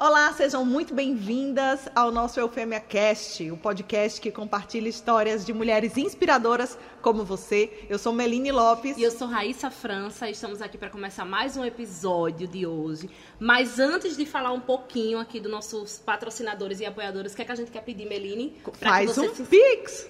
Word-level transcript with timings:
Olá, 0.00 0.32
sejam 0.32 0.64
muito 0.64 0.94
bem-vindas 0.94 1.88
ao 1.92 2.12
nosso 2.12 2.38
Eufêmia 2.38 2.78
Cast, 2.78 3.50
o 3.50 3.56
podcast 3.56 4.20
que 4.20 4.30
compartilha 4.30 4.88
histórias 4.88 5.44
de 5.44 5.52
mulheres 5.52 5.96
inspiradoras 5.96 6.78
como 7.02 7.24
você. 7.24 7.84
Eu 7.90 7.98
sou 7.98 8.12
Meline 8.12 8.52
Lopes. 8.52 8.96
E 8.96 9.02
eu 9.02 9.10
sou 9.10 9.26
Raíssa 9.26 9.72
França. 9.72 10.30
Estamos 10.30 10.62
aqui 10.62 10.78
para 10.78 10.88
começar 10.88 11.24
mais 11.24 11.56
um 11.56 11.64
episódio 11.64 12.46
de 12.46 12.64
hoje. 12.64 13.10
Mas 13.40 13.80
antes 13.80 14.16
de 14.16 14.24
falar 14.24 14.52
um 14.52 14.60
pouquinho 14.60 15.18
aqui 15.18 15.40
dos 15.40 15.50
nossos 15.50 15.98
patrocinadores 15.98 16.78
e 16.78 16.86
apoiadores, 16.86 17.32
o 17.32 17.36
que, 17.36 17.42
é 17.42 17.44
que 17.44 17.50
a 17.50 17.56
gente 17.56 17.72
quer 17.72 17.82
pedir, 17.82 18.06
Meline? 18.06 18.56
Faz 18.74 19.18
um 19.18 19.34
se... 19.34 19.42
Pix! 19.42 20.08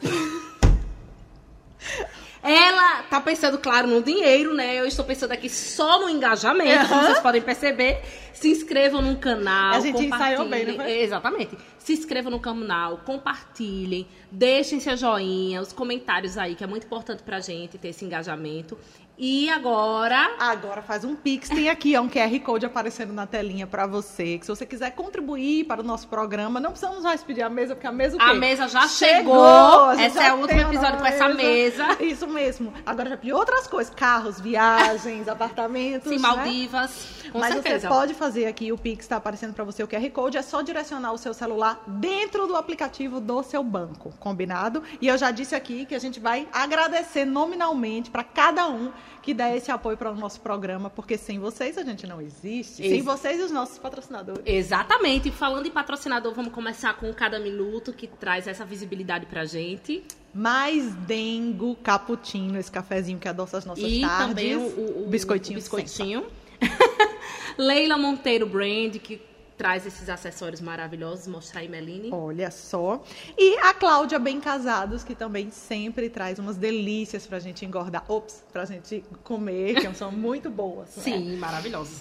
Ela 2.42 3.02
tá 3.02 3.20
pensando, 3.20 3.58
claro, 3.58 3.88
no 3.88 4.02
dinheiro, 4.02 4.54
né? 4.54 4.78
Eu 4.78 4.86
estou 4.86 5.04
pensando 5.04 5.32
aqui 5.32 5.48
só 5.48 6.00
no 6.00 6.08
engajamento, 6.08 6.82
uhum. 6.82 6.88
como 6.88 7.02
vocês 7.02 7.20
podem 7.20 7.42
perceber. 7.42 8.00
Se 8.32 8.48
inscrevam 8.48 9.02
no 9.02 9.16
canal. 9.16 9.74
A 9.74 9.80
gente 9.80 10.04
ensaiou 10.04 10.48
bem, 10.48 10.76
foi? 10.76 11.00
Exatamente. 11.00 11.58
Se 11.78 11.92
inscrevam 11.92 12.30
no 12.30 12.38
canal, 12.38 12.98
compartilhem, 12.98 14.06
deixem 14.30 14.78
seu 14.78 14.96
joinha, 14.96 15.60
os 15.60 15.72
comentários 15.72 16.38
aí, 16.38 16.54
que 16.54 16.62
é 16.62 16.66
muito 16.66 16.84
importante 16.84 17.22
pra 17.22 17.40
gente 17.40 17.78
ter 17.78 17.88
esse 17.88 18.04
engajamento. 18.04 18.78
E 19.20 19.50
agora. 19.50 20.36
Agora 20.38 20.80
faz 20.80 21.04
um 21.04 21.16
Pix. 21.16 21.48
Tem 21.48 21.68
aqui 21.68 21.96
ó, 21.96 22.02
um 22.02 22.08
QR 22.08 22.38
Code 22.40 22.64
aparecendo 22.64 23.12
na 23.12 23.26
telinha 23.26 23.66
para 23.66 23.84
você. 23.84 24.38
Que 24.38 24.46
se 24.46 24.48
você 24.48 24.64
quiser 24.64 24.92
contribuir 24.92 25.64
para 25.64 25.80
o 25.80 25.84
nosso 25.84 26.06
programa, 26.06 26.60
não 26.60 26.70
precisamos 26.70 27.02
mais 27.02 27.24
pedir 27.24 27.42
a 27.42 27.50
mesa, 27.50 27.74
porque 27.74 27.88
a 27.88 27.92
mesa 27.92 28.14
o 28.14 28.18
quê? 28.18 28.24
A 28.24 28.34
mesa 28.34 28.68
já 28.68 28.86
chegou. 28.86 29.34
chegou. 29.34 29.92
Esse 30.00 30.18
é 30.20 30.32
o 30.32 30.36
último 30.36 30.60
episódio 30.60 30.98
com 30.98 31.06
essa 31.06 31.28
mesa. 31.30 31.96
Isso 32.00 32.28
mesmo. 32.28 32.72
Agora 32.86 33.10
já 33.10 33.16
pedi 33.16 33.32
outras 33.32 33.66
coisas: 33.66 33.92
carros, 33.92 34.40
viagens, 34.40 35.26
apartamentos. 35.28 36.08
Sim, 36.08 36.16
né? 36.16 36.22
Maldivas. 36.22 37.18
Com 37.32 37.40
Mas 37.40 37.52
certeza. 37.52 37.80
você 37.80 37.88
pode 37.88 38.14
fazer 38.14 38.46
aqui, 38.46 38.72
o 38.72 38.78
Pix 38.78 39.04
está 39.04 39.16
aparecendo 39.16 39.52
para 39.52 39.64
você 39.64 39.82
o 39.82 39.88
QR 39.88 40.08
Code, 40.10 40.38
é 40.38 40.42
só 40.42 40.62
direcionar 40.62 41.12
o 41.12 41.18
seu 41.18 41.34
celular 41.34 41.82
dentro 41.86 42.46
do 42.46 42.56
aplicativo 42.56 43.20
do 43.20 43.42
seu 43.42 43.62
banco, 43.62 44.14
combinado? 44.18 44.82
E 45.00 45.08
eu 45.08 45.18
já 45.18 45.30
disse 45.30 45.54
aqui 45.54 45.84
que 45.84 45.94
a 45.94 45.98
gente 45.98 46.18
vai 46.18 46.48
agradecer 46.52 47.24
nominalmente 47.24 48.10
para 48.10 48.24
cada 48.24 48.66
um 48.66 48.90
que 49.22 49.34
dá 49.34 49.54
esse 49.54 49.70
apoio 49.70 49.96
para 49.96 50.10
o 50.10 50.14
nosso 50.14 50.40
programa, 50.40 50.90
porque 50.90 51.16
sem 51.16 51.38
vocês 51.38 51.76
a 51.78 51.82
gente 51.82 52.06
não 52.06 52.20
existe. 52.20 52.82
Ex 52.82 52.90
sem 52.90 53.02
vocês 53.02 53.40
e 53.40 53.42
os 53.42 53.50
nossos 53.50 53.78
patrocinadores. 53.78 54.42
Exatamente. 54.44 55.30
Falando 55.30 55.66
em 55.66 55.70
patrocinador, 55.70 56.34
vamos 56.34 56.52
começar 56.52 56.94
com 56.94 57.12
cada 57.12 57.38
minuto 57.38 57.92
que 57.92 58.06
traz 58.06 58.46
essa 58.46 58.64
visibilidade 58.64 59.26
pra 59.26 59.44
gente. 59.44 60.04
Mais 60.34 60.94
dengo, 60.94 61.74
cappuccino, 61.76 62.58
esse 62.58 62.70
cafezinho 62.70 63.18
que 63.18 63.28
adoça 63.28 63.58
as 63.58 63.64
nossas 63.64 63.84
e 63.84 64.00
tardes. 64.00 64.24
E 64.24 64.28
também 64.28 64.56
o, 64.56 64.60
o, 64.60 65.04
o 65.06 65.08
biscoitinho. 65.08 65.58
O 65.58 65.60
biscoitinho. 65.60 66.26
Leila 67.58 67.96
Monteiro 67.96 68.46
Brand, 68.46 68.96
que 68.96 69.20
traz 69.58 69.84
esses 69.84 70.08
acessórios 70.08 70.60
maravilhosos. 70.60 71.26
Mostrar 71.26 71.60
aí, 71.60 71.68
Meline. 71.68 72.10
Olha 72.12 72.50
só. 72.50 73.02
E 73.36 73.58
a 73.58 73.74
Cláudia 73.74 74.18
Bem 74.18 74.40
Casados, 74.40 75.02
que 75.02 75.14
também 75.14 75.50
sempre 75.50 76.08
traz 76.08 76.38
umas 76.38 76.56
delícias 76.56 77.26
pra 77.26 77.40
gente 77.40 77.66
engordar. 77.66 78.04
Ops, 78.08 78.44
pra 78.52 78.64
gente 78.64 79.04
comer, 79.24 79.74
que 79.74 79.94
são 79.94 80.10
muito 80.12 80.48
boas. 80.48 80.96
Né? 80.96 81.02
Sim, 81.02 81.36
maravilhosas. 81.36 82.00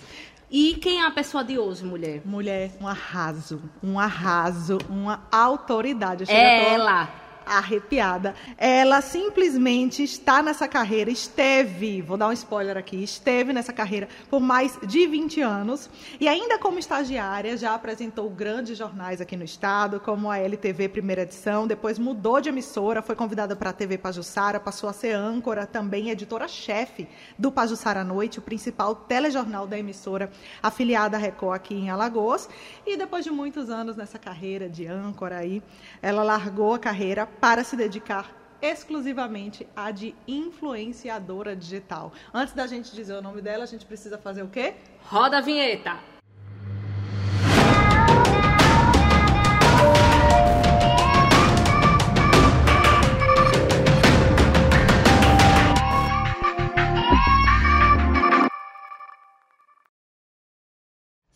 E 0.49 0.75
quem 0.75 1.01
é 1.01 1.05
a 1.05 1.11
pessoa 1.11 1.43
de 1.43 1.59
hoje, 1.59 1.83
mulher? 1.83 2.21
Mulher, 2.23 2.71
um 2.79 2.87
arraso, 2.87 3.61
um 3.83 3.99
arraso, 3.99 4.77
uma 4.89 5.27
autoridade. 5.29 6.23
É 6.31 6.73
ela 6.73 7.26
arrepiada. 7.47 8.35
Ela 8.57 9.01
simplesmente 9.01 10.03
está 10.03 10.41
nessa 10.41 10.67
carreira, 10.67 11.09
esteve, 11.09 12.01
vou 12.01 12.17
dar 12.17 12.27
um 12.27 12.33
spoiler 12.33 12.77
aqui, 12.77 13.03
esteve 13.03 13.53
nessa 13.53 13.73
carreira 13.73 14.07
por 14.29 14.39
mais 14.39 14.77
de 14.85 15.07
20 15.07 15.41
anos 15.41 15.89
e 16.19 16.27
ainda 16.27 16.59
como 16.59 16.79
estagiária 16.79 17.55
já 17.57 17.73
apresentou 17.73 18.29
grandes 18.29 18.77
jornais 18.77 19.21
aqui 19.21 19.35
no 19.37 19.43
estado, 19.43 19.99
como 19.99 20.29
a 20.29 20.37
LTV 20.37 20.89
primeira 20.89 21.21
edição, 21.21 21.67
depois 21.67 21.97
mudou 21.97 22.41
de 22.41 22.49
emissora, 22.49 23.01
foi 23.01 23.15
convidada 23.15 23.55
para 23.55 23.69
a 23.69 23.73
TV 23.73 23.97
Pajussara, 23.97 24.59
passou 24.59 24.89
a 24.89 24.93
ser 24.93 25.13
âncora, 25.13 25.65
também 25.65 26.09
editora-chefe 26.09 27.07
do 27.37 27.51
Pajussara 27.51 28.01
à 28.01 28.03
Noite, 28.03 28.39
o 28.39 28.41
principal 28.41 28.95
telejornal 28.95 29.67
da 29.67 29.77
emissora 29.77 30.31
afiliada 30.61 31.17
à 31.17 31.19
Record 31.19 31.55
aqui 31.55 31.75
em 31.75 31.89
Alagoas, 31.89 32.49
e 32.85 32.97
depois 32.97 33.23
de 33.23 33.31
muitos 33.31 33.69
anos 33.69 33.95
nessa 33.95 34.19
carreira 34.19 34.69
de 34.69 34.87
âncora 34.87 35.37
aí, 35.37 35.61
ela 36.01 36.23
largou 36.23 36.73
a 36.73 36.79
carreira 36.79 37.25
para 37.39 37.63
se 37.63 37.75
dedicar 37.75 38.35
exclusivamente 38.61 39.67
à 39.75 39.91
de 39.91 40.15
influenciadora 40.27 41.55
digital. 41.55 42.11
Antes 42.33 42.53
da 42.53 42.65
gente 42.65 42.93
dizer 42.93 43.13
o 43.13 43.21
nome 43.21 43.41
dela, 43.41 43.63
a 43.63 43.67
gente 43.67 43.85
precisa 43.85 44.17
fazer 44.17 44.43
o 44.43 44.47
quê? 44.47 44.75
Roda 45.03 45.37
a 45.37 45.41
vinheta! 45.41 46.16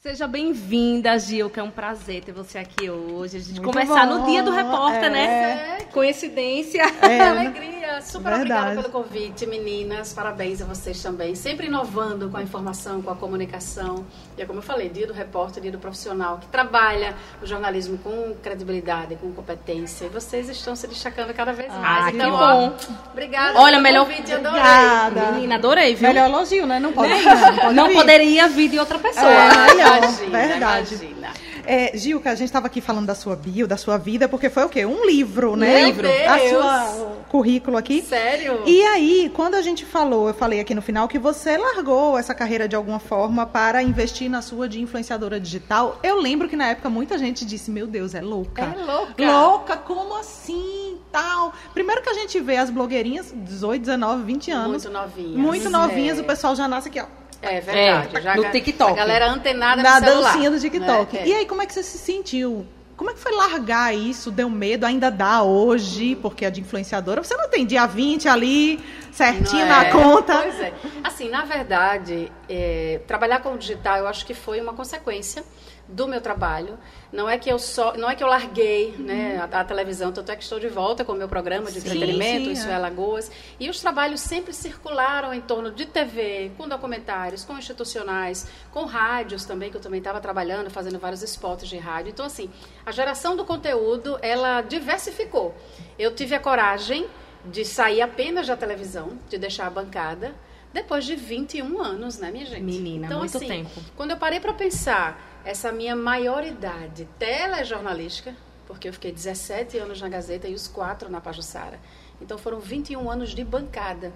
Seja 0.02 0.28
bem-vinda, 0.28 1.16
Gil, 1.20 1.48
que 1.48 1.60
é 1.60 1.64
um 1.64 1.70
prazer 1.70 2.24
ter 2.24 2.32
você 2.32 2.58
aqui 2.58 2.90
hoje. 2.90 3.38
A 3.38 3.40
gente 3.40 3.62
Muito 3.62 3.72
começar 3.72 4.08
bom. 4.08 4.18
no 4.18 4.26
dia 4.26 4.42
do 4.42 4.50
repórter, 4.50 5.12
né? 5.12 5.24
é. 5.24 5.56
né? 5.56 5.78
Coincidência. 5.94 6.82
É. 7.04 7.22
Alegria. 7.30 7.81
Super 8.00 8.38
Verdade. 8.38 8.42
obrigada 8.42 8.82
pelo 8.82 8.90
convite, 9.04 9.46
meninas. 9.46 10.14
Parabéns 10.14 10.62
a 10.62 10.66
vocês 10.66 11.02
também. 11.02 11.36
Sempre 11.36 11.68
inovando 11.68 12.30
com 12.30 12.38
a 12.38 12.44
informação, 12.44 13.02
com 13.02 13.10
a 13.10 13.16
comunicação. 13.16 14.06
E 14.38 14.42
é 14.42 14.46
como 14.46 14.60
eu 14.60 14.64
falei, 14.64 14.88
dia 14.88 15.08
do 15.08 15.14
repórter, 15.14 15.62
dia 15.62 15.72
do 15.72 15.80
profissional 15.80 16.38
que 16.38 16.48
trabalha 16.48 17.16
o 17.42 17.46
jornalismo 17.46 17.98
com 17.98 18.36
credibilidade, 18.42 19.16
com 19.16 19.32
competência. 19.32 20.06
E 20.06 20.10
vocês 20.10 20.48
estão 20.48 20.76
se 20.76 20.88
destacando 20.88 21.34
cada 21.34 21.52
vez 21.52 21.70
mais. 21.70 22.06
Ah, 22.06 22.12
então, 22.12 22.32
que 22.32 22.38
bom. 22.38 22.78
Ó, 22.78 23.12
obrigada 23.12 23.60
Olha, 23.60 23.80
melhor 23.80 24.06
convite, 24.06 24.32
adorei. 24.32 24.60
Obrigada. 24.60 25.32
Menina, 25.32 25.56
adorei, 25.56 25.96
viu? 25.96 26.08
Melhor 26.08 26.30
elogio, 26.30 26.66
né? 26.66 26.80
Não 26.80 26.94
pode. 26.94 27.12
Não, 27.12 27.74
não, 27.74 27.74
não 27.74 27.94
poderia 27.94 28.48
vir 28.48 28.70
de 28.70 28.80
outra 28.80 29.00
pessoa. 29.00 29.28
É, 29.28 29.74
Imagina, 29.74 30.40
verdade. 30.48 30.96
Imagina. 30.96 31.34
É, 31.66 31.96
Gil, 31.96 32.20
que 32.20 32.28
a 32.28 32.36
gente 32.36 32.48
estava 32.48 32.68
aqui 32.68 32.82
falando 32.82 33.06
da 33.06 33.16
sua 33.16 33.36
bio, 33.36 33.68
da 33.68 33.78
sua 33.78 33.98
vida, 33.98 34.28
porque 34.28 34.50
foi 34.50 34.64
o 34.64 34.70
quê? 34.70 34.86
Um 34.86 35.06
livro, 35.06 35.56
né? 35.56 35.84
Um 35.84 35.86
livro. 35.86 36.08
A 36.08 36.50
sua 36.50 37.21
currículo 37.32 37.78
aqui. 37.78 38.02
Sério? 38.02 38.64
E 38.66 38.84
aí, 38.84 39.32
quando 39.34 39.56
a 39.56 39.62
gente 39.62 39.86
falou, 39.86 40.28
eu 40.28 40.34
falei 40.34 40.60
aqui 40.60 40.76
no 40.76 40.82
final 40.82 41.08
que 41.08 41.18
você 41.18 41.58
largou 41.58 42.18
essa 42.18 42.36
carreira 42.36 42.68
de 42.68 42.76
alguma 42.76 43.00
forma 43.00 43.46
para 43.46 43.82
investir 43.82 44.30
na 44.30 44.42
sua 44.42 44.68
de 44.68 44.82
influenciadora 44.82 45.40
digital. 45.40 45.98
Eu 46.04 46.20
lembro 46.20 46.50
que 46.50 46.58
na 46.58 46.68
época 46.68 46.90
muita 46.90 47.18
gente 47.18 47.46
disse: 47.46 47.72
"Meu 47.72 47.88
Deus, 47.88 48.14
é 48.14 48.20
louca". 48.20 48.64
É 48.64 48.84
louca. 48.84 49.32
Louca, 49.32 49.78
como 49.78 50.18
assim? 50.18 50.98
Tal. 51.10 51.54
Primeiro 51.74 52.02
que 52.02 52.10
a 52.10 52.14
gente 52.14 52.38
vê 52.42 52.58
as 52.58 52.70
blogueirinhas 52.70 53.34
18, 53.34 53.80
19, 53.82 54.24
20 54.24 54.52
anos. 54.52 54.84
Muito 54.86 54.90
novinhas. 54.90 55.38
Muito 55.38 55.70
novinhas, 55.70 56.18
é. 56.20 56.22
o 56.22 56.26
pessoal 56.26 56.54
já 56.54 56.68
nasce 56.68 56.90
aqui, 56.90 57.00
ó 57.00 57.22
é 57.42 57.60
verdade. 57.60 58.18
É, 58.18 58.22
já 58.22 58.36
no 58.36 58.52
TikTok. 58.52 58.92
A 58.92 58.96
galera 58.96 59.32
antenada 59.32 59.82
Na 59.82 60.00
no 60.00 60.06
celular. 60.06 60.32
dancinha 60.34 60.52
do 60.52 60.60
TikTok. 60.60 61.18
É, 61.18 61.22
é. 61.22 61.28
E 61.28 61.34
aí, 61.34 61.46
como 61.46 61.62
é 61.62 61.66
que 61.66 61.74
você 61.74 61.82
se 61.82 61.98
sentiu? 61.98 62.66
Como 63.02 63.10
é 63.10 63.16
que 63.16 63.20
foi 63.20 63.32
largar 63.32 63.96
isso? 63.96 64.30
Deu 64.30 64.48
medo? 64.48 64.86
Ainda 64.86 65.10
dá 65.10 65.42
hoje, 65.42 66.16
porque 66.18 66.46
é 66.46 66.52
de 66.52 66.62
influenciadora. 66.62 67.24
Você 67.24 67.36
não 67.36 67.50
tem 67.50 67.66
dia 67.66 67.88
20 67.88 68.28
ali, 68.30 68.80
certinho 69.12 69.66
na 69.66 69.86
é? 69.86 69.92
conta. 69.92 70.38
Pois 70.38 70.60
é. 70.60 70.72
Assim, 71.04 71.28
na 71.28 71.44
verdade, 71.44 72.32
é, 72.48 73.02
trabalhar 73.08 73.40
com 73.40 73.56
o 73.56 73.58
digital, 73.58 73.98
eu 73.98 74.08
acho 74.08 74.24
que 74.24 74.36
foi 74.36 74.62
uma 74.62 74.74
consequência 74.74 75.44
do 75.92 76.08
meu 76.08 76.22
trabalho. 76.22 76.78
Não 77.12 77.30
é 77.30 77.38
que 77.38 77.50
eu 77.50 77.60
só, 77.60 77.96
não 77.98 78.10
é 78.10 78.16
que 78.16 78.24
eu 78.24 78.28
larguei, 78.28 78.96
né, 78.98 79.38
a, 79.38 79.60
a, 79.60 79.64
televisão, 79.64 80.12
tanto 80.12 80.32
é 80.32 80.36
que 80.36 80.44
estou 80.44 80.60
de 80.60 80.70
volta 80.70 81.04
com 81.04 81.12
o 81.12 81.16
meu 81.16 81.28
programa 81.28 81.70
de 81.70 81.82
sim, 81.82 81.88
entretenimento, 81.88 82.46
sim, 82.46 82.52
Isso 82.54 82.68
é. 82.68 82.74
é 82.74 82.78
Lagoas, 82.78 83.32
e 83.60 83.70
os 83.70 83.80
trabalhos 83.80 84.22
sempre 84.22 84.54
circularam 84.54 85.34
em 85.34 85.42
torno 85.42 85.72
de 85.72 85.86
TV, 85.86 86.52
com 86.58 86.68
documentários, 86.68 87.44
com 87.44 87.58
institucionais, 87.58 88.48
com 88.72 88.86
rádios 88.86 89.44
também, 89.44 89.70
que 89.70 89.78
eu 89.78 89.82
também 89.82 90.00
estava 90.00 90.22
trabalhando, 90.22 90.70
fazendo 90.70 90.98
vários 90.98 91.22
spots 91.22 91.68
de 91.68 91.78
rádio. 91.78 92.12
Então 92.12 92.26
assim, 92.26 92.50
a 92.86 92.92
geração 92.92 93.36
do 93.36 93.44
conteúdo, 93.44 94.18
ela 94.22 94.62
diversificou. 94.62 95.54
Eu 96.00 96.16
tive 96.16 96.34
a 96.34 96.40
coragem 96.40 97.08
de 97.46 97.66
sair 97.66 98.02
apenas 98.02 98.48
da 98.48 98.56
televisão, 98.56 99.18
de 99.28 99.38
deixar 99.38 99.68
a 99.68 99.70
bancada, 99.70 100.34
depois 100.74 101.06
de 101.06 101.16
21 101.16 101.82
anos, 101.82 102.18
né, 102.18 102.32
minha 102.32 102.46
gente? 102.46 102.62
Menina, 102.62 103.08
então, 103.08 103.20
muito 103.20 103.38
assim, 103.38 103.48
tempo. 103.48 103.82
Quando 103.96 104.12
eu 104.12 104.18
parei 104.18 104.40
para 104.40 104.54
pensar 104.54 105.42
essa 105.44 105.72
minha 105.72 105.96
maioridade 105.96 107.08
telejornalística, 107.18 108.36
porque 108.68 108.88
eu 108.88 108.94
fiquei 108.94 109.12
17 109.12 109.78
anos 109.78 110.00
na 110.00 110.08
Gazeta 110.08 110.48
e 110.48 110.54
os 110.54 110.68
quatro 110.68 111.10
na 111.10 111.20
Pajussara. 111.20 111.80
Então 112.22 112.38
foram 112.38 112.60
21 112.60 113.10
anos 113.10 113.32
de 113.32 113.44
bancada. 113.44 114.14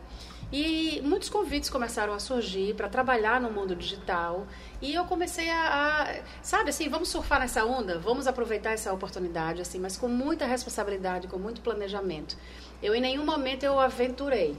E 0.52 1.02
muitos 1.04 1.28
convites 1.28 1.70
começaram 1.70 2.14
a 2.14 2.20
surgir 2.20 2.76
para 2.76 2.88
trabalhar 2.88 3.42
no 3.42 3.52
mundo 3.52 3.76
digital. 3.76 4.46
E 4.82 4.94
eu 4.94 5.04
comecei 5.06 5.50
a, 5.50 6.04
a, 6.04 6.16
sabe 6.42 6.70
assim, 6.70 6.88
vamos 6.88 7.10
surfar 7.10 7.40
nessa 7.40 7.66
onda, 7.66 7.98
vamos 7.98 8.28
aproveitar 8.28 8.72
essa 8.72 8.94
oportunidade, 8.94 9.62
assim, 9.62 9.80
mas 9.80 9.98
com 9.98 10.08
muita 10.08 10.46
responsabilidade, 10.46 11.28
com 11.28 11.40
muito 11.40 11.62
planejamento. 11.62 12.38
Eu 12.82 12.94
em 12.94 13.02
nenhum 13.02 13.26
momento 13.26 13.64
eu 13.64 13.80
aventurei. 13.80 14.56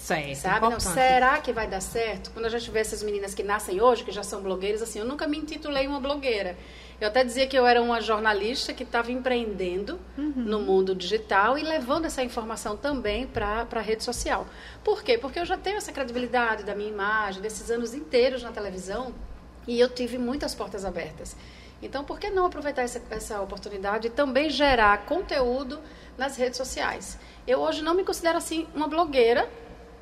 Certo, 0.00 0.36
Sabe? 0.36 0.68
Não, 0.70 0.80
será 0.80 1.38
que 1.40 1.52
vai 1.52 1.68
dar 1.68 1.82
certo? 1.82 2.30
Quando 2.30 2.46
a 2.46 2.48
gente 2.48 2.70
vê 2.70 2.80
essas 2.80 3.02
meninas 3.02 3.34
que 3.34 3.42
nascem 3.42 3.82
hoje, 3.82 4.02
que 4.02 4.10
já 4.10 4.22
são 4.22 4.40
blogueiras, 4.40 4.80
assim, 4.80 4.98
eu 4.98 5.04
nunca 5.04 5.28
me 5.28 5.36
intitulei 5.36 5.86
uma 5.86 6.00
blogueira. 6.00 6.56
Eu 6.98 7.08
até 7.08 7.22
dizia 7.22 7.46
que 7.46 7.56
eu 7.56 7.66
era 7.66 7.80
uma 7.82 8.00
jornalista 8.00 8.72
que 8.72 8.82
estava 8.82 9.12
empreendendo 9.12 10.00
no 10.16 10.60
mundo 10.60 10.94
digital 10.94 11.58
e 11.58 11.62
levando 11.62 12.06
essa 12.06 12.22
informação 12.22 12.76
também 12.76 13.26
para 13.26 13.66
a 13.70 13.80
rede 13.80 14.02
social. 14.02 14.46
Por 14.82 15.02
quê? 15.02 15.18
Porque 15.18 15.38
eu 15.38 15.44
já 15.44 15.56
tenho 15.56 15.76
essa 15.76 15.92
credibilidade 15.92 16.64
da 16.64 16.74
minha 16.74 16.90
imagem, 16.90 17.42
desses 17.42 17.70
anos 17.70 17.94
inteiros 17.94 18.42
na 18.42 18.52
televisão, 18.52 19.14
e 19.66 19.78
eu 19.78 19.88
tive 19.88 20.16
muitas 20.16 20.54
portas 20.54 20.84
abertas. 20.84 21.36
Então, 21.82 22.04
por 22.04 22.18
que 22.18 22.28
não 22.30 22.46
aproveitar 22.46 22.82
essa, 22.82 23.02
essa 23.10 23.40
oportunidade 23.40 24.08
e 24.08 24.10
também 24.10 24.50
gerar 24.50 25.04
conteúdo 25.04 25.78
nas 26.18 26.36
redes 26.36 26.56
sociais? 26.56 27.18
Eu 27.46 27.60
hoje 27.60 27.82
não 27.82 27.94
me 27.94 28.04
considero 28.04 28.36
assim 28.36 28.66
uma 28.74 28.88
blogueira, 28.88 29.48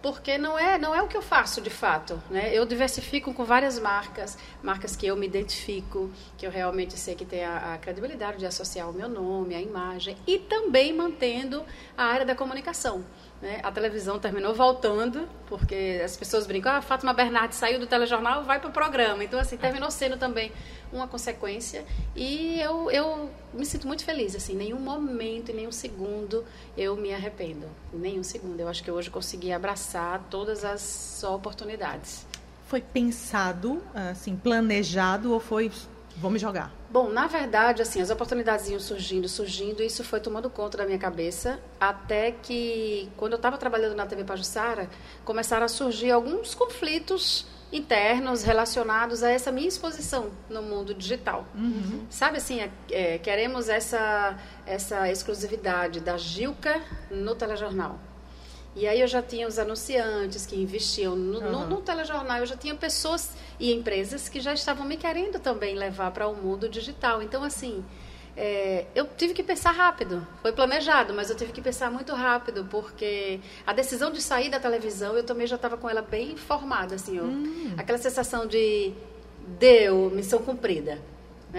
porque 0.02 0.38
não 0.38 0.58
é 0.58 0.78
não 0.78 0.94
é 0.94 1.02
o 1.02 1.08
que 1.08 1.16
eu 1.16 1.22
faço 1.22 1.60
de 1.60 1.70
fato 1.70 2.22
né? 2.30 2.54
Eu 2.54 2.64
diversifico 2.64 3.32
com 3.34 3.44
várias 3.44 3.78
marcas 3.78 4.38
marcas 4.62 4.96
que 4.96 5.06
eu 5.06 5.16
me 5.16 5.26
identifico 5.26 6.10
que 6.36 6.46
eu 6.46 6.50
realmente 6.50 6.98
sei 6.98 7.14
que 7.14 7.24
tem 7.24 7.44
a, 7.44 7.74
a, 7.74 7.78
credibilidade 7.78 8.38
de 8.38 8.46
associar 8.46 8.88
o 8.88 8.92
meu 8.92 9.08
nome 9.08 9.54
a 9.54 9.60
imagem 9.60 10.16
e 10.26 10.38
também 10.38 10.92
mantendo 10.92 11.64
a 11.96 12.04
área 12.04 12.26
da 12.26 12.34
comunicação 12.34 13.04
né? 13.40 13.60
a 13.62 13.70
televisão 13.70 14.18
terminou 14.18 14.54
voltando 14.54 15.28
porque 15.46 16.00
as 16.04 16.16
pessoas 16.16 16.46
brincam 16.46 16.72
ah 16.72 16.82
Fátima 16.82 17.12
Bernardes 17.12 17.56
saiu 17.56 17.78
do 17.78 17.86
telejornal 17.86 18.44
vai 18.44 18.60
para 18.60 18.68
o 18.68 18.72
programa. 18.72 19.22
Então 19.24 19.38
assim 19.38 19.56
terminou 19.56 19.90
sendo 19.90 20.16
também 20.16 20.52
uma 20.92 21.06
consequência. 21.06 21.84
E 22.16 22.60
eu, 22.60 22.90
eu 22.90 23.30
me 23.52 23.64
sinto 23.64 23.86
muito 23.86 24.04
feliz 24.04 24.34
assim 24.34 24.54
nenhum 24.54 24.80
momento 24.80 25.52
nenhum 25.52 25.72
segundo 25.72 26.44
eu 26.76 26.96
me 26.96 27.12
arrependo 27.12 27.66
nenhum 27.92 28.22
segundo. 28.22 28.58
Eu 28.60 28.68
acho 28.68 28.82
que 28.82 28.90
hoje 28.90 29.10
consegui 29.10 29.52
abraçar 29.52 30.22
todas 30.30 30.64
as 30.64 31.22
oportunidades. 31.24 32.26
Foi 32.66 32.80
pensado 32.80 33.82
assim 33.94 34.36
planejado 34.36 35.32
ou 35.32 35.40
foi 35.40 35.70
vou 36.16 36.30
me 36.30 36.38
jogar 36.38 36.72
Bom, 36.90 37.10
na 37.10 37.26
verdade, 37.26 37.82
assim, 37.82 38.00
as 38.00 38.08
oportunidades 38.08 38.70
iam 38.70 38.80
surgindo, 38.80 39.28
surgindo, 39.28 39.82
e 39.82 39.86
isso 39.86 40.02
foi 40.02 40.20
tomando 40.20 40.48
conta 40.48 40.78
da 40.78 40.86
minha 40.86 40.98
cabeça, 40.98 41.60
até 41.78 42.32
que, 42.32 43.10
quando 43.14 43.32
eu 43.32 43.36
estava 43.36 43.58
trabalhando 43.58 43.94
na 43.94 44.06
TV 44.06 44.24
Pajussara, 44.24 44.88
começaram 45.22 45.66
a 45.66 45.68
surgir 45.68 46.10
alguns 46.10 46.54
conflitos 46.54 47.46
internos 47.70 48.42
relacionados 48.42 49.22
a 49.22 49.30
essa 49.30 49.52
minha 49.52 49.68
exposição 49.68 50.30
no 50.48 50.62
mundo 50.62 50.94
digital. 50.94 51.44
Uhum. 51.54 52.06
Sabe 52.08 52.38
assim, 52.38 52.60
é, 52.60 52.70
é, 52.90 53.18
queremos 53.18 53.68
essa, 53.68 54.38
essa 54.64 55.10
exclusividade 55.10 56.00
da 56.00 56.16
Gilca 56.16 56.80
no 57.10 57.34
telejornal. 57.34 57.98
E 58.78 58.86
aí 58.86 59.00
eu 59.00 59.08
já 59.08 59.20
tinha 59.20 59.48
os 59.48 59.58
anunciantes 59.58 60.46
que 60.46 60.54
investiam 60.54 61.16
no, 61.16 61.40
uhum. 61.40 61.50
no, 61.50 61.66
no, 61.66 61.76
telejornal, 61.82 62.38
eu 62.38 62.46
já 62.46 62.56
tinha 62.56 62.74
pessoas 62.76 63.32
e 63.58 63.72
empresas 63.72 64.28
que 64.28 64.40
já 64.40 64.54
estavam 64.54 64.86
me 64.86 64.96
querendo 64.96 65.40
também 65.40 65.74
levar 65.74 66.12
para 66.12 66.28
o 66.28 66.34
mundo 66.34 66.68
digital. 66.68 67.20
Então, 67.20 67.42
assim, 67.42 67.84
é, 68.36 68.86
eu 68.94 69.08
tive 69.16 69.34
que 69.34 69.42
pensar 69.42 69.72
rápido. 69.72 70.24
Foi 70.42 70.52
planejado, 70.52 71.12
mas 71.12 71.28
eu 71.28 71.36
tive 71.36 71.52
que 71.52 71.60
pensar 71.60 71.90
muito 71.90 72.14
rápido, 72.14 72.68
porque 72.70 73.40
a 73.66 73.72
decisão 73.72 74.12
de 74.12 74.22
sair 74.22 74.48
da 74.48 74.60
televisão, 74.60 75.16
eu 75.16 75.24
também 75.24 75.48
já 75.48 75.56
estava 75.56 75.76
com 75.76 75.90
ela 75.90 76.00
bem 76.00 76.36
formada, 76.36 76.94
assim, 76.94 77.18
ó, 77.18 77.24
Hum. 77.24 77.74
aquela 77.76 77.98
sensação 77.98 78.46
de 78.46 78.92
deu, 79.58 80.08
missão 80.10 80.40
cumprida. 80.40 81.02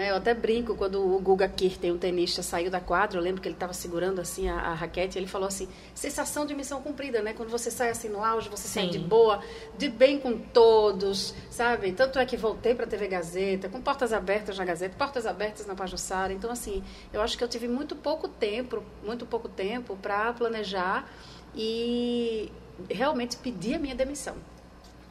É, 0.00 0.12
eu 0.12 0.16
até 0.16 0.32
brinco 0.32 0.74
quando 0.76 1.14
o 1.14 1.20
Guga 1.20 1.46
Kirten, 1.46 1.92
um 1.92 1.98
tenista, 1.98 2.42
saiu 2.42 2.70
da 2.70 2.80
quadra. 2.80 3.18
Eu 3.18 3.22
lembro 3.22 3.42
que 3.42 3.46
ele 3.46 3.54
estava 3.54 3.74
segurando 3.74 4.18
assim 4.18 4.48
a, 4.48 4.54
a, 4.54 4.72
raquete. 4.72 5.18
Ele 5.18 5.26
falou 5.26 5.46
assim: 5.46 5.68
sensação 5.94 6.46
de 6.46 6.54
missão 6.54 6.80
cumprida, 6.80 7.20
né? 7.20 7.34
Quando 7.34 7.50
você 7.50 7.70
sai 7.70 7.90
assim 7.90 8.08
no 8.08 8.24
auge, 8.24 8.48
você 8.48 8.66
Sim. 8.66 8.80
sai 8.80 8.88
de 8.88 8.98
boa, 8.98 9.44
de 9.76 9.90
bem 9.90 10.18
com 10.18 10.38
todos, 10.38 11.34
sabe? 11.50 11.92
Tanto 11.92 12.18
é 12.18 12.24
que 12.24 12.34
voltei 12.34 12.74
para 12.74 12.86
a 12.86 12.88
TV 12.88 13.08
Gazeta, 13.08 13.68
com 13.68 13.82
portas 13.82 14.10
abertas 14.10 14.56
na 14.56 14.64
Gazeta, 14.64 14.96
portas 14.96 15.26
abertas 15.26 15.66
na 15.66 15.74
Pajussara. 15.74 16.32
Então, 16.32 16.50
assim, 16.50 16.82
eu 17.12 17.20
acho 17.20 17.36
que 17.36 17.44
eu 17.44 17.48
tive 17.48 17.68
muito 17.68 17.94
pouco 17.94 18.26
tempo, 18.26 18.82
muito 19.04 19.26
pouco 19.26 19.50
tempo 19.50 19.96
para 19.96 20.32
planejar 20.32 21.06
e 21.54 22.50
realmente 22.88 23.36
pedir 23.36 23.74
a 23.74 23.78
minha 23.78 23.94
demissão. 23.94 24.36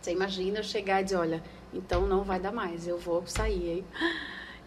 Você 0.01 0.13
imagina 0.13 0.61
eu 0.61 0.63
chegar 0.63 1.01
e 1.01 1.03
dizer: 1.03 1.17
olha, 1.17 1.43
então 1.71 2.07
não 2.07 2.23
vai 2.23 2.39
dar 2.39 2.51
mais, 2.51 2.87
eu 2.87 2.97
vou 2.97 3.21
sair. 3.27 3.69
Hein? 3.69 3.85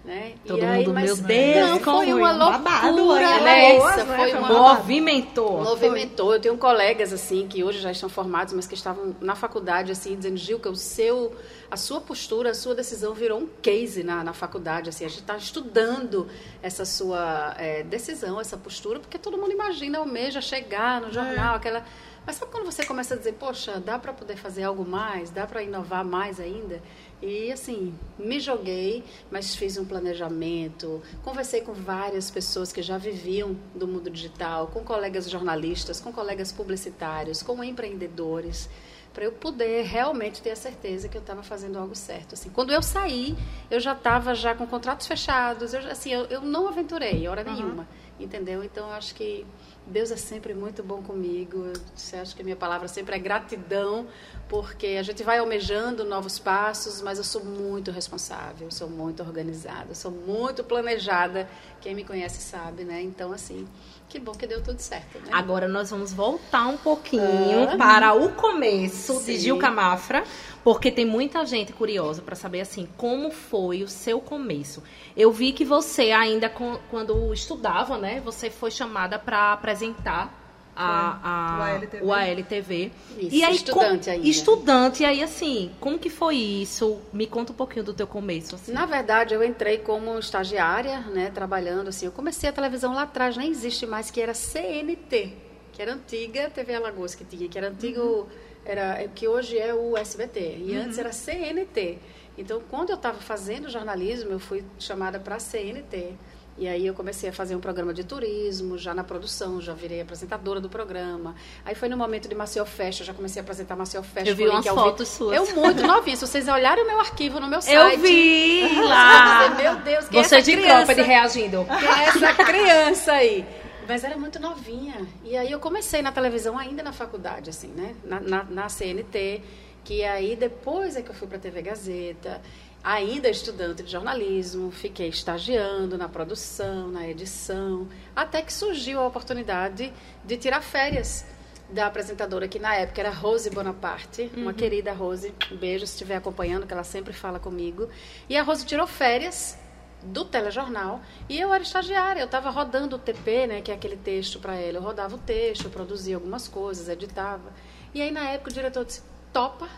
Né? 0.04 0.34
Todo 0.44 0.58
e 0.58 0.62
mundo, 0.62 0.96
aí, 0.96 1.04
meu 1.04 1.16
Deus, 1.16 1.70
não, 1.70 1.78
foi 1.78 2.12
uma 2.12 2.34
babado, 2.34 2.96
loucura, 2.96 3.40
né? 3.40 3.76
Essa, 3.76 4.04
Né? 4.04 4.16
foi 4.16 4.30
Foi 4.30 4.40
uma 4.40 4.48
Movimentou. 4.48 5.62
movimentou. 5.62 6.34
Eu 6.34 6.40
tenho 6.40 6.58
colegas 6.58 7.12
assim 7.12 7.46
que 7.46 7.62
hoje 7.62 7.78
já 7.78 7.92
estão 7.92 8.08
formados, 8.08 8.52
mas 8.52 8.66
que 8.66 8.74
estavam 8.74 9.14
na 9.20 9.36
faculdade 9.36 9.92
assim 9.92 10.16
dizendo 10.16 10.36
Gilca, 10.36 10.68
o 10.68 10.74
seu, 10.74 11.32
a 11.70 11.76
sua 11.76 12.00
postura, 12.00 12.50
a 12.50 12.54
sua 12.54 12.74
decisão 12.74 13.14
virou 13.14 13.38
um 13.38 13.48
case 13.62 14.02
na, 14.02 14.24
na 14.24 14.32
faculdade. 14.32 14.88
Assim, 14.88 15.04
a 15.04 15.08
gente 15.08 15.20
está 15.20 15.36
estudando 15.36 16.26
essa 16.60 16.84
sua 16.84 17.54
é, 17.56 17.84
decisão, 17.84 18.40
essa 18.40 18.56
postura, 18.56 18.98
porque 18.98 19.18
todo 19.18 19.38
mundo 19.38 19.52
imagina 19.52 19.98
almeja 19.98 20.40
chegar 20.40 21.00
no 21.00 21.12
jornal, 21.12 21.54
é. 21.54 21.56
aquela 21.58 21.84
mas 22.24 22.36
sabe 22.36 22.52
quando 22.52 22.64
você 22.64 22.84
começa 22.84 23.14
a 23.14 23.16
dizer, 23.16 23.32
poxa, 23.32 23.80
dá 23.80 23.98
para 23.98 24.12
poder 24.12 24.36
fazer 24.36 24.62
algo 24.62 24.84
mais, 24.84 25.30
dá 25.30 25.44
para 25.44 25.62
inovar 25.62 26.04
mais 26.04 26.38
ainda? 26.38 26.80
E 27.22 27.52
assim, 27.52 27.94
me 28.18 28.40
joguei, 28.40 29.04
mas 29.30 29.54
fiz 29.54 29.78
um 29.78 29.84
planejamento, 29.84 31.00
conversei 31.22 31.60
com 31.60 31.72
várias 31.72 32.32
pessoas 32.32 32.72
que 32.72 32.82
já 32.82 32.98
viviam 32.98 33.56
do 33.72 33.86
mundo 33.86 34.10
digital, 34.10 34.66
com 34.66 34.82
colegas 34.82 35.30
jornalistas, 35.30 36.00
com 36.00 36.12
colegas 36.12 36.50
publicitários, 36.50 37.40
com 37.40 37.62
empreendedores, 37.62 38.68
para 39.14 39.24
eu 39.24 39.30
poder 39.30 39.84
realmente 39.84 40.42
ter 40.42 40.50
a 40.50 40.56
certeza 40.56 41.08
que 41.08 41.16
eu 41.16 41.20
estava 41.20 41.44
fazendo 41.44 41.78
algo 41.78 41.94
certo. 41.94 42.32
Assim, 42.32 42.50
quando 42.50 42.72
eu 42.72 42.82
saí, 42.82 43.36
eu 43.70 43.78
já 43.78 43.92
estava 43.92 44.34
já 44.34 44.52
com 44.52 44.66
contratos 44.66 45.06
fechados, 45.06 45.74
eu, 45.74 45.80
assim, 45.88 46.10
eu, 46.10 46.24
eu 46.24 46.40
não 46.40 46.66
aventurei, 46.66 47.28
hora 47.28 47.46
uhum. 47.46 47.54
nenhuma, 47.54 47.88
entendeu? 48.18 48.64
Então, 48.64 48.90
acho 48.90 49.14
que 49.14 49.46
Deus 49.86 50.10
é 50.10 50.16
sempre 50.16 50.54
muito 50.54 50.82
bom 50.82 51.02
comigo. 51.02 51.72
Você 51.94 52.16
acha 52.16 52.34
que 52.34 52.42
a 52.42 52.44
minha 52.44 52.56
palavra 52.56 52.86
sempre 52.88 53.16
é 53.16 53.18
gratidão, 53.18 54.06
porque 54.48 54.86
a 54.98 55.02
gente 55.02 55.22
vai 55.22 55.38
almejando 55.38 56.04
novos 56.04 56.38
passos, 56.38 57.00
mas 57.02 57.18
eu 57.18 57.24
sou 57.24 57.44
muito 57.44 57.90
responsável, 57.90 58.70
sou 58.70 58.88
muito 58.88 59.22
organizada, 59.22 59.94
sou 59.94 60.10
muito 60.10 60.62
planejada. 60.62 61.48
Quem 61.80 61.94
me 61.94 62.04
conhece 62.04 62.40
sabe, 62.40 62.84
né? 62.84 63.02
Então, 63.02 63.32
assim, 63.32 63.66
que 64.12 64.20
bom 64.20 64.32
que 64.32 64.46
deu 64.46 64.62
tudo 64.62 64.78
certo. 64.78 65.18
Né? 65.20 65.30
Agora 65.32 65.66
nós 65.66 65.88
vamos 65.88 66.12
voltar 66.12 66.66
um 66.66 66.76
pouquinho 66.76 67.70
ah. 67.72 67.76
para 67.78 68.12
o 68.12 68.32
começo 68.32 69.14
Sim. 69.14 69.24
de 69.24 69.38
Gilca 69.38 69.70
Mafra, 69.70 70.22
porque 70.62 70.92
tem 70.92 71.06
muita 71.06 71.46
gente 71.46 71.72
curiosa 71.72 72.20
para 72.20 72.36
saber 72.36 72.60
assim 72.60 72.86
como 72.98 73.30
foi 73.30 73.82
o 73.82 73.88
seu 73.88 74.20
começo. 74.20 74.82
Eu 75.16 75.32
vi 75.32 75.52
que 75.52 75.64
você 75.64 76.10
ainda 76.10 76.52
quando 76.90 77.32
estudava, 77.32 77.96
né, 77.96 78.20
você 78.22 78.50
foi 78.50 78.70
chamada 78.70 79.18
para 79.18 79.54
apresentar 79.54 80.41
a, 80.74 81.18
a, 81.22 81.58
o 81.58 81.62
ALTV. 81.62 82.02
O 82.02 82.12
ALTV. 82.12 82.92
Isso, 83.18 83.34
e 83.36 83.44
aí, 83.44 83.54
estudante 83.54 84.04
com, 84.06 84.10
ainda. 84.10 84.28
Estudante, 84.28 85.02
e 85.02 85.06
aí 85.06 85.22
assim, 85.22 85.70
como 85.78 85.98
que 85.98 86.08
foi 86.08 86.36
isso? 86.36 87.00
Me 87.12 87.26
conta 87.26 87.52
um 87.52 87.54
pouquinho 87.54 87.84
do 87.84 87.94
teu 87.94 88.06
começo. 88.06 88.54
Assim. 88.54 88.72
Na 88.72 88.86
verdade, 88.86 89.34
eu 89.34 89.44
entrei 89.44 89.78
como 89.78 90.18
estagiária, 90.18 91.00
né, 91.00 91.30
trabalhando 91.30 91.88
assim. 91.88 92.06
Eu 92.06 92.12
comecei 92.12 92.48
a 92.48 92.52
televisão 92.52 92.94
lá 92.94 93.02
atrás, 93.02 93.36
nem 93.36 93.50
existe 93.50 93.86
mais, 93.86 94.10
que 94.10 94.20
era 94.20 94.34
CNT, 94.34 95.32
que 95.72 95.82
era 95.82 95.92
antiga 95.92 96.50
TV 96.50 96.74
Alagoas 96.74 97.14
que 97.14 97.24
tinha, 97.24 97.48
que 97.48 97.58
era 97.58 97.68
antigo, 97.68 98.00
uhum. 98.00 98.26
era 98.64 99.06
que 99.14 99.28
hoje 99.28 99.58
é 99.58 99.74
o 99.74 99.96
SBT, 99.96 100.56
e 100.58 100.72
uhum. 100.72 100.84
antes 100.84 100.98
era 100.98 101.12
CNT. 101.12 101.98
Então, 102.36 102.62
quando 102.70 102.90
eu 102.90 102.96
estava 102.96 103.18
fazendo 103.18 103.68
jornalismo, 103.68 104.32
eu 104.32 104.40
fui 104.40 104.64
chamada 104.78 105.20
para 105.20 105.38
CNT. 105.38 106.14
E 106.58 106.68
aí 106.68 106.86
eu 106.86 106.92
comecei 106.92 107.30
a 107.30 107.32
fazer 107.32 107.56
um 107.56 107.60
programa 107.60 107.94
de 107.94 108.04
turismo, 108.04 108.76
já 108.76 108.92
na 108.92 109.02
produção, 109.02 109.60
já 109.60 109.72
virei 109.72 110.00
apresentadora 110.02 110.60
do 110.60 110.68
programa. 110.68 111.34
Aí 111.64 111.74
foi 111.74 111.88
no 111.88 111.96
momento 111.96 112.28
de 112.28 112.34
Maceió 112.34 112.64
Fest, 112.64 113.00
eu 113.00 113.06
já 113.06 113.14
comecei 113.14 113.40
a 113.40 113.42
apresentar 113.42 113.74
Maceió 113.74 114.02
Fest. 114.02 114.26
Eu 114.26 114.36
vi 114.36 114.46
umas 114.46 114.66
fotos 114.66 115.08
suas. 115.08 115.36
Eu 115.36 115.56
muito 115.56 115.82
novinha, 115.86 116.14
se 116.16 116.26
vocês 116.26 116.46
olharem 116.48 116.84
o 116.84 116.86
meu 116.86 117.00
arquivo 117.00 117.40
no 117.40 117.48
meu 117.48 117.62
site. 117.62 117.74
Eu 117.94 117.98
vi 117.98 118.68
lá. 118.84 119.48
Dizer, 119.48 119.62
meu 119.62 119.76
Deus, 119.76 120.08
quem 120.08 120.22
Você 120.22 120.34
é 120.34 120.38
essa 120.38 120.50
de 120.50 120.56
criança? 120.56 120.84
cropped 120.84 121.02
reagindo. 121.02 121.64
Quem 121.64 121.88
é 121.88 122.04
essa 122.04 122.34
criança 122.44 123.12
aí? 123.12 123.46
Mas 123.88 124.04
era 124.04 124.16
muito 124.16 124.38
novinha. 124.38 125.06
E 125.24 125.36
aí 125.36 125.50
eu 125.50 125.58
comecei 125.58 126.02
na 126.02 126.12
televisão 126.12 126.58
ainda 126.58 126.82
na 126.82 126.92
faculdade, 126.92 127.50
assim, 127.50 127.68
né? 127.68 127.94
Na, 128.04 128.20
na, 128.20 128.44
na 128.44 128.68
CNT, 128.68 129.42
que 129.82 130.04
aí 130.04 130.36
depois 130.36 130.96
é 130.96 131.02
que 131.02 131.10
eu 131.10 131.14
fui 131.14 131.26
para 131.26 131.38
a 131.38 131.40
TV 131.40 131.62
Gazeta 131.62 132.40
ainda 132.82 133.28
estudante 133.28 133.82
de 133.82 133.90
jornalismo, 133.90 134.70
fiquei 134.70 135.08
estagiando 135.08 135.96
na 135.96 136.08
produção, 136.08 136.88
na 136.88 137.08
edição, 137.08 137.88
até 138.14 138.42
que 138.42 138.52
surgiu 138.52 139.00
a 139.00 139.06
oportunidade 139.06 139.92
de 140.24 140.36
tirar 140.36 140.62
férias 140.62 141.24
da 141.70 141.86
apresentadora 141.86 142.46
que 142.48 142.58
na 142.58 142.74
época 142.74 143.00
era 143.00 143.10
Rose 143.10 143.48
Bonaparte, 143.48 144.30
uhum. 144.34 144.42
uma 144.42 144.52
querida 144.52 144.92
Rose, 144.92 145.32
um 145.50 145.56
beijo 145.56 145.86
se 145.86 145.92
estiver 145.92 146.16
acompanhando, 146.16 146.66
que 146.66 146.72
ela 146.72 146.84
sempre 146.84 147.12
fala 147.12 147.38
comigo. 147.38 147.88
E 148.28 148.36
a 148.36 148.42
Rose 148.42 148.66
tirou 148.66 148.86
férias 148.86 149.56
do 150.02 150.24
telejornal 150.24 151.00
e 151.28 151.38
eu 151.38 151.54
era 151.54 151.62
estagiária, 151.62 152.20
eu 152.20 152.26
estava 152.26 152.50
rodando 152.50 152.96
o 152.96 152.98
TP, 152.98 153.46
né, 153.46 153.60
que 153.62 153.70
é 153.70 153.74
aquele 153.74 153.96
texto 153.96 154.38
para 154.38 154.54
ela. 154.56 154.78
Eu 154.78 154.82
rodava 154.82 155.14
o 155.14 155.18
texto, 155.18 155.70
produzia 155.70 156.16
algumas 156.16 156.48
coisas, 156.48 156.88
editava. 156.88 157.52
E 157.94 158.02
aí, 158.02 158.10
na 158.10 158.28
época, 158.28 158.50
o 158.50 158.52
diretor 158.52 158.84
disse, 158.84 159.02
topa? 159.32 159.68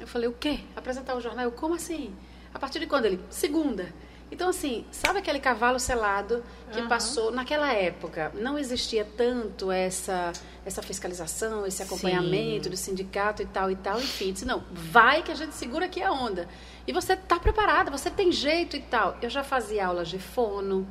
Eu 0.00 0.06
falei, 0.06 0.28
o 0.28 0.32
quê? 0.32 0.60
Apresentar 0.74 1.14
o 1.16 1.20
jornal? 1.20 1.44
Eu, 1.44 1.52
como 1.52 1.74
assim? 1.74 2.14
A 2.54 2.58
partir 2.58 2.78
de 2.78 2.86
quando? 2.86 3.06
Ele, 3.06 3.20
segunda. 3.30 3.92
Então, 4.32 4.48
assim, 4.48 4.86
sabe 4.90 5.18
aquele 5.18 5.38
cavalo 5.38 5.78
selado 5.78 6.42
que 6.72 6.80
uhum. 6.80 6.88
passou 6.88 7.30
naquela 7.30 7.70
época? 7.70 8.32
Não 8.34 8.58
existia 8.58 9.04
tanto 9.04 9.70
essa, 9.70 10.32
essa 10.64 10.80
fiscalização, 10.80 11.66
esse 11.66 11.82
acompanhamento 11.82 12.64
Sim. 12.64 12.70
do 12.70 12.76
sindicato 12.78 13.42
e 13.42 13.46
tal 13.46 13.70
e 13.70 13.76
tal. 13.76 14.00
Enfim, 14.00 14.32
disse, 14.32 14.46
não, 14.46 14.64
vai 14.72 15.22
que 15.22 15.30
a 15.30 15.34
gente 15.34 15.54
segura 15.54 15.84
aqui 15.84 16.02
a 16.02 16.10
onda. 16.10 16.48
E 16.86 16.94
você 16.94 17.12
está 17.12 17.38
preparada, 17.38 17.90
você 17.90 18.10
tem 18.10 18.32
jeito 18.32 18.74
e 18.74 18.80
tal. 18.80 19.18
Eu 19.20 19.28
já 19.28 19.44
fazia 19.44 19.86
aulas 19.86 20.08
de 20.08 20.18
fono, 20.18 20.88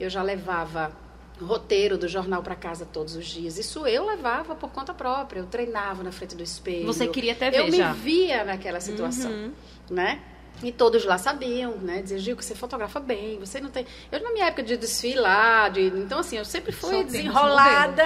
eu 0.00 0.08
já 0.08 0.22
levava 0.22 0.90
roteiro 1.38 1.98
do 1.98 2.08
jornal 2.08 2.42
para 2.42 2.54
casa 2.54 2.86
todos 2.86 3.14
os 3.14 3.26
dias. 3.26 3.58
Isso 3.58 3.86
eu 3.86 4.06
levava 4.06 4.54
por 4.54 4.70
conta 4.70 4.94
própria. 4.94 5.40
Eu 5.40 5.46
treinava 5.46 6.02
na 6.02 6.12
frente 6.12 6.34
do 6.34 6.42
espelho. 6.42 6.86
Você 6.86 7.06
queria 7.08 7.32
até 7.32 7.50
ver 7.50 7.68
Eu 7.68 7.72
já. 7.72 7.92
me 7.92 8.00
via 8.00 8.42
naquela 8.42 8.80
situação, 8.80 9.30
uhum. 9.30 9.52
né? 9.90 10.22
E 10.62 10.70
todos 10.70 11.04
lá 11.04 11.16
sabiam, 11.16 11.76
né? 11.78 12.02
Diziam, 12.02 12.18
Gil, 12.18 12.36
que 12.36 12.44
você 12.44 12.54
fotografa 12.54 13.00
bem, 13.00 13.38
você 13.38 13.60
não 13.60 13.70
tem... 13.70 13.86
Eu, 14.12 14.22
na 14.22 14.30
minha 14.30 14.46
época 14.46 14.62
de 14.62 14.76
desfilar, 14.76 15.70
de... 15.70 15.86
então, 15.86 16.18
assim, 16.18 16.36
eu 16.36 16.44
sempre 16.44 16.70
fui 16.70 16.90
Só 16.90 17.02
desenrolada. 17.02 18.04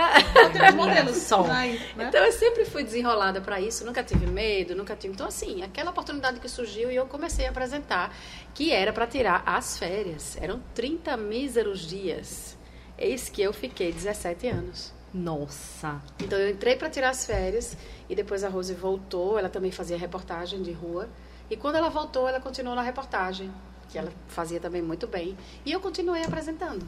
Modelos 0.74 1.16
só. 1.22 1.42
Né? 1.42 1.80
Então, 1.98 2.24
eu 2.24 2.32
sempre 2.32 2.64
fui 2.64 2.84
desenrolada 2.84 3.40
para 3.40 3.60
isso, 3.60 3.84
nunca 3.84 4.04
tive 4.04 4.26
medo, 4.26 4.76
nunca 4.76 4.94
tive... 4.94 5.14
Então, 5.14 5.26
assim, 5.26 5.62
aquela 5.62 5.90
oportunidade 5.90 6.38
que 6.38 6.48
surgiu 6.48 6.90
e 6.92 6.96
eu 6.96 7.06
comecei 7.06 7.46
a 7.46 7.50
apresentar, 7.50 8.14
que 8.54 8.70
era 8.70 8.92
para 8.92 9.06
tirar 9.06 9.42
as 9.44 9.76
férias. 9.76 10.36
Eram 10.40 10.62
30 10.74 11.16
míseros 11.16 11.80
dias. 11.80 12.56
Eis 12.96 13.28
que 13.28 13.42
eu 13.42 13.52
fiquei 13.52 13.90
17 13.92 14.46
anos. 14.46 14.92
Nossa! 15.12 16.00
Então, 16.20 16.38
eu 16.38 16.50
entrei 16.50 16.76
para 16.76 16.88
tirar 16.88 17.10
as 17.10 17.26
férias 17.26 17.76
e 18.08 18.14
depois 18.14 18.44
a 18.44 18.48
Rose 18.48 18.74
voltou, 18.74 19.38
ela 19.38 19.48
também 19.48 19.72
fazia 19.72 19.96
reportagem 19.96 20.62
de 20.62 20.72
rua. 20.72 21.08
E 21.54 21.56
quando 21.56 21.76
ela 21.76 21.88
voltou, 21.88 22.26
ela 22.28 22.40
continuou 22.40 22.74
na 22.74 22.82
reportagem, 22.82 23.48
que 23.88 23.96
ela 23.96 24.12
fazia 24.26 24.58
também 24.58 24.82
muito 24.82 25.06
bem. 25.06 25.38
E 25.64 25.70
eu 25.70 25.78
continuei 25.78 26.24
apresentando. 26.24 26.84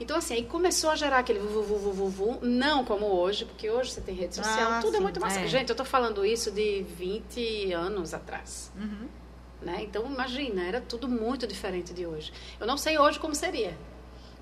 Então, 0.00 0.16
assim, 0.16 0.34
aí 0.34 0.44
começou 0.44 0.90
a 0.90 0.96
gerar 0.96 1.18
aquele 1.18 1.38
vuvuvuvuvu, 1.38 2.40
não 2.42 2.84
como 2.84 3.06
hoje, 3.06 3.44
porque 3.44 3.70
hoje 3.70 3.92
você 3.92 4.00
tem 4.00 4.16
rede 4.16 4.34
social, 4.34 4.72
ah, 4.72 4.80
tudo 4.80 4.88
é 4.88 4.96
sim, 4.96 4.96
é 4.96 5.00
muito 5.00 5.20
mais. 5.20 5.36
É. 5.36 5.46
Gente, 5.46 5.68
eu 5.68 5.74
estou 5.74 5.86
falando 5.86 6.26
isso 6.26 6.50
de 6.50 6.82
20 6.82 7.72
anos 7.74 8.12
atrás. 8.12 8.72
Uhum. 8.76 9.06
Né? 9.62 9.84
Então, 9.84 10.04
imagina, 10.06 10.64
era 10.64 10.80
tudo 10.80 11.08
muito 11.08 11.46
diferente 11.46 11.94
de 11.94 12.04
hoje. 12.04 12.32
Eu 12.58 12.66
não 12.66 12.76
sei 12.76 12.98
hoje 12.98 13.20
como 13.20 13.36
seria. 13.36 13.78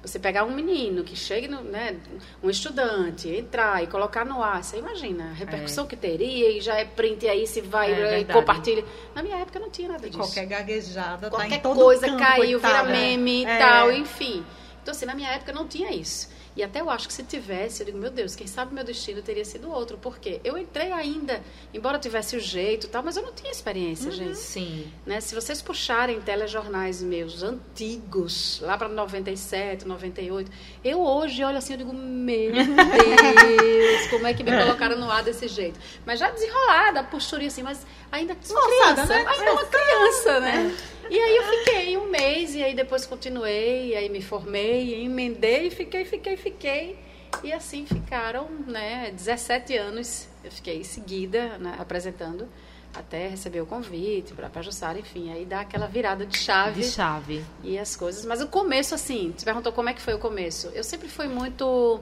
Você 0.06 0.18
pegar 0.18 0.44
um 0.44 0.54
menino 0.54 1.02
que 1.02 1.16
chegue, 1.16 1.48
no, 1.48 1.62
né, 1.62 1.96
um 2.42 2.48
estudante, 2.48 3.28
entrar 3.28 3.82
e 3.82 3.88
colocar 3.88 4.24
no 4.24 4.42
ar, 4.42 4.62
você 4.62 4.78
imagina 4.78 5.30
a 5.30 5.32
repercussão 5.32 5.84
é. 5.84 5.88
que 5.88 5.96
teria 5.96 6.56
e 6.56 6.60
já 6.60 6.76
é 6.76 6.84
print 6.84 7.26
aí, 7.26 7.46
se 7.46 7.60
vai 7.60 7.92
é, 7.92 8.20
e 8.20 8.24
compartilha. 8.24 8.84
Na 9.14 9.22
minha 9.22 9.36
época 9.36 9.58
não 9.58 9.68
tinha 9.68 9.88
nada 9.88 10.08
disso. 10.08 10.18
Qualquer 10.18 10.46
gaguejada, 10.46 11.28
qualquer 11.28 11.48
tá 11.48 11.56
em 11.56 11.60
todo 11.60 11.80
coisa 11.80 12.16
caiu, 12.16 12.60
coitada. 12.60 12.84
vira 12.84 12.98
meme 12.98 13.42
e 13.42 13.46
é. 13.46 13.58
tal, 13.58 13.92
enfim. 13.92 14.44
Então, 14.80 14.92
assim, 14.92 15.06
na 15.06 15.14
minha 15.14 15.30
época 15.30 15.52
não 15.52 15.66
tinha 15.66 15.90
isso. 15.90 16.28
E 16.56 16.62
até 16.62 16.80
eu 16.80 16.88
acho 16.88 17.06
que 17.06 17.12
se 17.12 17.22
tivesse, 17.22 17.82
eu 17.82 17.86
digo, 17.86 17.98
meu 17.98 18.10
Deus, 18.10 18.34
quem 18.34 18.46
sabe 18.46 18.74
meu 18.74 18.82
destino 18.82 19.20
teria 19.20 19.44
sido 19.44 19.70
outro. 19.70 19.98
Porque 19.98 20.40
eu 20.42 20.56
entrei 20.56 20.90
ainda, 20.90 21.42
embora 21.74 21.98
tivesse 21.98 22.34
o 22.34 22.40
jeito 22.40 22.86
e 22.86 22.90
tal, 22.90 23.02
mas 23.02 23.16
eu 23.16 23.22
não 23.22 23.32
tinha 23.32 23.52
experiência, 23.52 24.06
uhum. 24.06 24.16
gente. 24.16 24.38
Sim. 24.38 24.90
Né? 25.04 25.20
Se 25.20 25.34
vocês 25.34 25.60
puxarem 25.60 26.18
telejornais 26.22 27.02
meus 27.02 27.42
antigos, 27.42 28.60
lá 28.62 28.78
para 28.78 28.88
97, 28.88 29.86
98, 29.86 30.50
eu 30.82 31.00
hoje 31.00 31.44
olho 31.44 31.58
assim, 31.58 31.74
eu 31.74 31.78
digo, 31.78 31.92
meu 31.92 32.52
Deus, 32.52 34.06
como 34.08 34.26
é 34.26 34.32
que 34.32 34.42
me 34.42 34.50
colocaram 34.56 34.98
no 34.98 35.10
ar 35.10 35.22
desse 35.22 35.48
jeito? 35.48 35.78
Mas 36.06 36.18
já 36.18 36.30
desenrolada, 36.30 37.00
a 37.00 37.04
posturinha 37.04 37.48
assim, 37.48 37.62
mas 37.62 37.86
ainda 38.10 38.34
uma 38.48 38.62
criança, 38.62 39.04
né? 39.04 39.26
ainda 39.28 39.52
uma 39.52 39.64
criança, 39.66 40.40
né? 40.40 40.76
E 41.10 41.18
aí 41.18 41.36
eu 41.36 41.42
fiquei 41.44 41.96
um 41.96 42.10
mês, 42.10 42.54
e 42.54 42.62
aí 42.62 42.74
depois 42.74 43.06
continuei, 43.06 43.88
e 43.88 43.96
aí 43.96 44.08
me 44.08 44.20
formei, 44.20 45.04
emendei, 45.04 45.70
fiquei, 45.70 46.04
fiquei, 46.04 46.36
fiquei. 46.36 46.98
E 47.42 47.52
assim 47.52 47.86
ficaram, 47.86 48.48
né, 48.66 49.10
17 49.12 49.76
anos, 49.76 50.26
eu 50.42 50.50
fiquei 50.50 50.82
seguida 50.84 51.58
né, 51.58 51.76
apresentando, 51.78 52.48
até 52.94 53.28
receber 53.28 53.60
o 53.60 53.66
convite 53.66 54.32
para 54.32 54.48
Pajussara, 54.48 54.98
enfim, 54.98 55.30
aí 55.30 55.44
dá 55.44 55.60
aquela 55.60 55.86
virada 55.86 56.24
de 56.24 56.36
chave. 56.38 56.80
De 56.80 56.88
chave. 56.88 57.44
E 57.62 57.78
as 57.78 57.94
coisas. 57.94 58.24
Mas 58.24 58.40
o 58.40 58.48
começo, 58.48 58.94
assim, 58.94 59.34
você 59.36 59.44
perguntou 59.44 59.72
como 59.72 59.88
é 59.88 59.94
que 59.94 60.00
foi 60.00 60.14
o 60.14 60.18
começo. 60.18 60.68
Eu 60.68 60.82
sempre 60.82 61.08
fui 61.08 61.28
muito 61.28 62.00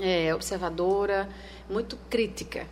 é, 0.00 0.34
observadora, 0.34 1.28
muito 1.70 1.96
crítica 2.10 2.66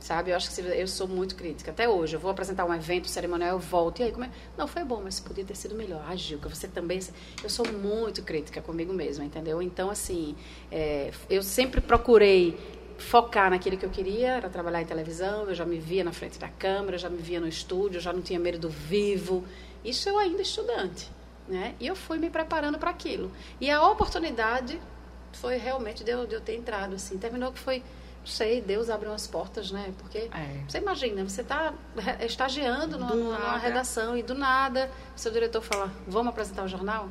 sabe? 0.00 0.30
Eu 0.30 0.36
acho 0.36 0.54
que 0.54 0.60
eu 0.60 0.86
sou 0.86 1.08
muito 1.08 1.34
crítica. 1.34 1.70
Até 1.70 1.88
hoje, 1.88 2.16
eu 2.16 2.20
vou 2.20 2.30
apresentar 2.30 2.64
um 2.64 2.74
evento 2.74 3.08
cerimonial, 3.08 3.50
eu 3.50 3.58
volto. 3.58 4.00
E 4.00 4.04
aí, 4.04 4.12
como 4.12 4.24
é? 4.24 4.30
Não, 4.56 4.66
foi 4.66 4.84
bom, 4.84 5.00
mas 5.02 5.20
podia 5.20 5.44
ter 5.44 5.56
sido 5.56 5.74
melhor. 5.74 6.04
Ah, 6.08 6.16
Gilca, 6.16 6.48
você 6.48 6.68
também... 6.68 7.00
Eu 7.42 7.50
sou 7.50 7.66
muito 7.72 8.22
crítica 8.22 8.62
comigo 8.62 8.92
mesma, 8.92 9.24
entendeu? 9.24 9.60
Então, 9.60 9.90
assim, 9.90 10.36
é, 10.70 11.10
eu 11.28 11.42
sempre 11.42 11.80
procurei 11.80 12.58
focar 12.98 13.50
naquilo 13.50 13.76
que 13.76 13.86
eu 13.86 13.90
queria, 13.90 14.32
era 14.32 14.50
trabalhar 14.50 14.82
em 14.82 14.84
televisão, 14.84 15.48
eu 15.48 15.54
já 15.54 15.64
me 15.64 15.78
via 15.78 16.02
na 16.02 16.12
frente 16.12 16.38
da 16.38 16.48
câmera, 16.48 16.98
já 16.98 17.08
me 17.08 17.18
via 17.18 17.38
no 17.38 17.46
estúdio, 17.46 18.00
já 18.00 18.12
não 18.12 18.20
tinha 18.20 18.40
medo 18.40 18.58
do 18.58 18.68
vivo. 18.68 19.44
Isso 19.84 20.08
eu 20.08 20.18
ainda 20.18 20.42
estudante, 20.42 21.08
né? 21.46 21.74
E 21.78 21.86
eu 21.86 21.94
fui 21.94 22.18
me 22.18 22.28
preparando 22.28 22.78
para 22.78 22.90
aquilo. 22.90 23.30
E 23.60 23.70
a 23.70 23.86
oportunidade 23.88 24.80
foi 25.32 25.56
realmente 25.56 26.02
de 26.02 26.10
eu, 26.10 26.26
de 26.26 26.34
eu 26.34 26.40
ter 26.40 26.56
entrado, 26.56 26.96
assim. 26.96 27.16
Terminou 27.18 27.52
que 27.52 27.60
foi 27.60 27.82
sei, 28.28 28.60
Deus 28.60 28.90
abre 28.90 29.08
umas 29.08 29.26
portas, 29.26 29.70
né? 29.70 29.92
Porque 29.98 30.18
é. 30.18 30.64
você 30.68 30.78
imagina, 30.78 31.24
você 31.24 31.40
está 31.40 31.72
estagiando 32.20 32.98
numa, 32.98 33.14
numa, 33.14 33.58
redação 33.58 34.16
e 34.16 34.22
do 34.22 34.34
nada 34.34 34.90
seu 35.16 35.32
diretor 35.32 35.62
fala, 35.62 35.92
vamos 36.06 36.30
apresentar 36.30 36.64
o 36.64 36.68
jornal? 36.68 37.08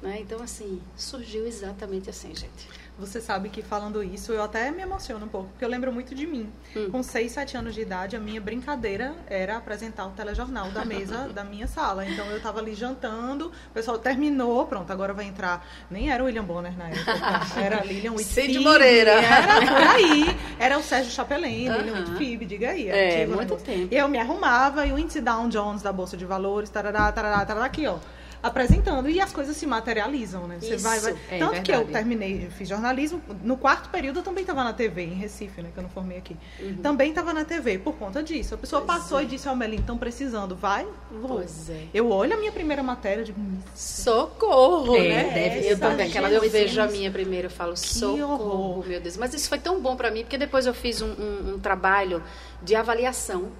Né? 0.00 0.20
Então, 0.20 0.42
assim, 0.42 0.80
surgiu 0.96 1.46
exatamente 1.46 2.10
assim, 2.10 2.34
gente. 2.34 2.68
Você 2.96 3.20
sabe 3.20 3.48
que 3.48 3.60
falando 3.60 4.04
isso, 4.04 4.32
eu 4.32 4.42
até 4.42 4.70
me 4.70 4.80
emociono 4.80 5.26
um 5.26 5.28
pouco, 5.28 5.48
porque 5.48 5.64
eu 5.64 5.68
lembro 5.68 5.92
muito 5.92 6.14
de 6.14 6.26
mim. 6.26 6.48
Hum. 6.76 6.90
Com 6.92 7.02
6, 7.02 7.32
7 7.32 7.56
anos 7.56 7.74
de 7.74 7.80
idade, 7.80 8.14
a 8.14 8.20
minha 8.20 8.40
brincadeira 8.40 9.14
era 9.26 9.56
apresentar 9.56 10.06
o 10.06 10.10
telejornal 10.10 10.70
da 10.70 10.84
mesa 10.84 11.28
da 11.34 11.42
minha 11.42 11.66
sala. 11.66 12.06
Então 12.06 12.24
eu 12.26 12.36
estava 12.36 12.60
ali 12.60 12.72
jantando, 12.72 13.48
o 13.48 13.74
pessoal 13.74 13.98
terminou, 13.98 14.64
pronto, 14.66 14.92
agora 14.92 15.12
vai 15.12 15.24
entrar. 15.24 15.66
Nem 15.90 16.12
era 16.12 16.22
o 16.22 16.26
William 16.26 16.44
Bonner 16.44 16.76
na 16.78 16.88
época, 16.88 17.12
era 17.60 17.82
Lilian 17.82 18.12
Whitfield. 18.12 18.52
Cid 18.52 18.64
Moreira. 18.64 19.10
Era 19.10 19.60
por 19.60 19.82
aí. 19.90 20.36
Era 20.60 20.78
o 20.78 20.82
Sérgio 20.82 21.10
Chapelin, 21.10 21.68
uh 21.68 21.72
-huh. 21.72 21.78
Lilian 21.78 21.98
Whitfield, 22.00 22.46
diga 22.46 22.70
aí. 22.70 22.88
É, 22.88 23.26
muito 23.26 23.56
tempo. 23.56 23.92
E 23.92 23.96
eu 23.96 24.06
me 24.06 24.18
arrumava 24.18 24.86
e 24.86 24.92
o 24.92 24.98
Índice 24.98 25.20
Down 25.20 25.48
Jones 25.48 25.82
da 25.82 25.92
Bolsa 25.92 26.16
de 26.16 26.24
Valores, 26.24 26.70
tarará, 26.70 27.10
tarará, 27.10 27.44
tarará, 27.44 27.66
aqui, 27.66 27.88
ó 27.88 27.98
apresentando 28.44 29.08
e 29.08 29.22
as 29.22 29.32
coisas 29.32 29.56
se 29.56 29.66
materializam, 29.66 30.46
né? 30.46 30.58
Você 30.60 30.74
Isso, 30.74 30.84
vai, 30.84 31.00
vai... 31.00 31.12
É 31.30 31.38
Tanto 31.38 31.52
verdade. 31.52 31.62
que 31.62 31.72
eu 31.72 31.86
terminei, 31.86 32.48
fiz 32.50 32.68
jornalismo, 32.68 33.22
no 33.42 33.56
quarto 33.56 33.88
período 33.88 34.18
eu 34.18 34.22
também 34.22 34.42
estava 34.42 34.62
na 34.62 34.74
TV, 34.74 35.04
em 35.04 35.14
Recife, 35.14 35.62
né? 35.62 35.70
Que 35.72 35.78
eu 35.78 35.82
não 35.82 35.88
formei 35.88 36.18
aqui. 36.18 36.36
Uhum. 36.60 36.76
Também 36.76 37.08
estava 37.08 37.32
na 37.32 37.46
TV, 37.46 37.78
por 37.78 37.94
conta 37.94 38.22
disso. 38.22 38.54
A 38.54 38.58
pessoa 38.58 38.82
pois 38.82 38.98
passou 38.98 39.18
é. 39.18 39.22
e 39.22 39.26
disse, 39.26 39.48
ó, 39.48 39.52
oh, 39.52 39.56
Melim, 39.56 39.76
estão 39.76 39.96
precisando, 39.96 40.54
vai, 40.54 40.86
vou. 41.10 41.38
Pois 41.38 41.70
é. 41.70 41.84
Eu 41.94 42.10
olho 42.10 42.34
a 42.34 42.36
minha 42.36 42.52
primeira 42.52 42.82
matéria 42.82 43.22
e 43.22 43.24
digo, 43.24 43.40
socorro, 43.74 44.94
é, 44.94 45.08
né? 45.08 45.30
Deve 45.32 45.66
eu 45.66 45.78
também, 45.78 46.08
aquela 46.08 46.30
eu 46.30 46.50
vejo 46.50 46.82
a 46.82 46.86
minha 46.86 47.10
primeira, 47.10 47.46
eu 47.46 47.50
falo, 47.50 47.74
socorro, 47.78 48.44
horror. 48.44 48.86
meu 48.86 49.00
Deus. 49.00 49.16
Mas 49.16 49.32
isso 49.32 49.48
foi 49.48 49.58
tão 49.58 49.80
bom 49.80 49.96
para 49.96 50.10
mim, 50.10 50.20
porque 50.20 50.36
depois 50.36 50.66
eu 50.66 50.74
fiz 50.74 51.00
um, 51.00 51.08
um, 51.12 51.54
um 51.54 51.58
trabalho 51.58 52.22
de 52.62 52.76
avaliação 52.76 53.50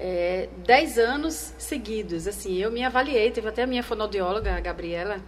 é, 0.00 0.48
dez 0.64 0.98
anos 0.98 1.52
seguidos. 1.58 2.26
Assim, 2.26 2.56
eu 2.56 2.72
me 2.72 2.82
avaliei, 2.82 3.30
teve 3.30 3.48
até 3.48 3.64
a 3.64 3.66
minha 3.66 3.82
fonoaudióloga, 3.82 4.56
a 4.56 4.60
Gabriela, 4.60 5.20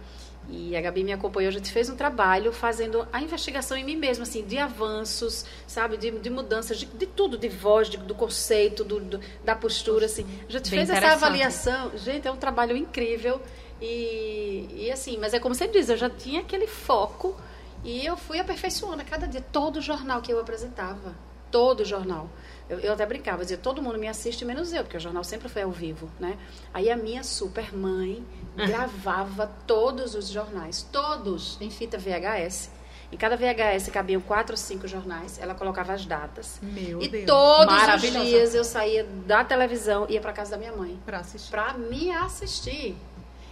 e 0.49 0.75
a 0.75 0.81
Gabi 0.81 1.03
me 1.03 1.13
acompanhou, 1.13 1.49
a 1.49 1.53
gente 1.53 1.71
fez 1.71 1.89
um 1.89 1.95
trabalho 1.95 2.51
fazendo 2.51 3.07
a 3.13 3.21
investigação 3.21 3.77
em 3.77 3.83
mim 3.83 3.95
mesma, 3.95 4.23
assim, 4.23 4.43
de 4.43 4.57
avanços, 4.57 5.45
sabe, 5.65 5.95
de, 5.95 6.11
de 6.11 6.29
mudanças, 6.29 6.79
de, 6.79 6.85
de, 6.85 7.05
tudo, 7.05 7.37
de 7.37 7.47
voz, 7.47 7.89
de, 7.89 7.97
do 7.97 8.13
conceito, 8.13 8.83
do, 8.83 8.99
do, 8.99 9.19
da 9.45 9.55
postura, 9.55 10.05
assim. 10.05 10.25
A 10.49 10.51
gente 10.51 10.69
Bem 10.69 10.85
fez 10.85 10.89
essa 10.89 11.13
avaliação, 11.13 11.91
gente, 11.95 12.27
é 12.27 12.31
um 12.31 12.35
trabalho 12.35 12.75
incrível 12.75 13.41
e, 13.81 14.67
e 14.73 14.91
assim, 14.91 15.17
mas 15.17 15.33
é 15.33 15.39
como 15.39 15.55
você 15.55 15.67
diz, 15.67 15.89
eu 15.89 15.97
já 15.97 16.09
tinha 16.09 16.41
aquele 16.41 16.67
foco 16.67 17.35
e 17.83 18.05
eu 18.05 18.17
fui 18.17 18.39
aperfeiçoando 18.39 19.01
a 19.01 19.05
cada 19.05 19.27
dia, 19.27 19.41
todo 19.51 19.79
jornal 19.79 20.21
que 20.21 20.31
eu 20.31 20.39
apresentava, 20.39 21.15
todo 21.49 21.85
jornal. 21.85 22.29
Eu, 22.73 22.79
eu 22.79 22.93
até 22.93 23.05
brincava, 23.05 23.43
dizia, 23.43 23.57
todo 23.57 23.81
mundo 23.81 23.97
me 23.97 24.07
assiste, 24.07 24.43
menos 24.45 24.73
eu, 24.73 24.83
porque 24.83 24.97
o 24.97 24.99
jornal 24.99 25.23
sempre 25.23 25.47
foi 25.47 25.61
ao 25.61 25.71
vivo, 25.71 26.09
né? 26.19 26.37
Aí 26.73 26.89
a 26.89 26.97
minha 26.97 27.23
super 27.23 27.75
mãe 27.75 28.25
gravava 28.55 29.47
todos 29.65 30.15
os 30.15 30.27
jornais, 30.27 30.87
todos, 30.91 31.57
em 31.61 31.69
fita 31.69 31.97
VHS. 31.97 32.69
Em 33.11 33.17
cada 33.17 33.37
VHS 33.37 33.89
cabiam 33.89 34.19
quatro 34.19 34.53
ou 34.53 34.57
cinco 34.57 34.87
jornais. 34.87 35.37
Ela 35.39 35.53
colocava 35.53 35.93
as 35.93 36.03
datas. 36.03 36.57
Meu 36.63 36.99
e 36.99 37.07
Deus. 37.07 37.25
todos 37.27 38.03
os 38.03 38.11
dias 38.11 38.55
eu 38.55 38.63
saía 38.63 39.03
da 39.03 39.43
televisão 39.43 40.07
e 40.09 40.13
ia 40.13 40.21
para 40.21 40.33
casa 40.33 40.51
da 40.51 40.57
minha 40.57 40.71
mãe. 40.71 40.99
Para 41.05 41.19
assistir. 41.19 41.51
Para 41.51 41.73
me 41.75 42.09
assistir. 42.09 42.97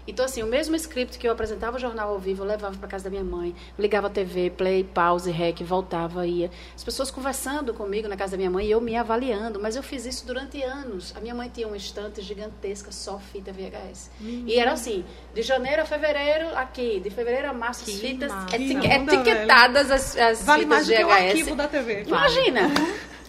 Então, 0.07 0.25
assim, 0.25 0.41
o 0.41 0.47
mesmo 0.47 0.75
script 0.75 1.17
que 1.17 1.27
eu 1.27 1.31
apresentava 1.31 1.77
o 1.77 1.79
jornal 1.79 2.09
ao 2.09 2.19
vivo, 2.19 2.43
eu 2.43 2.47
levava 2.47 2.77
para 2.77 2.87
casa 2.87 3.05
da 3.05 3.09
minha 3.09 3.23
mãe, 3.23 3.55
ligava 3.77 4.07
a 4.07 4.09
TV, 4.09 4.49
play, 4.49 4.83
pause, 4.83 5.29
rec, 5.31 5.61
voltava, 5.63 6.25
ia. 6.25 6.49
As 6.75 6.83
pessoas 6.83 7.11
conversando 7.11 7.73
comigo 7.73 8.07
na 8.07 8.17
casa 8.17 8.31
da 8.31 8.37
minha 8.37 8.49
mãe 8.49 8.65
e 8.65 8.71
eu 8.71 8.81
me 8.81 8.95
avaliando, 8.95 9.59
mas 9.59 9.75
eu 9.75 9.83
fiz 9.83 10.05
isso 10.05 10.25
durante 10.25 10.61
anos. 10.63 11.13
A 11.15 11.19
minha 11.19 11.35
mãe 11.35 11.49
tinha 11.49 11.67
uma 11.67 11.77
estante 11.77 12.21
gigantesca, 12.21 12.91
só 12.91 13.19
fita 13.19 13.51
VHS. 13.51 14.09
Uhum. 14.19 14.43
E 14.47 14.59
era 14.59 14.71
assim, 14.71 15.05
de 15.33 15.41
janeiro 15.41 15.81
a 15.81 15.85
fevereiro, 15.85 16.55
aqui, 16.55 16.99
de 16.99 17.09
fevereiro 17.09 17.49
a 17.49 17.53
março, 17.53 17.89
as 17.89 17.99
fitas 17.99 18.31
etique 18.53 18.87
etiquetadas 18.87 19.91
as, 19.91 20.17
as 20.17 20.43
vale 20.43 20.63
fitas 20.63 20.87
mais 20.87 20.87
VHS. 20.87 20.97
Que 20.97 21.03
o 21.03 21.11
arquivo 21.11 21.55
da 21.55 21.67
TV. 21.67 22.03
Imagina! 22.03 22.71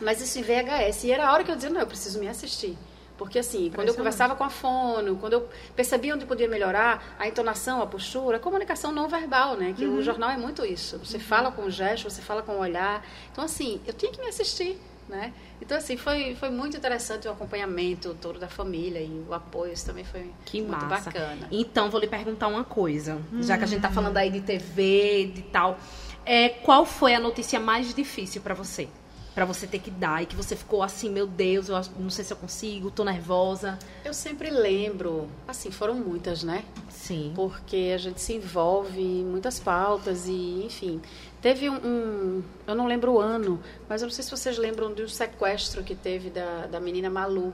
Mas 0.01 0.21
isso 0.21 0.39
em 0.39 0.43
VHS. 0.43 1.05
E 1.05 1.13
era 1.13 1.29
a 1.29 1.33
hora 1.33 1.45
que 1.45 1.51
eu 1.51 1.55
dizia, 1.55 1.71
não, 1.71 1.81
eu 1.81 1.87
preciso 1.87 2.19
me 2.19 2.29
assistir. 2.29 2.77
Porque, 3.17 3.39
assim, 3.39 3.71
quando 3.75 3.89
eu 3.89 3.95
conversava 3.95 4.35
com 4.35 4.45
a 4.45 4.51
fono, 4.51 5.17
quando 5.17 5.35
eu 5.35 5.49
percebia 5.77 6.15
onde 6.15 6.27
podia 6.27 6.49
melhorar, 6.49 7.15
a 7.19 7.29
entonação, 7.29 7.83
a 7.83 7.87
postura, 7.87 8.39
a 8.39 8.41
comunicação 8.41 8.91
não 8.91 9.09
verbal, 9.09 9.57
né? 9.57 9.75
Que 9.77 9.85
uhum. 9.85 9.99
o 9.99 10.03
jornal 10.03 10.31
é 10.31 10.37
muito 10.37 10.65
isso. 10.65 10.99
Você 10.99 11.19
uhum. 11.19 11.23
fala 11.23 11.53
com 11.53 11.63
o 11.63 11.71
gesto, 11.71 12.09
você 12.11 12.23
fala 12.23 12.43
com 12.43 12.53
o 12.53 12.59
olhar. 12.59 13.05
Então, 13.31 13.45
assim, 13.45 13.81
eu 13.87 13.93
tinha 13.93 14.11
que 14.11 14.21
me 14.21 14.29
assistir, 14.29 14.79
né? 15.09 15.33
Então, 15.61 15.77
assim, 15.77 15.97
foi, 15.97 16.35
foi 16.35 16.51
muito 16.51 16.77
interessante 16.77 17.29
o 17.29 17.31
acompanhamento 17.31 18.17
todo 18.21 18.39
da 18.39 18.49
família 18.49 19.01
e 19.01 19.25
o 19.29 19.33
apoio, 19.33 19.73
isso 19.73 19.87
também 19.87 20.05
foi 20.05 20.31
que 20.45 20.61
muito 20.61 20.85
massa. 20.87 21.11
bacana. 21.11 21.47
Então, 21.53 21.91
vou 21.91 22.01
lhe 22.01 22.09
perguntar 22.09 22.49
uma 22.49 22.65
coisa, 22.65 23.21
já 23.41 23.57
que 23.57 23.65
a 23.65 23.67
gente 23.67 23.79
está 23.79 23.91
falando 23.91 24.17
aí 24.17 24.31
de 24.31 24.41
TV, 24.41 25.31
de 25.33 25.43
tal. 25.43 25.79
É, 26.25 26.49
qual 26.49 26.85
foi 26.85 27.15
a 27.15 27.21
notícia 27.21 27.61
mais 27.61 27.95
difícil 27.95 28.41
para 28.43 28.55
você? 28.55 28.89
Para 29.35 29.45
você 29.45 29.67
ter 29.67 29.79
que 29.79 29.91
dar 29.91 30.23
e 30.23 30.27
que 30.27 30.37
você 30.37 30.55
ficou 30.55 30.83
assim, 30.83 31.11
meu 31.11 31.27
Deus, 31.27 31.69
eu 31.69 31.81
não 31.99 32.11
sei 32.11 32.25
se 32.25 32.33
eu 32.33 32.37
consigo, 32.37 32.91
tô 32.91 33.05
nervosa? 33.05 33.79
Eu 34.05 34.13
sempre 34.13 34.51
lembro, 34.51 35.29
assim, 35.49 35.71
foram 35.71 35.95
muitas, 35.95 36.43
né? 36.43 36.65
Sim. 36.91 37.33
Porque 37.35 37.93
a 37.95 37.99
gente 37.99 38.21
se 38.21 38.35
envolve 38.35 39.01
em 39.01 39.25
muitas 39.25 39.59
pautas 39.59 40.27
e, 40.29 40.65
enfim, 40.65 41.01
teve 41.41 41.69
um, 41.69 41.77
um 41.77 42.43
eu 42.67 42.75
não 42.75 42.87
lembro 42.87 43.13
o 43.13 43.21
ano, 43.21 43.61
mas 43.89 44.03
eu 44.03 44.07
não 44.07 44.13
sei 44.13 44.23
se 44.23 44.31
vocês 44.31 44.59
lembram 44.59 44.93
de 44.93 45.03
um 45.03 45.09
sequestro 45.09 45.83
que 45.83 45.95
teve 45.95 46.31
da, 46.31 46.67
da 46.67 46.81
menina 46.81 47.09
Malu. 47.09 47.53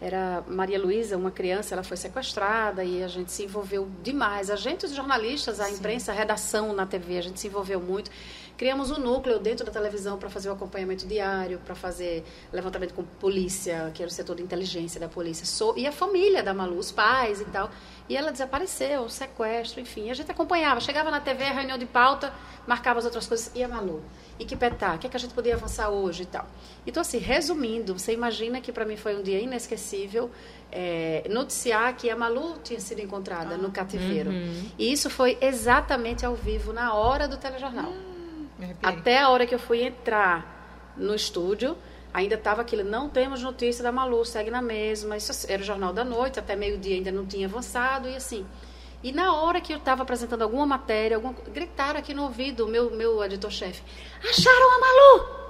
Era 0.00 0.42
Maria 0.48 0.80
Luísa, 0.80 1.14
uma 1.14 1.30
criança, 1.30 1.74
ela 1.74 1.82
foi 1.82 1.96
sequestrada 1.96 2.82
e 2.82 3.02
a 3.02 3.08
gente 3.08 3.30
se 3.30 3.44
envolveu 3.44 3.86
demais. 4.02 4.48
A 4.48 4.56
gente, 4.56 4.86
os 4.86 4.94
jornalistas, 4.94 5.60
a 5.60 5.70
imprensa, 5.70 6.10
a 6.10 6.14
redação 6.14 6.72
na 6.72 6.86
TV, 6.86 7.18
a 7.18 7.20
gente 7.20 7.38
se 7.38 7.48
envolveu 7.48 7.78
muito. 7.78 8.10
Criamos 8.60 8.90
um 8.90 8.98
núcleo 8.98 9.38
dentro 9.38 9.64
da 9.64 9.72
televisão 9.72 10.18
para 10.18 10.28
fazer 10.28 10.50
o 10.50 10.52
acompanhamento 10.52 11.06
diário, 11.06 11.58
para 11.64 11.74
fazer 11.74 12.22
levantamento 12.52 12.92
com 12.92 13.02
polícia, 13.02 13.90
que 13.94 14.02
era 14.02 14.10
o 14.10 14.12
setor 14.12 14.36
de 14.36 14.42
inteligência 14.42 15.00
da 15.00 15.08
polícia, 15.08 15.46
e 15.78 15.86
a 15.86 15.90
família 15.90 16.42
da 16.42 16.52
Malu, 16.52 16.76
os 16.76 16.92
pais 16.92 17.40
e 17.40 17.46
tal. 17.46 17.70
E 18.06 18.14
ela 18.14 18.30
desapareceu, 18.30 19.08
sequestro, 19.08 19.80
enfim. 19.80 20.10
A 20.10 20.14
gente 20.14 20.30
acompanhava, 20.30 20.78
chegava 20.78 21.10
na 21.10 21.20
TV, 21.20 21.42
reunião 21.44 21.78
de 21.78 21.86
pauta, 21.86 22.34
marcava 22.66 22.98
as 22.98 23.06
outras 23.06 23.26
coisas, 23.26 23.50
e 23.54 23.64
a 23.64 23.68
Malu? 23.68 24.04
E 24.38 24.44
que 24.44 24.54
petar? 24.54 24.96
O 24.96 24.98
que, 24.98 25.06
é 25.06 25.10
que 25.10 25.16
a 25.16 25.20
gente 25.20 25.32
podia 25.32 25.54
avançar 25.54 25.88
hoje 25.88 26.24
e 26.24 26.26
tal? 26.26 26.46
Então, 26.86 27.00
assim, 27.00 27.16
resumindo, 27.16 27.98
você 27.98 28.12
imagina 28.12 28.60
que 28.60 28.70
para 28.70 28.84
mim 28.84 28.98
foi 28.98 29.16
um 29.16 29.22
dia 29.22 29.40
inesquecível 29.40 30.30
é, 30.70 31.26
noticiar 31.30 31.96
que 31.96 32.10
a 32.10 32.16
Malu 32.16 32.58
tinha 32.62 32.78
sido 32.78 33.00
encontrada 33.00 33.54
ah, 33.54 33.58
no 33.58 33.70
cativeiro. 33.70 34.28
Uhum. 34.28 34.70
E 34.78 34.92
isso 34.92 35.08
foi 35.08 35.38
exatamente 35.40 36.26
ao 36.26 36.34
vivo, 36.34 36.74
na 36.74 36.92
hora 36.92 37.26
do 37.26 37.38
telejornal. 37.38 37.88
Uhum. 37.88 38.09
Até 38.82 39.18
a 39.18 39.28
hora 39.28 39.46
que 39.46 39.54
eu 39.54 39.58
fui 39.58 39.82
entrar 39.82 40.94
no 40.96 41.14
estúdio, 41.14 41.76
ainda 42.12 42.34
estava 42.34 42.62
aquilo, 42.62 42.84
não 42.84 43.08
temos 43.08 43.42
notícia 43.42 43.82
da 43.82 43.92
Malu, 43.92 44.24
segue 44.24 44.50
na 44.50 44.62
mesma. 44.62 45.16
Isso 45.16 45.46
era 45.48 45.62
o 45.62 45.64
Jornal 45.64 45.92
da 45.92 46.04
Noite, 46.04 46.38
até 46.38 46.56
meio-dia 46.56 46.96
ainda 46.96 47.12
não 47.12 47.26
tinha 47.26 47.46
avançado, 47.46 48.08
e 48.08 48.16
assim. 48.16 48.46
E 49.02 49.12
na 49.12 49.34
hora 49.34 49.60
que 49.60 49.72
eu 49.72 49.78
estava 49.78 50.02
apresentando 50.02 50.42
alguma 50.42 50.66
matéria, 50.66 51.16
alguma, 51.16 51.34
gritaram 51.48 51.98
aqui 51.98 52.12
no 52.12 52.24
ouvido, 52.24 52.68
meu, 52.68 52.90
meu 52.90 53.24
editor-chefe, 53.24 53.82
acharam 54.28 54.76
a 54.76 54.78
Malu! 54.78 55.40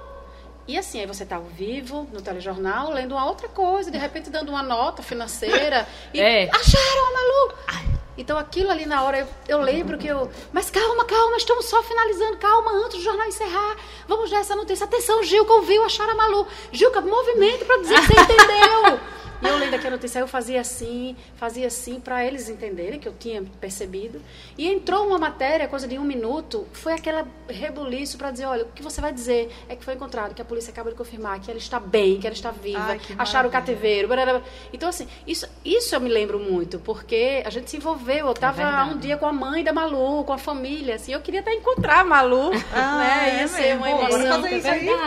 E 0.67 0.77
assim, 0.77 1.01
aí 1.01 1.05
você 1.05 1.23
está 1.23 1.35
ao 1.35 1.43
vivo, 1.43 2.07
no 2.13 2.21
telejornal, 2.21 2.91
lendo 2.91 3.13
uma 3.13 3.25
outra 3.25 3.49
coisa, 3.49 3.91
de 3.91 3.97
repente 3.97 4.29
dando 4.29 4.49
uma 4.49 4.63
nota 4.63 5.03
financeira, 5.03 5.85
e 6.13 6.21
é. 6.21 6.49
acharam 6.49 7.07
a 7.07 7.11
Malu! 7.11 7.57
Ai. 7.67 8.01
Então 8.21 8.37
aquilo 8.37 8.69
ali 8.69 8.85
na 8.85 9.01
hora, 9.03 9.17
eu, 9.17 9.27
eu, 9.47 9.61
lembro 9.61 9.97
que 9.97 10.05
eu. 10.05 10.29
Mas 10.53 10.69
calma, 10.69 11.05
calma, 11.05 11.37
estamos 11.37 11.65
só 11.65 11.81
finalizando, 11.81 12.37
calma, 12.37 12.71
antes 12.73 12.99
do 12.99 13.03
jornal 13.03 13.27
encerrar. 13.27 13.75
Vamos 14.07 14.29
dar 14.29 14.41
essa 14.41 14.55
notícia. 14.55 14.85
Atenção, 14.85 15.23
Gilca 15.23 15.51
ouviu 15.53 15.83
a 15.83 15.89
Chara 15.89 16.13
Malu. 16.13 16.47
Gilca, 16.71 17.01
movimento 17.01 17.65
para 17.65 17.77
dizer 17.81 17.99
que 17.99 18.07
você 18.07 18.21
entendeu. 18.21 18.99
E 19.41 19.47
eu 19.47 19.57
lendo 19.57 19.73
aqui 19.73 19.87
a 19.87 19.91
notícia, 19.91 20.19
eu 20.19 20.27
fazia 20.27 20.61
assim, 20.61 21.15
fazia 21.35 21.65
assim, 21.67 21.99
para 21.99 22.23
eles 22.23 22.47
entenderem 22.47 22.99
que 22.99 23.07
eu 23.07 23.13
tinha 23.17 23.43
percebido. 23.59 24.21
E 24.57 24.67
entrou 24.67 25.07
uma 25.07 25.17
matéria, 25.17 25.67
coisa 25.67 25.87
de 25.87 25.97
um 25.97 26.03
minuto, 26.03 26.67
foi 26.73 26.93
aquela 26.93 27.25
rebuliço 27.49 28.17
para 28.17 28.29
dizer: 28.29 28.45
olha, 28.45 28.63
o 28.63 28.67
que 28.67 28.83
você 28.83 29.01
vai 29.01 29.11
dizer 29.11 29.51
é 29.67 29.75
que 29.75 29.83
foi 29.83 29.95
encontrado, 29.95 30.35
que 30.35 30.41
a 30.41 30.45
polícia 30.45 30.71
acaba 30.71 30.91
de 30.91 30.95
confirmar 30.95 31.39
que 31.39 31.49
ela 31.49 31.57
está 31.57 31.79
bem, 31.79 32.19
que 32.19 32.27
ela 32.27 32.35
está 32.35 32.51
viva, 32.51 32.91
Ai, 32.91 33.01
acharam 33.17 33.49
o 33.49 33.51
cativeiro. 33.51 34.07
Blá, 34.07 34.41
Então, 34.71 34.89
assim, 34.89 35.07
isso, 35.25 35.47
isso 35.65 35.95
eu 35.95 35.99
me 35.99 36.09
lembro 36.09 36.39
muito, 36.39 36.77
porque 36.79 37.41
a 37.43 37.49
gente 37.49 37.69
se 37.69 37.77
envolveu. 37.77 38.27
Eu 38.27 38.31
estava 38.31 38.61
é 38.61 38.83
um 38.83 38.97
dia 38.97 39.17
com 39.17 39.25
a 39.25 39.33
mãe 39.33 39.63
da 39.63 39.73
Malu, 39.73 40.23
com 40.23 40.33
a 40.33 40.37
família, 40.37 40.95
assim, 40.95 41.13
eu 41.13 41.21
queria 41.21 41.39
até 41.39 41.53
encontrar 41.53 42.01
a 42.01 42.05
Malu. 42.05 42.51
Ah, 42.73 42.97
né? 42.99 43.35
Ia 43.35 43.41
é 43.41 43.47
ser 43.47 43.75
uma 43.75 43.89
emoção. 43.89 44.41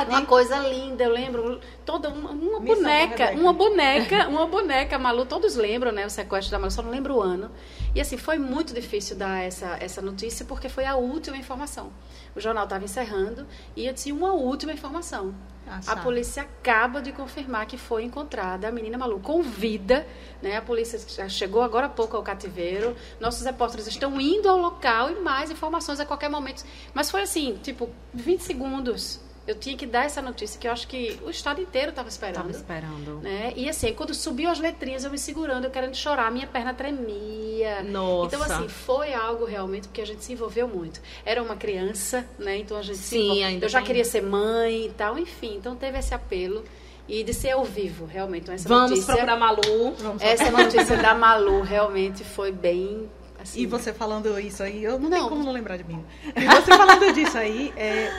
Uma 0.08 0.26
coisa 0.26 0.58
linda, 0.58 1.04
eu 1.04 1.10
lembro. 1.10 1.60
Toda 1.84 2.08
uma, 2.08 2.30
uma 2.30 2.60
boneca, 2.60 3.30
uma 3.32 3.52
boneca 3.52 4.23
uma 4.28 4.46
boneca, 4.46 4.98
Malu, 4.98 5.26
todos 5.26 5.56
lembram, 5.56 5.92
né? 5.92 6.06
O 6.06 6.10
sequestro 6.10 6.50
da 6.50 6.58
Malu, 6.58 6.70
só 6.70 6.82
não 6.82 6.90
lembro 6.90 7.16
o 7.16 7.22
ano. 7.22 7.50
E 7.94 8.00
assim, 8.00 8.16
foi 8.16 8.38
muito 8.38 8.74
difícil 8.74 9.16
dar 9.16 9.42
essa, 9.42 9.76
essa 9.80 10.02
notícia 10.02 10.44
porque 10.44 10.68
foi 10.68 10.84
a 10.84 10.96
última 10.96 11.36
informação. 11.36 11.92
O 12.34 12.40
jornal 12.40 12.64
estava 12.64 12.84
encerrando 12.84 13.46
e 13.76 13.86
eu 13.86 13.94
tinha 13.94 14.14
uma 14.14 14.32
última 14.32 14.72
informação. 14.72 15.34
Ah, 15.66 15.80
a 15.86 15.96
polícia 15.96 16.42
acaba 16.42 17.00
de 17.00 17.10
confirmar 17.10 17.64
que 17.66 17.78
foi 17.78 18.04
encontrada 18.04 18.68
a 18.68 18.72
menina 18.72 18.98
Malu 18.98 19.20
com 19.20 19.42
vida. 19.42 20.06
Né? 20.42 20.56
A 20.56 20.62
polícia 20.62 20.98
já 21.08 21.28
chegou 21.28 21.62
agora 21.62 21.86
há 21.86 21.88
pouco 21.88 22.16
ao 22.16 22.22
cativeiro. 22.22 22.94
Nossos 23.18 23.44
repórteres 23.44 23.86
estão 23.86 24.20
indo 24.20 24.48
ao 24.48 24.58
local 24.58 25.10
e 25.10 25.14
mais 25.20 25.50
informações 25.50 26.00
a 26.00 26.04
qualquer 26.04 26.28
momento. 26.28 26.64
Mas 26.92 27.10
foi 27.10 27.22
assim, 27.22 27.58
tipo, 27.62 27.88
20 28.12 28.40
segundos 28.40 29.20
eu 29.46 29.54
tinha 29.54 29.76
que 29.76 29.86
dar 29.86 30.06
essa 30.06 30.22
notícia 30.22 30.58
que 30.58 30.66
eu 30.66 30.72
acho 30.72 30.88
que 30.88 31.18
o 31.22 31.30
estado 31.30 31.60
inteiro 31.60 31.90
estava 31.90 32.08
esperando. 32.08 32.50
Estava 32.50 32.80
esperando. 32.80 33.20
Né? 33.20 33.52
E 33.54 33.68
assim, 33.68 33.92
quando 33.92 34.14
subiu 34.14 34.50
as 34.50 34.58
letrinhas, 34.58 35.04
eu 35.04 35.10
me 35.10 35.18
segurando, 35.18 35.64
eu 35.64 35.70
querendo 35.70 35.94
chorar, 35.94 36.30
minha 36.30 36.46
perna 36.46 36.72
tremia. 36.72 37.82
Nossa. 37.82 38.36
Então, 38.36 38.42
assim, 38.42 38.68
foi 38.68 39.12
algo 39.12 39.44
realmente 39.44 39.88
porque 39.88 40.00
a 40.00 40.06
gente 40.06 40.24
se 40.24 40.32
envolveu 40.32 40.66
muito. 40.66 41.00
Era 41.24 41.42
uma 41.42 41.56
criança, 41.56 42.26
né? 42.38 42.56
Então 42.58 42.76
a 42.76 42.82
gente 42.82 42.98
Sim, 42.98 43.44
ainda 43.44 43.66
Eu 43.66 43.70
já 43.70 43.82
queria 43.82 44.04
ser 44.04 44.22
mãe 44.22 44.86
e 44.86 44.90
tal, 44.90 45.18
enfim. 45.18 45.56
Então 45.56 45.76
teve 45.76 45.98
esse 45.98 46.14
apelo. 46.14 46.64
E 47.06 47.22
de 47.22 47.34
ser 47.34 47.50
ao 47.50 47.64
vivo, 47.64 48.06
realmente. 48.06 48.44
Então, 48.44 48.54
essa 48.54 48.66
Vamos 48.66 48.92
notícia, 48.92 49.14
procurar 49.14 49.36
Malu. 49.36 49.94
Vamos 49.98 50.22
essa 50.22 50.50
notícia 50.50 50.96
da 50.96 51.14
Malu 51.14 51.60
realmente 51.60 52.24
foi 52.24 52.50
bem 52.50 53.10
Assim, 53.44 53.60
e 53.60 53.66
você 53.66 53.92
falando 53.92 54.40
isso 54.40 54.62
aí, 54.62 54.82
eu 54.82 54.92
não, 54.92 55.10
não. 55.10 55.10
tenho 55.10 55.28
como 55.28 55.44
não 55.44 55.52
lembrar 55.52 55.76
de 55.76 55.84
mim. 55.84 56.02
E 56.34 56.46
você 56.46 56.74
falando 56.74 57.12
disso 57.12 57.36
aí, 57.36 57.74
é, 57.76 58.10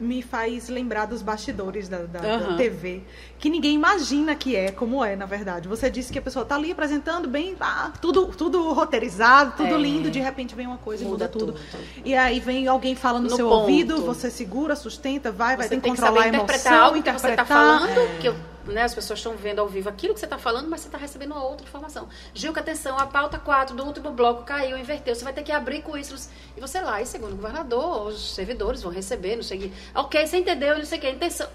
me 0.00 0.22
faz 0.22 0.70
lembrar 0.70 1.04
dos 1.04 1.20
bastidores 1.20 1.86
da, 1.86 1.98
da, 1.98 2.20
uhum. 2.20 2.38
da, 2.52 2.56
TV, 2.56 3.02
que 3.40 3.48
ninguém 3.48 3.74
imagina 3.74 4.36
que 4.36 4.54
é, 4.54 4.70
como 4.70 5.02
é, 5.02 5.16
na 5.16 5.24
verdade. 5.24 5.66
Você 5.66 5.90
disse 5.90 6.12
que 6.12 6.18
a 6.18 6.22
pessoa 6.22 6.44
tá 6.44 6.54
ali 6.56 6.72
apresentando 6.72 7.26
bem, 7.26 7.56
ah, 7.58 7.90
tudo, 8.00 8.26
tudo 8.26 8.72
roteirizado, 8.72 9.54
tudo 9.56 9.74
é. 9.74 9.78
lindo, 9.78 10.10
de 10.10 10.20
repente 10.20 10.54
vem 10.54 10.66
uma 10.66 10.76
coisa 10.76 11.02
muda 11.04 11.24
e 11.24 11.28
muda 11.28 11.28
tudo. 11.28 11.52
tudo. 11.54 11.82
E 12.04 12.14
aí 12.14 12.38
vem 12.38 12.68
alguém 12.68 12.94
falando 12.94 13.24
no, 13.24 13.30
no 13.30 13.36
seu 13.36 13.48
ponto. 13.48 13.62
ouvido, 13.62 14.02
você 14.02 14.30
segura, 14.30 14.76
sustenta, 14.76 15.32
vai, 15.32 15.56
vai, 15.56 15.68
tem 15.68 15.80
que 15.80 15.88
controlar 15.88 16.24
a 16.24 16.28
emoção, 16.28 16.44
interpretar, 16.44 16.72
algo 16.74 16.96
interpretar. 16.98 17.30
Que 17.30 17.36
você 17.36 17.36
tá 17.36 17.44
falando, 17.46 17.98
é. 17.98 18.18
que 18.20 18.28
eu 18.28 18.36
né, 18.66 18.82
as 18.82 18.94
pessoas 18.94 19.18
estão 19.18 19.34
vendo 19.36 19.58
ao 19.58 19.68
vivo 19.68 19.88
aquilo 19.88 20.14
que 20.14 20.20
você 20.20 20.26
está 20.26 20.38
falando, 20.38 20.68
mas 20.68 20.80
você 20.80 20.88
está 20.88 20.98
recebendo 20.98 21.32
uma 21.32 21.42
outra 21.42 21.66
informação. 21.66 22.08
Gilca, 22.34 22.60
atenção, 22.60 22.98
a 22.98 23.06
pauta 23.06 23.38
4 23.38 23.74
do 23.74 23.84
último 23.84 24.10
bloco 24.12 24.44
caiu, 24.44 24.78
inverteu. 24.78 25.14
Você 25.14 25.24
vai 25.24 25.32
ter 25.32 25.42
que 25.42 25.52
abrir 25.52 25.82
com 25.82 25.96
isso. 25.96 26.30
E 26.56 26.60
você 26.60 26.80
lá, 26.80 27.00
e 27.00 27.06
segundo 27.06 27.32
o 27.32 27.36
governador, 27.36 28.08
os 28.08 28.34
servidores 28.34 28.82
vão 28.82 28.92
receber, 28.92 29.36
não 29.36 29.42
sei 29.42 29.72
o 29.94 30.00
Ok, 30.00 30.26
você 30.26 30.36
entendeu, 30.36 30.78
não 30.78 30.84
sei 30.84 30.98
o 30.98 31.00
que, 31.00 31.10
intenção. 31.10 31.48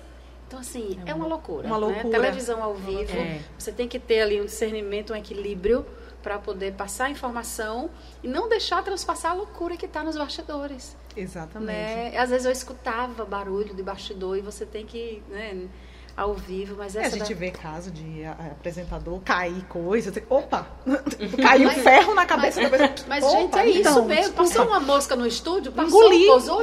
Então, 0.47 0.60
assim, 0.60 0.99
é, 1.05 1.12
é 1.12 1.13
uma 1.13 1.25
loucura. 1.25 1.67
Uma 1.67 1.77
loucura. 1.77 2.03
Né? 2.03 2.12
Televisão 2.12 2.63
ao 2.63 2.75
vivo, 2.75 3.17
é. 3.17 3.41
você 3.58 3.71
tem 3.71 3.88
que 3.88 3.99
ter 3.99 4.21
ali 4.21 4.39
um 4.39 4.45
discernimento, 4.45 5.13
um 5.13 5.15
equilíbrio 5.15 5.86
para 6.21 6.39
poder 6.39 6.73
passar 6.73 7.05
a 7.05 7.10
informação 7.10 7.89
e 8.23 8.27
não 8.27 8.49
deixar 8.49 8.84
transpassar 8.84 9.31
a 9.31 9.36
loucura 9.36 9.77
que 9.77 9.86
está 9.86 10.03
nos 10.03 10.17
bastidores. 10.17 10.95
Exatamente. 11.15 11.71
Né? 11.71 12.17
Às 12.17 12.31
vezes 12.31 12.45
eu 12.45 12.51
escutava 12.51 13.23
barulho 13.25 13.75
de 13.75 13.84
bastidor 13.84 14.38
e 14.38 14.41
você 14.41 14.65
tem 14.65 14.86
que 14.86 15.21
né, 15.29 15.67
ao 16.15 16.34
vivo, 16.34 16.75
mas 16.78 16.95
É, 16.95 17.01
essa 17.04 17.15
a 17.15 17.19
gente 17.19 17.34
da- 17.34 17.39
vê 17.39 17.51
caso 17.51 17.91
de 17.91 18.23
a- 18.23 18.32
a 18.32 18.45
apresentador 18.47 19.19
cair 19.21 19.63
coisas. 19.65 20.13
Opa! 20.30 20.65
Caiu 21.41 21.69
ferro 21.71 22.13
na 22.13 22.25
cabeça 22.25 22.62
da 22.62 22.69
pessoa. 22.69 22.89
Mas, 23.08 23.23
Opa, 23.23 23.63
gente, 23.63 23.78
é 23.78 23.80
então, 23.82 23.91
isso 23.91 24.04
mesmo. 24.06 24.34
Passou 24.34 24.65
uma 24.67 24.80
mosca 24.80 25.15
no 25.15 25.25
estúdio, 25.28 25.71
passou, 25.71 26.04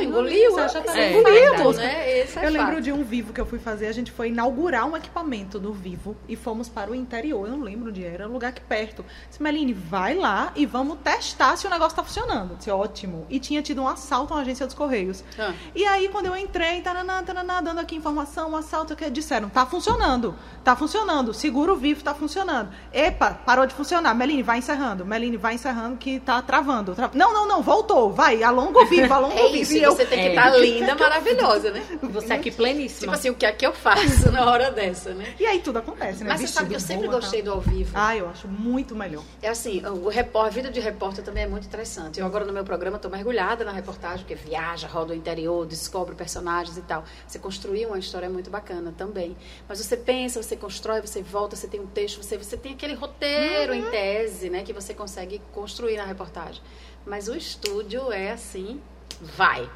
engoliu. 0.01 0.49
Isso, 0.49 0.57
já 0.69 0.81
tá 0.83 0.99
É, 0.99 1.19
engoliu, 1.19 1.73
né? 1.75 2.19
Esse 2.21 2.39
é 2.39 2.47
Eu 2.47 2.51
lembro 2.51 2.81
de 2.81 2.93
um 2.93 3.03
vivo 3.05 3.33
que 3.33 3.41
eu 3.41 3.47
fui 3.47 3.59
fazer, 3.59 3.87
a 3.87 3.93
gente 3.93 4.11
foi 4.11 4.29
inaugurar 4.29 4.87
um 4.89 4.97
equipamento 4.97 5.59
do 5.59 5.73
Vivo 5.73 6.17
e 6.29 6.37
fomos 6.37 6.69
para 6.69 6.91
o 6.91 6.95
interior, 6.95 7.47
eu 7.47 7.57
não 7.57 7.65
lembro 7.65 7.91
onde 7.91 8.05
era, 8.05 8.29
um 8.29 8.33
lugar 8.33 8.49
aqui 8.49 8.61
perto. 8.63 9.05
Disse, 9.29 9.43
Meline, 9.43 9.73
vai 9.73 10.15
lá 10.15 10.53
e 10.57 10.65
vamos 10.67 10.99
testar 11.03 11.57
se 11.57 11.67
o 11.67 11.71
negócio 11.71 11.97
tá 11.97 12.03
funcionando. 12.03 12.57
Disse, 12.57 12.71
ótimo. 12.71 13.27
E 13.29 13.39
tinha 13.41 13.61
tido 13.63 13.83
um 13.83 13.89
assalto 13.89 14.35
na 14.35 14.41
agência 14.41 14.67
dos 14.67 14.75
Correios. 14.75 15.23
Ah. 15.39 15.53
E 15.75 15.85
aí, 15.85 16.09
quando 16.09 16.27
eu 16.27 16.37
entrei, 16.37 16.81
taraná, 16.81 17.23
taraná, 17.23 17.61
dando 17.61 17.81
aqui 17.81 17.97
informação, 17.97 18.51
um 18.51 18.57
assalto, 18.57 18.95
que 18.95 19.09
disseram, 19.11 19.42
tá 19.49 19.65
funcionando, 19.67 20.35
tá 20.65 20.75
funcionando, 20.77 21.33
seguro 21.35 21.77
vivo 21.77 22.03
tá 22.03 22.15
funcionando. 22.15 22.71
Epa, 22.93 23.31
parou 23.45 23.67
de 23.67 23.75
funcionar. 23.75 24.15
Meline, 24.15 24.43
vai 24.43 24.59
encerrando. 24.59 25.05
Meline, 25.05 25.37
vai 25.37 25.55
encerrando 25.55 25.97
que 25.97 26.21
tá 26.21 26.41
travando. 26.43 26.95
Tra- 26.95 27.11
Não, 27.15 27.33
não, 27.33 27.47
não, 27.49 27.63
voltou, 27.63 28.13
vai, 28.13 28.43
alonga 28.43 28.81
o 28.81 28.87
vivo, 28.87 29.13
alonga 29.13 29.35
É 29.41 29.45
o 29.45 29.53
vivo. 29.53 29.63
isso, 29.63 29.73
E 29.75 29.79
e 29.79 29.83
eu, 29.83 29.93
você 29.93 30.05
tem 30.05 30.19
que 30.19 30.27
É. 30.27 30.29
estar 30.31 30.51
linda, 30.59 30.95
maravilhosa, 30.95 31.71
né? 31.71 31.83
Você 32.03 32.33
aqui 32.33 32.51
pleníssima. 32.51 33.01
Tipo 33.01 33.13
assim, 33.15 33.31
o 33.31 33.35
que 33.35 33.47
é 33.47 33.53
que 33.53 33.67
eu 33.67 33.73
faço 33.73 34.31
na 34.31 34.45
hora 34.49 34.71
dessa, 34.71 35.15
né? 35.15 35.35
E 35.41 35.47
aí 35.47 35.61
tudo 35.61 35.79
acontece, 35.79 36.23
né? 36.25 36.31
Mas 36.31 36.41
você 36.41 36.49
sabe 36.49 36.69
que 36.69 36.75
eu 36.75 36.79
Vestido 36.79 36.95
sempre 36.95 37.09
boa, 37.09 37.21
gostei 37.21 37.41
tá? 37.43 37.47
do 37.51 37.53
ao 37.55 37.61
vivo. 37.61 37.91
Ah, 37.95 38.17
eu 38.17 38.29
acho 38.29 38.47
muito 38.49 38.95
melhor. 38.95 39.23
É 39.43 39.49
assim, 39.49 39.83
o 39.87 40.09
repórter, 40.09 40.53
a 40.53 40.55
vida 40.55 40.71
de 40.71 40.81
repórter 40.81 41.25
também 41.25 41.45
é 41.45 41.47
muito 41.47 41.67
interessante. 41.67 42.21
Eu 42.21 42.27
agora 42.27 42.45
no 42.45 42.53
meu 42.53 42.65
programa 42.65 42.97
estou 42.97 43.11
mergulhada 43.11 43.65
na 43.65 43.73
reportagem, 43.73 44.19
porque 44.27 44.35
viaja, 44.35 44.87
roda 44.87 45.13
o 45.13 45.17
interior, 45.17 45.65
descobre 45.67 46.15
personagens 46.15 46.77
e 46.77 46.83
tal. 46.83 47.05
Você 47.27 47.39
construir 47.39 47.87
uma 47.87 47.99
história 47.99 48.27
é 48.27 48.29
muito 48.29 48.51
bacana 48.51 48.93
também. 48.97 49.32
Mas 49.69 49.79
você 49.79 49.97
pensa, 49.97 50.43
você 50.43 50.57
constrói, 50.57 51.01
você 51.01 51.23
volta, 51.23 51.57
você 51.57 51.67
tem 51.69 51.81
um 51.81 51.87
texto, 51.87 52.23
você, 52.23 52.37
você 52.39 52.57
tem 52.57 52.73
aquele 52.73 52.95
roteiro 52.95 53.73
em 53.75 53.91
tese, 53.91 54.49
né, 54.51 54.63
que 54.63 54.73
você 54.73 54.93
consegue 54.95 55.41
construir 55.53 55.97
na 55.97 56.05
reportagem. 56.05 56.63
Mas 57.07 57.29
o 57.29 57.35
estúdio 57.35 58.13
é 58.13 58.31
assim, 58.33 58.81
vai. 59.21 59.69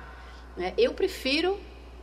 né? 0.56 0.72
Eu 0.78 0.92
prefiro 0.94 1.58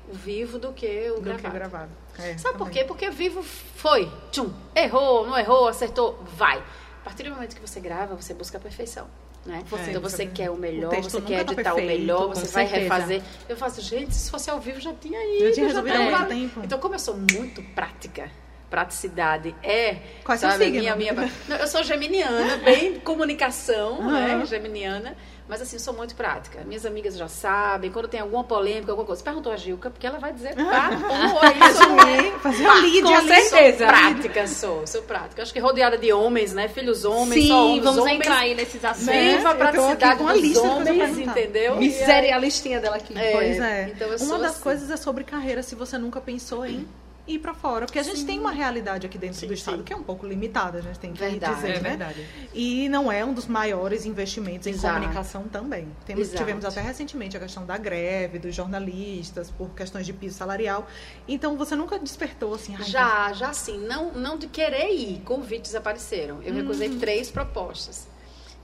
o 0.09 0.13
vivo 0.13 0.59
do 0.59 0.73
que 0.73 1.09
o 1.11 1.15
Do 1.15 1.21
gravado. 1.21 1.43
que 1.43 1.49
gravado. 1.57 1.91
É, 2.19 2.37
Sabe 2.37 2.57
por 2.57 2.65
também. 2.67 2.73
quê? 2.73 2.83
Porque 2.83 3.09
vivo 3.09 3.41
foi, 3.41 4.11
tchum, 4.31 4.51
errou, 4.75 5.25
não 5.25 5.37
errou, 5.37 5.67
acertou, 5.67 6.21
vai. 6.35 6.57
A 6.59 7.03
partir 7.03 7.23
do 7.23 7.31
momento 7.31 7.55
que 7.55 7.61
você 7.61 7.79
grava, 7.79 8.15
você 8.15 8.33
busca 8.33 8.57
a 8.57 8.61
perfeição. 8.61 9.07
Né? 9.45 9.61
Você- 9.69 9.89
então 9.89 10.01
você 10.01 10.25
quer 10.25 10.49
o 10.49 10.55
melhor, 10.55 10.93
o 10.97 11.03
você 11.03 11.19
quer 11.19 11.43
tá 11.43 11.51
editar 11.51 11.73
o 11.73 11.75
perfeito, 11.75 11.99
melhor, 12.01 12.27
com 12.29 12.35
você 12.35 12.47
vai 12.53 12.65
certeza. 12.67 12.93
refazer. 12.95 13.21
Eu 13.49 13.57
faço, 13.57 13.81
gente, 13.81 14.15
se 14.15 14.31
fosse 14.31 14.49
ao 14.49 14.59
vivo 14.59 14.79
já 14.79 14.93
tinha 14.93 15.19
ido. 15.35 15.47
Já 15.47 15.51
tinha 15.53 15.69
já 15.69 15.81
resolvido 15.81 15.95
há 15.95 16.11
tava- 16.11 16.25
muito 16.33 16.41
tempo. 16.53 16.61
Então, 16.65 16.79
como 16.79 16.95
eu 16.95 16.99
sou 16.99 17.17
muito 17.17 17.61
prática, 17.75 18.31
praticidade 18.69 19.53
é. 19.61 19.97
Qual 20.23 20.33
é 20.35 20.37
sabe, 20.39 20.69
minha, 20.71 20.95
minha... 20.95 21.13
Não, 21.47 21.57
eu 21.57 21.67
sou 21.67 21.83
geminiana, 21.83 22.57
bem 22.57 22.99
comunicação, 23.03 24.01
né? 24.11 24.33
Aham. 24.33 24.45
Geminiana. 24.45 25.15
Mas 25.53 25.61
assim, 25.61 25.77
sou 25.77 25.93
muito 25.93 26.15
prática. 26.15 26.63
Minhas 26.65 26.83
amigas 26.83 27.15
já 27.15 27.27
sabem, 27.27 27.91
quando 27.91 28.07
tem 28.07 28.19
alguma 28.19 28.43
polêmica, 28.43 28.91
alguma 28.91 29.05
coisa. 29.05 29.21
Perguntou 29.23 29.53
a 29.53 29.55
Gilca, 29.55 29.91
porque 29.91 30.07
ela 30.07 30.17
vai 30.17 30.33
dizer 30.33 30.55
pá, 30.55 30.89
pô, 30.89 31.45
isso 31.69 31.89
não 31.89 31.99
é. 31.99 32.31
Fazer 32.39 32.65
a 32.65 32.73
lead 32.73 33.01
com 33.03 33.13
ali. 33.13 33.27
certeza. 33.27 33.77
Sou 33.77 33.87
prática, 33.87 34.47
sou, 34.47 34.87
sou 34.87 35.01
prática. 35.03 35.43
Acho 35.43 35.53
que 35.53 35.59
rodeada 35.59 35.95
de 35.95 36.11
homens, 36.11 36.53
né? 36.55 36.67
Filhos 36.67 37.05
homens, 37.05 37.43
Sim, 37.43 37.49
só 37.49 37.65
homens, 37.67 37.83
vamos 37.83 37.99
homens. 37.99 38.17
entrar 38.17 38.37
aí 38.39 38.55
nesses 38.55 38.83
assuntos. 38.83 39.05
Né? 39.05 39.37
Viva 39.37 39.51
a 39.51 39.55
praticidade 39.55 40.17
com 40.17 40.27
a 40.27 40.33
lista 40.33 40.63
homens, 40.63 41.17
entendeu? 41.19 41.75
Miséria, 41.75 42.35
a 42.35 42.39
listinha 42.39 42.79
dela 42.79 42.95
aqui. 42.95 43.15
É, 43.15 43.31
Pois 43.33 43.59
é. 43.59 43.91
então 43.95 44.07
eu 44.07 44.17
sou 44.17 44.29
uma 44.29 44.39
das 44.39 44.53
assim. 44.53 44.63
coisas 44.63 44.89
é 44.89 44.97
sobre 44.97 45.23
carreira, 45.23 45.61
se 45.61 45.75
você 45.75 45.99
nunca 45.99 46.19
pensou 46.19 46.65
em 46.65 46.87
ir 47.27 47.39
pra 47.39 47.53
fora. 47.53 47.85
Porque 47.85 47.99
a 47.99 48.03
gente 48.03 48.25
tem 48.25 48.39
uma 48.39 48.51
realidade 48.51 49.05
aqui 49.07 49.17
dentro 49.17 49.37
Sim, 49.37 49.47
do 49.47 49.53
estado 49.53 49.77
sim. 49.77 49.83
que 49.83 49.93
é 49.93 49.95
um 49.95 50.03
pouco 50.03 50.25
limitada, 50.25 50.79
a 50.79 50.81
gente 50.81 50.99
tem 50.99 51.13
que 51.13 51.19
Verdade, 51.19 51.55
dizer, 51.55 51.69
é 51.69 51.79
né? 51.79 51.89
verdade. 51.89 52.27
E 52.53 52.89
não 52.89 53.11
é 53.11 53.23
um 53.23 53.33
dos 53.33 53.47
maiores 53.47 54.05
investimentos 54.05 54.67
em 54.67 54.71
Exato. 54.71 54.95
comunicação 54.95 55.43
também. 55.47 55.87
Temos, 56.05 56.29
tivemos 56.31 56.65
até 56.65 56.81
recentemente 56.81 57.37
a 57.37 57.39
questão 57.39 57.65
da 57.65 57.77
greve, 57.77 58.39
dos 58.39 58.53
jornalistas, 58.53 59.49
por 59.49 59.69
questões 59.69 60.05
de 60.05 60.13
piso 60.13 60.37
salarial. 60.37 60.87
Então 61.27 61.55
você 61.55 61.75
nunca 61.75 61.97
despertou 61.97 62.53
assim, 62.53 62.75
Já, 62.83 63.31
já 63.33 63.49
assim, 63.49 63.77
não, 63.85 64.11
não 64.11 64.37
de 64.37 64.47
querer 64.47 64.89
ir, 64.91 65.21
convites 65.21 65.75
apareceram. 65.75 66.41
Eu 66.43 66.53
recusei 66.53 66.89
três 66.97 67.31
propostas. 67.31 68.07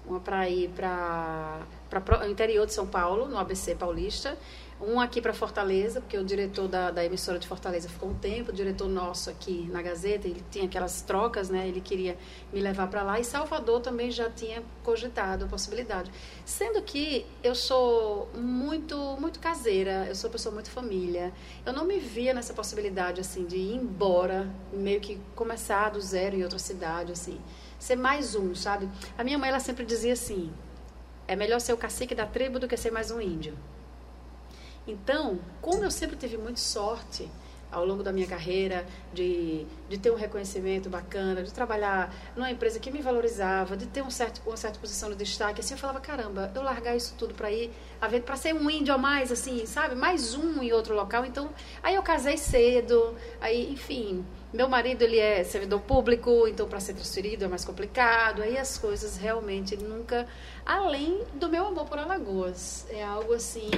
Uma 0.05 0.19
para 0.19 0.49
ir 0.49 0.69
para 0.69 1.61
o 2.21 2.29
interior 2.29 2.65
de 2.65 2.73
São 2.73 2.87
Paulo, 2.87 3.27
no 3.27 3.37
ABC 3.37 3.75
Paulista. 3.75 4.37
Um 4.81 4.97
aqui 4.97 5.21
para 5.21 5.33
Fortaleza, 5.33 5.99
porque 5.99 6.17
o 6.17 6.23
diretor 6.23 6.65
da, 6.65 6.89
da 6.89 7.03
emissora 7.03 7.37
de 7.37 7.45
Fortaleza 7.45 7.89
ficou 7.89 8.09
um 8.09 8.13
tempo, 8.13 8.51
o 8.51 8.53
diretor 8.53 8.87
nosso 8.87 9.29
aqui 9.29 9.67
na 9.69 9.81
Gazeta, 9.81 10.25
ele 10.25 10.41
tinha 10.49 10.63
aquelas 10.63 11.01
trocas, 11.01 11.49
né? 11.49 11.67
Ele 11.67 11.81
queria 11.81 12.17
me 12.53 12.61
levar 12.61 12.87
para 12.87 13.03
lá. 13.03 13.19
E 13.19 13.25
Salvador 13.25 13.81
também 13.81 14.09
já 14.09 14.29
tinha 14.29 14.63
cogitado 14.81 15.43
a 15.43 15.47
possibilidade. 15.49 16.09
Sendo 16.45 16.81
que 16.81 17.25
eu 17.43 17.53
sou 17.53 18.29
muito, 18.33 18.97
muito 19.19 19.41
caseira, 19.41 20.05
eu 20.07 20.15
sou 20.15 20.29
pessoa 20.29 20.53
muito 20.55 20.71
família. 20.71 21.33
Eu 21.65 21.73
não 21.73 21.83
me 21.83 21.99
via 21.99 22.33
nessa 22.33 22.53
possibilidade, 22.53 23.19
assim, 23.19 23.45
de 23.45 23.57
ir 23.57 23.75
embora, 23.75 24.49
meio 24.71 25.01
que 25.01 25.19
começar 25.35 25.89
do 25.89 25.99
zero 25.99 26.37
em 26.37 26.43
outra 26.43 26.57
cidade, 26.57 27.11
assim. 27.11 27.37
Ser 27.77 27.97
mais 27.97 28.33
um, 28.33 28.55
sabe? 28.55 28.89
A 29.17 29.25
minha 29.25 29.37
mãe, 29.37 29.49
ela 29.49 29.59
sempre 29.59 29.83
dizia 29.83 30.13
assim, 30.13 30.53
é 31.27 31.35
melhor 31.35 31.59
ser 31.59 31.73
o 31.73 31.77
cacique 31.77 32.15
da 32.15 32.25
tribo 32.25 32.59
do 32.59 32.67
que 32.67 32.77
ser 32.77 32.91
mais 32.91 33.11
um 33.11 33.19
índio. 33.19 33.57
Então, 34.89 35.39
como 35.61 35.83
eu 35.83 35.91
sempre 35.91 36.15
tive 36.15 36.37
muita 36.37 36.59
sorte 36.59 37.29
ao 37.71 37.85
longo 37.85 38.01
da 38.01 38.11
minha 38.11 38.25
carreira 38.25 38.85
de, 39.13 39.65
de 39.87 39.97
ter 39.97 40.11
um 40.11 40.15
reconhecimento 40.15 40.89
bacana, 40.89 41.43
de 41.43 41.53
trabalhar 41.53 42.13
numa 42.35 42.49
empresa 42.49 42.79
que 42.79 42.89
me 42.89 43.01
valorizava, 43.01 43.77
de 43.77 43.85
ter 43.85 44.01
um 44.01 44.09
certo, 44.09 44.41
uma 44.45 44.57
certa 44.57 44.79
posição 44.79 45.09
de 45.09 45.15
destaque, 45.15 45.61
assim, 45.61 45.75
eu 45.75 45.77
falava, 45.77 45.99
caramba, 45.99 46.51
eu 46.55 46.63
largar 46.63 46.95
isso 46.95 47.13
tudo 47.17 47.33
para 47.33 47.51
ir, 47.51 47.71
para 48.25 48.35
ser 48.35 48.55
um 48.55 48.69
índio 48.69 48.93
a 48.93 48.97
mais, 48.97 49.31
assim, 49.31 49.65
sabe? 49.65 49.95
Mais 49.95 50.33
um 50.33 50.63
em 50.63 50.71
outro 50.73 50.95
local. 50.95 51.25
Então, 51.25 51.49
aí 51.83 51.95
eu 51.95 52.01
casei 52.01 52.37
cedo, 52.37 53.15
aí, 53.39 53.71
enfim, 53.71 54.25
meu 54.51 54.67
marido, 54.67 55.03
ele 55.03 55.19
é 55.19 55.43
servidor 55.43 55.79
público, 55.81 56.47
então 56.47 56.67
para 56.67 56.79
ser 56.79 56.95
transferido 56.95 57.45
é 57.45 57.47
mais 57.47 57.63
complicado. 57.63 58.41
Aí 58.41 58.57
as 58.57 58.79
coisas 58.79 59.15
realmente 59.15 59.77
nunca... 59.77 60.25
Além 60.65 61.23
do 61.35 61.49
meu 61.49 61.67
amor 61.67 61.85
por 61.85 61.99
Alagoas. 61.99 62.87
É 62.89 63.03
algo, 63.03 63.33
assim, 63.33 63.69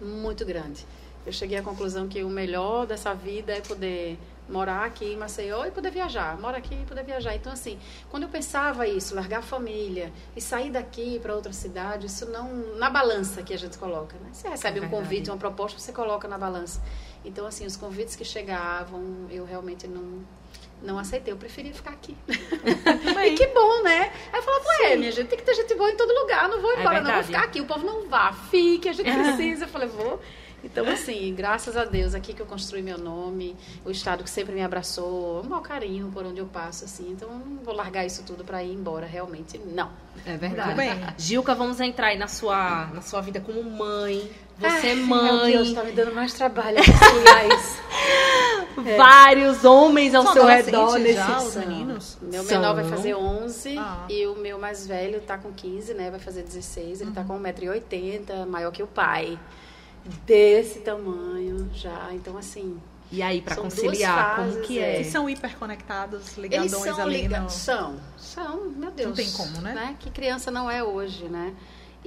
muito 0.00 0.44
grande. 0.44 0.86
Eu 1.24 1.32
cheguei 1.32 1.58
à 1.58 1.62
conclusão 1.62 2.06
que 2.06 2.22
o 2.22 2.28
melhor 2.28 2.86
dessa 2.86 3.12
vida 3.12 3.52
é 3.52 3.60
poder 3.60 4.16
morar 4.48 4.84
aqui 4.84 5.06
em 5.06 5.16
Maceió 5.16 5.64
e 5.64 5.72
poder 5.72 5.90
viajar. 5.90 6.38
Morar 6.38 6.58
aqui 6.58 6.74
e 6.74 6.84
poder 6.86 7.02
viajar. 7.04 7.34
Então, 7.34 7.52
assim, 7.52 7.78
quando 8.08 8.22
eu 8.24 8.28
pensava 8.28 8.86
isso, 8.86 9.14
largar 9.14 9.40
a 9.40 9.42
família 9.42 10.12
e 10.36 10.40
sair 10.40 10.70
daqui 10.70 11.18
para 11.18 11.34
outra 11.34 11.52
cidade, 11.52 12.06
isso 12.06 12.26
não... 12.26 12.76
Na 12.76 12.88
balança 12.88 13.42
que 13.42 13.52
a 13.52 13.58
gente 13.58 13.76
coloca, 13.76 14.16
né? 14.18 14.28
Você 14.32 14.48
recebe 14.48 14.78
É 14.78 14.82
um 14.82 14.88
convite, 14.88 15.30
uma 15.30 15.36
proposta, 15.36 15.80
você 15.80 15.92
coloca 15.92 16.28
na 16.28 16.38
balança. 16.38 16.80
Então, 17.24 17.44
assim, 17.44 17.66
os 17.66 17.76
convites 17.76 18.14
que 18.14 18.24
chegavam, 18.24 19.26
eu 19.28 19.44
realmente 19.44 19.88
não... 19.88 20.20
Não 20.82 20.98
aceitei, 20.98 21.32
eu 21.32 21.36
preferia 21.36 21.72
ficar 21.72 21.90
aqui. 21.90 22.16
e 22.28 23.34
que 23.34 23.46
bom, 23.48 23.82
né? 23.82 24.12
Aí 24.32 24.38
eu 24.38 24.42
falava, 24.42 24.64
ué, 24.82 24.96
minha 24.96 25.10
gente, 25.10 25.28
tem 25.28 25.38
que 25.38 25.44
ter 25.44 25.54
gente 25.54 25.74
boa 25.74 25.90
em 25.90 25.96
todo 25.96 26.12
lugar, 26.12 26.48
não 26.48 26.60
vou 26.60 26.72
É 26.72 26.80
embora, 26.80 27.00
não 27.00 27.14
vou 27.14 27.24
ficar 27.24 27.44
aqui. 27.44 27.60
O 27.60 27.66
povo 27.66 27.86
não 27.86 28.08
vá, 28.08 28.32
fique, 28.32 28.88
a 28.88 28.92
gente 28.92 29.10
precisa. 29.10 29.64
Eu 29.64 29.68
falei, 29.68 29.88
vou. 29.88 30.20
Então, 30.64 30.88
assim, 30.88 31.32
graças 31.34 31.76
a 31.76 31.84
Deus, 31.84 32.14
aqui 32.14 32.32
que 32.32 32.42
eu 32.42 32.46
construí 32.46 32.82
meu 32.82 32.98
nome, 32.98 33.54
o 33.84 33.90
Estado 33.90 34.24
que 34.24 34.30
sempre 34.30 34.52
me 34.52 34.62
abraçou, 34.62 35.40
um 35.44 35.48
mau 35.48 35.60
carinho 35.60 36.10
por 36.12 36.24
onde 36.24 36.40
eu 36.40 36.46
passo, 36.46 36.84
assim. 36.84 37.10
Então, 37.12 37.28
eu 37.28 37.38
não 37.38 37.62
vou 37.62 37.74
largar 37.74 38.04
isso 38.04 38.24
tudo 38.24 38.42
para 38.42 38.64
ir 38.64 38.72
embora, 38.72 39.06
realmente, 39.06 39.58
não. 39.58 39.90
É 40.24 40.36
verdade. 40.36 40.74
Muito 40.74 40.76
bem. 40.76 41.14
Gilca, 41.18 41.54
vamos 41.54 41.80
entrar 41.80 42.08
aí 42.08 42.18
na 42.18 42.26
sua, 42.26 42.86
na 42.86 43.00
sua 43.00 43.20
vida 43.20 43.40
como 43.40 43.62
mãe. 43.62 44.28
Você 44.58 44.88
é 44.88 44.90
Ai, 44.90 44.96
mãe. 44.96 45.24
Meu 45.24 45.44
Deus, 45.44 45.72
tá 45.72 45.84
me 45.84 45.92
dando 45.92 46.14
mais 46.14 46.32
trabalho. 46.32 46.78
Aliás, 48.76 48.96
Vários 48.98 49.64
homens 49.64 50.14
ao 50.14 50.22
São 50.24 50.32
seu 50.32 50.46
redor 50.46 50.90
já, 50.92 50.98
nesse 50.98 51.46
os 51.46 51.56
meninos? 51.56 52.18
meu 52.20 52.44
São. 52.44 52.56
menor 52.60 52.74
vai 52.74 52.84
fazer 52.84 53.14
11 53.14 53.78
Ah. 53.78 54.04
e 54.08 54.26
o 54.26 54.34
meu 54.36 54.58
mais 54.58 54.86
velho 54.86 55.20
tá 55.20 55.38
com 55.38 55.52
15, 55.52 55.94
né? 55.94 56.10
Vai 56.10 56.20
fazer 56.20 56.42
16. 56.42 57.00
Ele 57.00 57.10
tá 57.12 57.24
com 57.24 57.38
1,80m, 57.40 58.46
maior 58.46 58.70
que 58.70 58.82
o 58.82 58.86
pai. 58.86 59.38
Desse 60.24 60.80
tamanho 60.80 61.68
já. 61.74 62.10
Então, 62.12 62.36
assim, 62.38 62.80
E 63.10 63.22
aí, 63.22 63.40
duas 63.40 63.58
conciliar, 63.58 64.36
como 64.36 64.52
fases, 64.52 64.66
que 64.66 64.78
é. 64.78 64.82
é? 64.82 64.94
Eles 64.96 65.06
são 65.08 65.28
hiperconectados, 65.28 66.20
Eles 66.20 66.36
ligadões 66.38 66.70
são 66.94 67.02
ali 67.02 67.22
liga... 67.22 67.40
no... 67.40 67.50
São, 67.50 67.96
são, 68.16 68.66
meu 68.76 68.90
Deus. 68.92 69.16
tem 69.16 69.30
como, 69.32 69.60
né? 69.60 69.96
Que 69.98 70.10
criança 70.10 70.50
não 70.50 70.70
é 70.70 70.82
hoje, 70.82 71.24
né? 71.24 71.52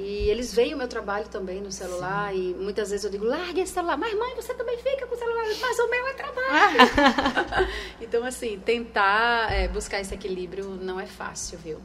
E 0.02 0.30
eles 0.30 0.54
veem 0.54 0.74
o 0.74 0.78
meu 0.78 0.88
trabalho 0.88 1.28
também 1.28 1.60
no 1.60 1.74
celular 1.74 2.34
e 2.34 2.56
muitas 2.56 2.90
vezes 2.90 3.04
eu 3.04 3.12
digo, 3.12 3.26
largue 3.26 3.60
esse 3.60 3.74
celular. 3.74 3.98
Mas 3.98 4.18
mãe, 4.18 4.34
você 4.34 4.54
também 4.54 4.78
fica 4.78 5.06
com 5.06 5.14
o 5.14 5.18
celular. 5.18 5.44
Mas 5.60 5.78
o 5.78 5.90
meu 5.90 6.08
é 6.08 6.14
trabalho. 6.14 7.70
então, 8.00 8.24
assim, 8.24 8.58
tentar 8.60 9.52
é, 9.52 9.68
buscar 9.68 10.00
esse 10.00 10.14
equilíbrio 10.14 10.70
não 10.70 10.98
é 11.02 11.06
fácil, 11.06 11.60
viu? 11.60 11.82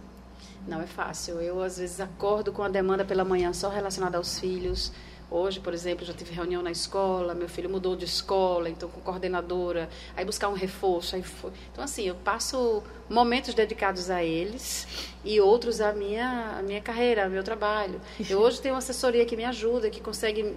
Não 0.65 0.81
é 0.81 0.87
fácil. 0.87 1.41
Eu, 1.41 1.61
às 1.61 1.77
vezes, 1.79 2.01
acordo 2.01 2.53
com 2.53 2.63
a 2.63 2.69
demanda 2.69 3.05
pela 3.05 3.25
manhã 3.25 3.53
só 3.53 3.69
relacionada 3.69 4.17
aos 4.17 4.39
filhos. 4.39 4.93
Hoje, 5.31 5.59
por 5.59 5.75
exemplo, 5.75 6.05
já 6.05 6.13
tive 6.13 6.33
reunião 6.33 6.63
na 6.63 6.71
escola, 6.71 7.35
meu 7.35 7.49
filho 7.49 7.69
mudou 7.69 7.97
de 7.97 8.05
escola, 8.05 8.69
então 8.69 8.89
com 8.89 9.01
coordenadora, 9.01 9.89
aí 10.17 10.25
buscar 10.25 10.49
um 10.49 10.55
reforço, 10.55 11.17
aí 11.17 11.23
foi. 11.23 11.51
Então 11.73 11.83
assim, 11.83 12.05
eu 12.05 12.15
passo 12.15 12.83
momentos 13.09 13.55
dedicados 13.55 14.11
a 14.11 14.23
eles 14.23 14.87
e 15.25 15.41
outros 15.41 15.81
à 15.81 15.93
minha, 15.93 16.57
à 16.59 16.63
minha 16.63 16.81
carreira, 16.81 17.25
ao 17.25 17.31
meu 17.31 17.43
trabalho. 17.43 18.01
Eu 18.29 18.39
hoje 18.39 18.61
tenho 18.61 18.75
uma 18.75 18.79
assessoria 18.79 19.25
que 19.25 19.37
me 19.37 19.45
ajuda, 19.45 19.91
que 19.91 20.01
consegue 20.01 20.55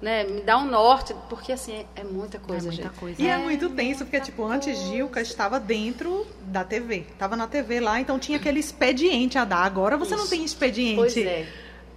né, 0.00 0.24
me 0.24 0.42
dar 0.42 0.58
um 0.58 0.66
norte, 0.66 1.14
porque 1.28 1.52
assim, 1.52 1.72
é, 1.72 1.86
é 1.96 2.04
muita 2.04 2.38
coisa, 2.38 2.68
é 2.68 2.70
muita 2.70 2.82
gente. 2.88 2.98
coisa. 2.98 3.22
E 3.22 3.26
é 3.26 3.38
muito 3.38 3.70
tenso, 3.70 4.04
porque, 4.04 4.20
tipo, 4.20 4.44
antes 4.44 4.78
Gilca 4.78 5.20
estava 5.20 5.58
dentro 5.58 6.26
da 6.42 6.64
TV. 6.64 7.06
Estava 7.12 7.36
na 7.36 7.46
TV 7.46 7.80
lá, 7.80 8.00
então 8.00 8.18
tinha 8.18 8.38
aquele 8.38 8.60
expediente 8.60 9.38
a 9.38 9.44
dar. 9.44 9.64
Agora 9.64 9.96
você 9.96 10.14
não 10.14 10.24
Isso. 10.24 10.30
tem 10.30 10.44
expediente. 10.44 10.96
Pois 10.96 11.16
é. 11.16 11.46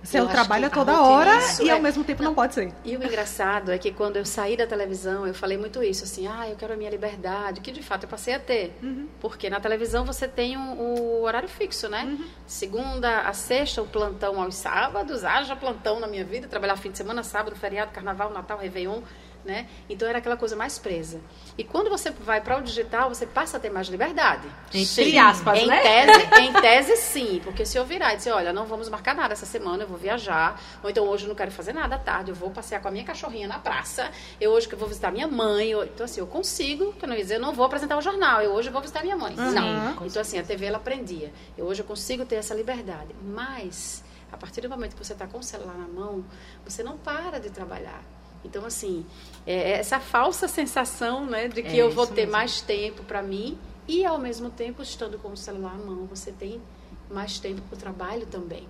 Você 0.03 0.19
Eu 0.19 0.23
acho 0.25 0.33
trabalha 0.33 0.69
que 0.69 0.77
a 0.77 0.83
toda 0.83 1.01
hora 1.01 1.37
Isso 1.37 1.63
e 1.63 1.69
é. 1.69 1.71
ao 1.73 1.79
mesmo 1.79 2.03
tempo 2.03 2.21
não 2.21 2.33
pode 2.35 2.53
ser. 2.53 2.73
E 2.83 2.97
o 2.97 3.03
engraçado 3.03 3.71
é 3.71 3.77
que 3.77 3.91
quando 3.91 4.17
eu 4.17 4.25
saí 4.25 4.57
da 4.57 4.67
televisão, 4.67 5.25
eu 5.25 5.33
falei 5.33 5.57
muito 5.57 5.81
isso, 5.81 6.03
assim, 6.03 6.27
ah, 6.27 6.47
eu 6.49 6.55
quero 6.57 6.73
a 6.73 6.75
minha 6.75 6.89
liberdade, 6.89 7.61
que 7.61 7.71
de 7.71 7.81
fato 7.81 8.03
eu 8.03 8.09
passei 8.09 8.33
a 8.33 8.39
ter. 8.39 8.77
Porque 9.21 9.49
na 9.49 9.59
televisão 9.61 10.03
você 10.03 10.27
tem 10.27 10.57
um- 10.57 10.73
o 10.77 11.21
horário 11.23 11.47
fixo, 11.47 11.87
né? 11.87 12.17
Segunda 12.45 13.21
a 13.21 13.33
sexta, 13.33 13.81
o 13.81 13.87
plantão 13.87 14.41
aos 14.41 14.55
sábados, 14.55 15.23
haja 15.23 15.55
plantão 15.55 15.99
na 15.99 16.07
minha 16.07 16.25
vida, 16.25 16.47
trabalhar 16.47 16.75
fim 16.75 16.91
de 16.91 16.97
semana, 16.97 17.23
sábado, 17.23 17.55
feriado, 17.55 17.91
carnaval, 17.91 18.29
Natal, 18.31 18.57
Réveillon, 18.57 19.01
né? 19.45 19.67
Então 19.89 20.07
era 20.07 20.19
aquela 20.19 20.37
coisa 20.37 20.55
mais 20.55 20.79
presa. 20.79 21.19
E 21.57 21.63
quando 21.63 21.89
você 21.89 22.09
vai 22.11 22.39
para 22.41 22.57
o 22.57 22.61
digital, 22.61 23.09
você 23.09 23.25
passa 23.25 23.57
a 23.57 23.59
ter 23.59 23.69
mais 23.69 23.87
liberdade. 23.87 24.47
Entre 24.73 24.85
Sim. 25.11 25.17
aspas, 25.17 25.59
em 25.59 25.67
né? 25.67 25.81
Tese, 25.81 26.29
em 26.41 26.53
tese, 26.53 26.95
sim. 26.97 27.41
Porque 27.43 27.65
se 27.65 27.77
eu 27.77 27.85
virar 27.85 28.13
e 28.13 28.17
dizer, 28.17 28.31
olha, 28.31 28.53
não 28.53 28.65
vamos 28.65 28.89
marcar 28.89 29.13
nada 29.13 29.33
essa 29.33 29.45
semana, 29.45 29.83
eu 29.83 29.87
vou 29.87 29.97
viajar. 29.97 30.59
Ou 30.83 30.89
então 30.89 31.05
hoje 31.07 31.25
eu 31.25 31.29
não 31.29 31.35
quero 31.35 31.51
fazer 31.51 31.73
nada 31.73 31.95
à 31.95 31.99
tarde, 31.99 32.31
eu 32.31 32.35
vou 32.35 32.49
passear 32.51 32.81
com 32.81 32.87
a 32.87 32.91
minha 32.91 33.03
cachorrinha 33.03 33.47
na 33.47 33.59
praça. 33.59 34.09
Eu 34.39 34.51
hoje 34.51 34.67
que 34.67 34.75
vou 34.75 34.87
visitar 34.87 35.11
minha 35.11 35.27
mãe. 35.27 35.69
eu- 35.71 35.83
Então, 35.83 36.05
assim, 36.05 36.19
eu 36.21 36.27
consigo, 36.27 36.93
que 36.93 37.05
eu 37.05 37.09
não 37.09 37.15
ia 37.15 37.21
dizer, 37.21 37.35
eu 37.35 37.41
não 37.41 37.53
vou 37.53 37.65
apresentar 37.65 37.97
o 37.97 38.01
jornal, 38.01 38.41
eu 38.41 38.51
hoje 38.51 38.69
vou 38.69 38.81
visitar 38.81 39.01
minha 39.03 39.17
mãe. 39.17 39.35
Uhum. 39.37 39.51
Não. 39.51 40.05
Então, 40.05 40.21
assim, 40.21 40.39
a 40.39 40.43
TV 40.43 40.65
ela 40.65 40.79
prendia. 40.79 41.31
Eu 41.57 41.65
hoje 41.65 41.81
eu 41.81 41.85
consigo 41.85 42.25
ter 42.25 42.35
essa 42.35 42.53
liberdade. 42.55 43.13
Mas, 43.21 44.03
a 44.31 44.37
partir 44.37 44.61
do 44.61 44.69
momento 44.69 44.95
que 44.95 45.03
você 45.05 45.13
está 45.13 45.27
com 45.27 45.37
o 45.39 45.43
celular 45.43 45.75
na 45.75 45.87
mão, 45.87 46.23
você 46.65 46.81
não 46.83 46.97
para 46.97 47.39
de 47.39 47.49
trabalhar. 47.49 48.01
Então, 48.43 48.65
assim, 48.65 49.05
é 49.45 49.79
essa 49.79 49.99
falsa 49.99 50.47
sensação, 50.47 51.25
né, 51.25 51.47
de 51.47 51.61
que 51.63 51.79
É, 51.79 51.81
eu 51.81 51.89
vou 51.91 52.05
ter 52.05 52.21
mesmo. 52.21 52.31
mais 52.31 52.61
tempo 52.61 53.03
para 53.03 53.21
mim 53.21 53.57
e, 53.87 54.05
ao 54.05 54.17
mesmo 54.17 54.49
tempo, 54.49 54.81
estando 54.81 55.17
com 55.17 55.29
o 55.29 55.37
celular 55.37 55.77
na 55.77 55.85
mão, 55.85 56.05
você 56.05 56.31
tem 56.31 56.61
mais 57.09 57.39
tempo 57.39 57.61
para 57.61 57.75
o 57.75 57.79
trabalho 57.79 58.25
também. 58.25 58.67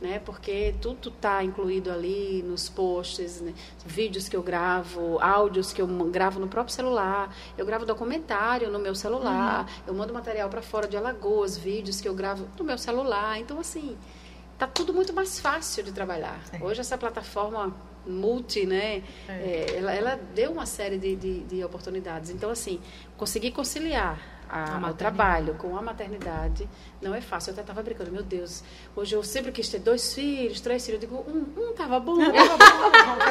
Né? 0.00 0.18
Porque 0.18 0.74
tudo 0.80 1.10
está 1.10 1.44
incluído 1.44 1.88
ali 1.88 2.42
nos 2.42 2.68
posts, 2.68 3.40
né? 3.40 3.54
vídeos 3.86 4.28
que 4.28 4.34
eu 4.34 4.42
gravo, 4.42 5.16
áudios 5.20 5.72
que 5.72 5.80
eu 5.80 5.86
gravo 5.86 6.40
no 6.40 6.48
próprio 6.48 6.74
celular, 6.74 7.32
eu 7.56 7.64
gravo 7.64 7.86
documentário 7.86 8.68
no 8.68 8.80
meu 8.80 8.96
celular, 8.96 9.64
eu 9.86 9.94
mando 9.94 10.12
material 10.12 10.48
para 10.48 10.60
fora 10.60 10.88
de 10.88 10.96
Alagoas, 10.96 11.56
vídeos 11.56 12.00
que 12.00 12.08
eu 12.08 12.14
gravo 12.14 12.48
no 12.58 12.64
meu 12.64 12.76
celular. 12.76 13.38
Então, 13.38 13.60
assim, 13.60 13.96
tá 14.58 14.66
tudo 14.66 14.92
muito 14.92 15.12
mais 15.12 15.38
fácil 15.38 15.84
de 15.84 15.92
trabalhar. 15.92 16.40
É. 16.52 16.60
Hoje 16.64 16.80
essa 16.80 16.98
plataforma 16.98 17.72
multi, 18.06 18.66
né, 18.66 19.02
é, 19.28 19.76
ela, 19.76 19.92
ela 19.94 20.20
deu 20.34 20.52
uma 20.52 20.66
série 20.66 20.98
de, 20.98 21.16
de, 21.16 21.40
de 21.40 21.64
oportunidades. 21.64 22.30
Então, 22.30 22.50
assim, 22.50 22.80
conseguir 23.16 23.52
conciliar 23.52 24.31
A 24.52 24.76
a, 24.86 24.90
o 24.90 24.94
trabalho 24.94 25.54
com 25.54 25.74
a 25.78 25.82
maternidade 25.82 26.68
não 27.00 27.14
é 27.14 27.22
fácil. 27.22 27.50
Eu 27.50 27.52
até 27.54 27.62
estava 27.62 27.82
brincando, 27.82 28.12
meu 28.12 28.22
Deus, 28.22 28.62
hoje 28.94 29.14
eu 29.16 29.22
sempre 29.22 29.50
quis 29.50 29.66
ter 29.68 29.78
dois 29.78 30.12
filhos, 30.12 30.60
três 30.60 30.84
filhos. 30.84 31.02
Eu 31.02 31.08
digo, 31.08 31.24
um, 31.26 31.70
um 31.70 31.72
tava 31.72 31.98
bom, 31.98 32.16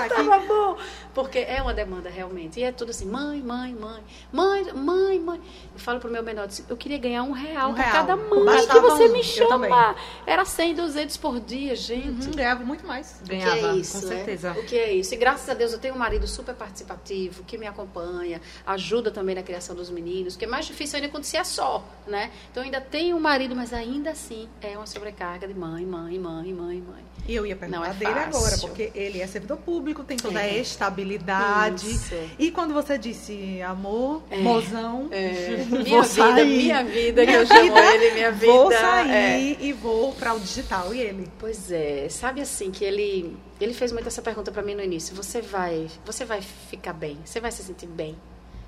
tava 0.10 0.40
bom. 0.48 0.78
Porque 1.14 1.40
é 1.40 1.62
uma 1.62 1.74
demanda 1.74 2.10
realmente. 2.10 2.60
E 2.60 2.64
é 2.64 2.72
tudo 2.72 2.90
assim, 2.90 3.06
mãe, 3.06 3.42
mãe, 3.42 3.74
mãe, 3.76 4.04
mãe, 4.32 4.74
mãe, 4.74 5.20
mãe. 5.20 5.42
Eu 5.74 5.80
falo 5.80 6.00
pro 6.00 6.10
meu 6.10 6.24
menor, 6.24 6.48
eu 6.68 6.76
queria 6.76 6.98
ganhar 6.98 7.24
um 7.24 7.32
real 7.32 7.70
Um 7.70 7.74
por 7.76 7.82
real. 7.82 7.92
cada 7.94 8.16
mãe 8.16 8.46
Bastava 8.46 8.80
que 8.82 8.86
você 8.88 9.06
um. 9.08 9.14
me 9.14 9.24
chama. 9.24 9.96
Era 10.26 10.44
100, 10.44 10.76
200 10.76 11.18
por 11.18 11.40
dia, 11.40 11.76
gente. 11.76 12.28
Uhum, 12.28 12.32
ganhava 12.36 12.64
muito 12.64 12.86
mais. 12.88 13.20
O 13.22 13.24
que 13.26 13.30
Ganhava, 13.36 13.58
é 13.58 13.76
isso, 13.76 14.02
com 14.02 14.08
né? 14.08 14.16
certeza. 14.16 14.52
O 14.54 14.66
que 14.66 14.76
é 14.76 14.94
isso? 14.94 15.14
E 15.14 15.18
graças 15.18 15.48
a 15.48 15.54
Deus 15.54 15.72
eu 15.72 15.80
tenho 15.80 15.94
um 15.94 16.00
marido 16.00 16.26
super 16.28 16.56
participativo, 16.56 17.44
que 17.44 17.58
me 17.58 17.68
acompanha, 17.68 18.42
ajuda 18.66 19.12
também 19.12 19.36
na 19.36 19.44
criação 19.44 19.76
dos 19.76 19.90
meninos, 19.92 20.36
que 20.36 20.46
é 20.46 20.48
mais 20.48 20.66
difícil 20.66 20.96
ainda 20.98 21.11
quando 21.12 21.24
se 21.26 21.38
é 21.38 21.44
só, 21.44 21.84
né? 22.08 22.32
Então 22.52 22.64
ainda 22.64 22.82
tenho 22.82 23.16
um 23.16 23.20
marido, 23.20 23.56
mas 23.56 23.74
ainda 23.74 24.12
assim 24.12 24.48
é 24.62 24.76
uma 24.78 24.88
sobrecarga 24.88 25.48
de 25.48 25.54
mãe, 25.54 25.86
mãe, 25.86 26.18
mãe, 26.18 26.54
mãe, 26.54 26.82
mãe. 26.82 27.04
E 27.28 27.36
eu 27.36 27.46
ia 27.46 27.56
perguntar 27.56 27.88
é 27.88 27.94
dele 27.94 28.12
fácil. 28.14 28.38
agora, 28.40 28.58
porque 28.58 28.92
ele 28.96 29.22
é 29.22 29.28
servidor 29.28 29.58
público, 29.58 30.04
tem 30.04 30.18
toda 30.18 30.40
a 30.40 30.44
É. 30.44 30.58
estabilidade. 30.58 31.90
Isso. 31.90 32.16
E 32.40 32.52
quando 32.52 32.74
você 32.74 32.98
disse 32.98 33.62
amor, 33.62 34.24
É. 34.30 34.38
mozão, 34.38 35.08
É, 35.12 35.58
minha 35.70 36.02
vida, 36.04 36.46
minha 36.46 36.84
vida, 36.84 37.26
que 37.26 37.32
eu 37.32 37.46
chamo 37.46 37.78
ele, 37.78 38.12
minha 38.14 38.32
vida. 38.32 38.52
Vou 38.52 38.72
é. 38.72 38.78
sair 38.80 39.58
e 39.62 39.74
vou 39.74 40.14
para 40.14 40.34
o 40.34 40.40
digital. 40.40 40.94
E 40.94 41.00
ele? 41.00 41.32
Pois 41.38 41.72
é, 41.72 42.08
sabe 42.10 42.42
assim 42.42 42.72
que 42.72 42.84
ele 42.84 43.38
ele 43.60 43.74
fez 43.76 43.92
muito 43.92 44.08
essa 44.08 44.24
pergunta 44.24 44.52
para 44.52 44.64
mim 44.64 44.74
no 44.74 44.82
início. 44.82 45.16
Você 45.16 45.40
vai, 45.40 45.88
você 46.04 46.26
vai 46.26 46.42
ficar 46.42 46.94
bem? 46.94 47.20
Você 47.24 47.40
vai 47.40 47.52
se 47.52 47.62
sentir 47.62 47.86
bem? 47.86 48.18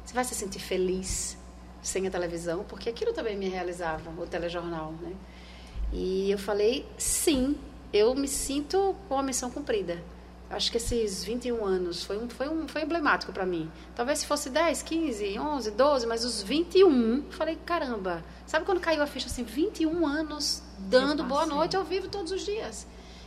Você 0.06 0.14
vai 0.14 0.24
se 0.24 0.36
sentir 0.36 0.60
feliz 0.60 1.36
sem 1.84 2.08
a 2.08 2.12
televisão? 2.12 2.64
Porque 2.64 2.90
aquilo 2.90 3.14
também 3.14 3.38
me 3.38 3.48
realizava, 3.50 4.10
o 4.10 4.26
telejornal, 4.26 4.94
né? 5.02 5.14
E 5.92 6.32
eu 6.32 6.40
falei, 6.40 6.86
sim, 6.98 7.56
eu 7.92 8.16
me 8.16 8.28
sinto 8.28 8.96
com 9.08 9.20
a 9.20 9.22
missão 9.22 9.52
cumprida. 9.52 10.02
Acho 10.50 10.72
que 10.72 10.78
esses 10.78 11.24
21 11.24 11.66
anos 11.66 12.04
foi, 12.04 12.18
um, 12.18 12.30
foi, 12.30 12.48
um, 12.48 12.68
foi 12.68 12.84
emblemático 12.84 13.32
para 13.32 13.46
mim. 13.46 13.72
Talvez 13.96 14.20
se 14.20 14.26
fosse 14.26 14.50
10, 14.50 14.84
15, 14.84 15.40
11, 15.40 15.72
12, 15.72 16.08
mas 16.08 16.24
os 16.24 16.42
21, 16.44 17.18
eu 17.18 17.32
falei, 17.32 17.58
caramba. 17.66 18.24
Sabe 18.46 18.66
quando 18.66 18.80
caiu 18.80 19.02
a 19.02 19.08
ficha 19.08 19.28
assim, 19.28 19.44
21 19.44 20.06
anos 20.06 20.62
dando 20.78 21.24
boa 21.24 21.46
noite 21.46 21.76
ao 21.76 21.84
vivo 21.84 22.08
todos 22.08 22.32
os 22.32 22.46
dias. 22.46 22.86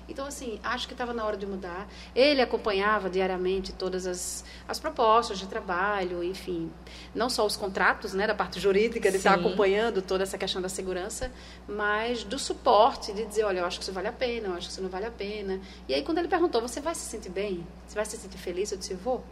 Então, 0.08 0.26
assim, 0.26 0.60
acho 0.62 0.86
que 0.86 0.94
estava 0.94 1.12
na 1.12 1.24
hora 1.24 1.36
de 1.36 1.46
mudar. 1.46 1.88
Ele 2.14 2.40
acompanhava 2.40 3.10
diariamente 3.10 3.72
todas 3.72 4.06
as, 4.06 4.44
as 4.68 4.78
propostas 4.78 5.38
de 5.38 5.46
trabalho, 5.46 6.22
enfim. 6.22 6.70
Não 7.14 7.28
só 7.28 7.44
os 7.44 7.56
contratos, 7.56 8.14
né, 8.14 8.26
da 8.26 8.34
parte 8.34 8.60
jurídica, 8.60 9.08
estar 9.08 9.34
Sim. 9.34 9.40
acompanhando 9.40 10.00
toda 10.02 10.22
essa 10.22 10.38
questão 10.38 10.62
da 10.62 10.68
segurança, 10.68 11.30
mas 11.68 12.22
do 12.22 12.38
suporte, 12.38 13.12
de 13.12 13.24
dizer, 13.24 13.44
olha, 13.44 13.60
eu 13.60 13.66
acho 13.66 13.78
que 13.78 13.82
isso 13.82 13.92
vale 13.92 14.08
a 14.08 14.12
pena, 14.12 14.48
eu 14.48 14.54
acho 14.54 14.66
que 14.68 14.72
isso 14.72 14.82
não 14.82 14.88
vale 14.88 15.06
a 15.06 15.10
pena. 15.10 15.60
E 15.88 15.94
aí, 15.94 16.02
quando 16.02 16.18
ele 16.18 16.28
perguntou, 16.28 16.60
você 16.60 16.80
vai 16.80 16.94
se 16.94 17.02
sentir 17.02 17.30
bem? 17.30 17.66
Você 17.86 17.94
vai 17.94 18.04
se 18.04 18.16
sentir 18.16 18.38
feliz? 18.38 18.70
Eu 18.72 18.78
disse, 18.78 18.94
vou. 18.94 19.24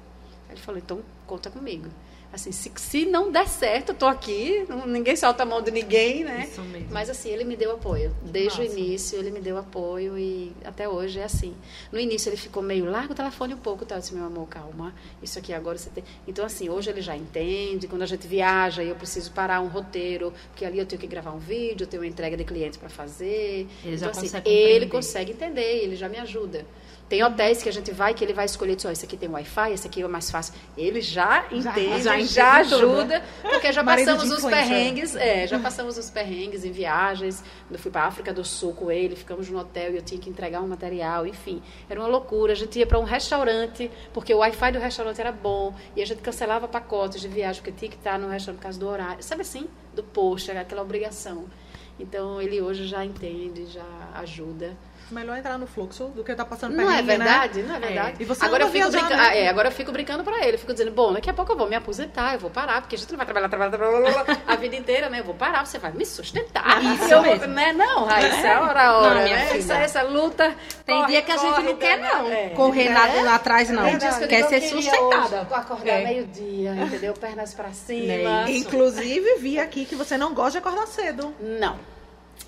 Ele 0.50 0.61
falou, 0.61 0.78
então, 0.78 1.00
conta 1.26 1.50
comigo. 1.50 1.88
Assim, 2.33 2.50
se, 2.50 2.72
se 2.74 3.04
não 3.07 3.30
der 3.30 3.46
certo, 3.46 3.90
eu 3.90 3.94
tô 3.94 4.07
aqui, 4.07 4.64
não- 4.68 4.88
ninguém 4.88 5.14
solta 5.14 5.44
a 5.44 5.46
mão 5.46 5.62
de 5.62 5.70
ninguém, 5.70 6.24
né? 6.24 6.48
Isso 6.50 6.61
mesmo. 6.62 6.88
Mas 6.90 7.09
assim, 7.09 7.28
ele 7.30 7.44
me 7.44 7.54
deu 7.54 7.70
apoio. 7.70 8.12
Desde 8.24 8.59
massa. 8.59 8.62
o 8.62 8.76
início, 8.76 9.18
ele 9.20 9.30
me 9.30 9.38
deu 9.40 9.57
apoio 9.57 10.18
e 10.18 10.52
até 10.64 10.88
hoje 10.88 11.20
é 11.20 11.24
assim. 11.24 11.54
No 11.92 11.98
início 12.00 12.28
ele 12.28 12.37
ficou 12.37 12.61
meio, 12.61 12.87
larga 12.90 13.12
o 13.12 13.14
telefone 13.14 13.54
um 13.54 13.59
pouco, 13.59 13.87
tá? 13.87 13.94
Eu 13.94 14.00
disse, 14.00 14.12
meu 14.12 14.24
amor, 14.24 14.48
calma. 14.48 14.92
Isso 15.22 15.38
aqui 15.38 15.52
agora 15.52 15.78
você 15.78 15.90
tem. 15.90 16.02
Então, 16.26 16.44
assim, 16.44 16.68
hoje 16.68 16.90
ele 16.90 17.00
já 17.02 17.16
entende. 17.16 17.87
Quando 17.87 18.02
a 18.02 18.07
gente 18.07 18.26
viaja 18.26 18.83
e 18.83 18.88
eu 18.88 18.96
preciso 18.96 19.30
parar 19.30 19.61
um 19.61 19.68
roteiro, 19.68 20.33
porque 20.50 20.64
ali 20.64 20.80
eu 20.80 20.87
tenho 20.87 21.00
que 21.00 21.07
gravar 21.07 21.30
um 21.30 21.38
vídeo, 21.38 21.85
eu 21.85 21.88
tenho 21.88 22.02
uma 22.02 22.09
entrega 22.09 22.37
de 22.37 22.42
cliente 22.42 22.78
para 22.78 22.88
fazer. 22.88 23.68
Ele 23.85 23.94
então, 23.94 23.96
já 23.98 24.11
assim, 24.11 24.20
consegue 24.22 24.50
ele 24.50 24.87
compreender. 24.87 24.90
consegue 24.90 25.33
entender, 25.33 25.85
ele 25.85 25.94
já 25.94 26.09
me 26.09 26.18
ajuda. 26.18 26.66
Tem 27.08 27.22
hotéis 27.22 27.62
que 27.62 27.68
a 27.68 27.72
gente 27.72 27.92
vai 27.92 28.14
que 28.14 28.24
ele 28.24 28.32
vai 28.32 28.46
escolher, 28.46 28.76
diz, 28.76 28.84
ó, 28.84 28.90
esse 28.90 29.04
aqui 29.04 29.16
tem 29.16 29.28
Wi-Fi, 29.28 29.72
esse 29.72 29.86
aqui 29.86 30.02
é 30.02 30.08
mais 30.08 30.30
fácil. 30.30 30.54
Ele 30.76 31.00
já 31.00 31.44
entende, 31.50 32.02
já 32.02 32.18
já, 32.18 32.20
entende 32.20 32.70
tudo, 32.70 32.86
ajuda, 33.02 33.24
porque 33.42 33.72
já 33.72 33.84
passamos 33.84 34.30
os 34.30 34.44
perrengues, 34.44 35.14
é, 35.14 35.46
já 35.46 35.58
passamos 35.58 35.98
os 35.98 36.10
perrengues 36.10 36.64
em 36.64 36.72
viagens. 36.72 37.40
Quando 37.66 37.74
eu 37.74 37.78
fui 37.78 37.90
para 37.90 38.04
África 38.04 38.32
do 38.32 38.44
Sul 38.44 38.72
com 38.72 38.90
ele, 38.90 39.14
ficamos 39.16 39.50
no 39.50 39.58
hotel 39.58 39.92
e 39.92 39.96
eu 39.96 40.02
tinha 40.02 40.20
que 40.20 40.30
entregar 40.30 40.62
um 40.62 40.66
material, 40.66 41.26
enfim, 41.26 41.62
era 41.88 42.00
uma 42.00 42.08
loucura. 42.08 42.52
A 42.52 42.56
gente 42.56 42.78
ia 42.78 42.86
para 42.86 42.98
um 42.98 43.04
restaurante, 43.04 43.90
porque 44.12 44.32
o 44.32 44.38
Wi-Fi 44.38 44.72
do 44.72 44.78
restaurante 44.78 45.20
era 45.20 45.32
bom, 45.32 45.74
e 45.94 46.02
a 46.02 46.06
gente 46.06 46.22
cancelava 46.22 46.66
pacotes 46.66 47.20
de 47.20 47.28
viagem, 47.28 47.62
porque 47.62 47.76
tinha 47.78 47.90
que 47.90 47.96
estar 47.96 48.18
no 48.18 48.28
restaurante 48.28 48.58
por 48.58 48.64
causa 48.64 48.80
do 48.80 48.88
horário, 48.88 49.22
sabe 49.22 49.42
assim? 49.42 49.68
Do 49.94 50.02
post, 50.02 50.50
aquela 50.50 50.82
obrigação. 50.82 51.44
Então 51.98 52.40
ele 52.40 52.60
hoje 52.60 52.86
já 52.86 53.04
entende, 53.04 53.66
já 53.66 53.84
ajuda. 54.14 54.76
Melhor 55.10 55.36
entrar 55.36 55.58
no 55.58 55.66
fluxo 55.66 56.04
do 56.06 56.24
que 56.24 56.32
estar 56.32 56.44
passando 56.44 56.74
Não 56.74 56.90
é 56.90 56.96
né? 56.96 57.02
verdade, 57.02 57.62
não 57.62 57.74
é 57.76 57.78
verdade. 57.78 58.16
E 58.20 58.24
você 58.24 58.44
agora 58.44 58.64
eu 58.64 58.68
fico 58.68 58.88
viajando, 58.90 59.06
brincando, 59.06 59.22
né? 59.30 59.38
é, 59.42 59.48
agora 59.48 59.68
eu 59.68 59.72
fico 59.72 59.92
brincando 59.92 60.24
pra 60.24 60.38
ele, 60.46 60.54
eu 60.54 60.58
fico 60.58 60.72
dizendo, 60.72 60.90
bom, 60.90 61.12
daqui 61.12 61.28
a 61.28 61.34
pouco 61.34 61.52
eu 61.52 61.56
vou 61.56 61.68
me 61.68 61.76
aposentar, 61.76 62.32
eu 62.34 62.38
vou 62.40 62.50
parar, 62.50 62.80
porque 62.80 62.96
a 62.96 62.98
gente 62.98 63.10
não 63.10 63.18
vai 63.18 63.26
trabalhar, 63.26 63.48
trabalhar, 63.48 63.70
trabalhar, 63.70 64.12
trabalhar 64.24 64.42
a 64.46 64.56
vida 64.56 64.76
inteira, 64.76 65.10
né? 65.10 65.20
Eu 65.20 65.24
vou 65.24 65.34
parar, 65.34 65.66
você 65.66 65.78
vai 65.78 65.92
me 65.92 66.06
sustentar. 66.06 66.82
Isso 66.82 67.12
eu, 67.12 67.22
mesmo. 67.22 67.46
Né? 67.48 67.72
Não, 67.72 68.04
Raíssa, 68.04 68.46
é 68.46 68.58
hora 68.58 68.82
a 68.82 68.98
hora, 68.98 69.14
Não, 69.14 69.24
né? 69.24 69.56
Essa, 69.58 69.74
essa 69.74 70.02
luta. 70.02 70.54
Tem 70.86 70.96
corre, 70.96 71.12
dia 71.12 71.22
que 71.22 71.32
a 71.32 71.36
gente 71.36 71.54
corre, 71.54 71.62
não 71.64 71.76
quer, 71.76 71.98
né? 71.98 72.10
não. 72.12 72.28
É. 72.32 72.48
Correr 72.50 72.88
Né? 72.88 73.22
lá 73.22 73.34
atrás, 73.34 73.68
não. 73.70 73.84
Dias 73.98 74.16
que 74.18 74.24
eu 74.24 74.28
Quer 74.28 74.48
ser 74.48 74.60
sustentada. 74.62 75.42
hoje 75.42 75.54
acordar 75.54 75.86
É. 75.88 76.04
meio-dia, 76.04 76.74
entendeu? 76.74 77.12
Pernas 77.14 77.52
pra 77.54 77.72
cima. 77.72 78.06
Né? 78.06 78.44
Inclusive, 78.48 79.36
vi 79.38 79.58
aqui 79.58 79.84
que 79.84 79.94
você 79.94 80.16
não 80.16 80.32
gosta 80.34 80.52
de 80.52 80.58
acordar 80.58 80.86
cedo. 80.86 81.34
Não. 81.38 81.78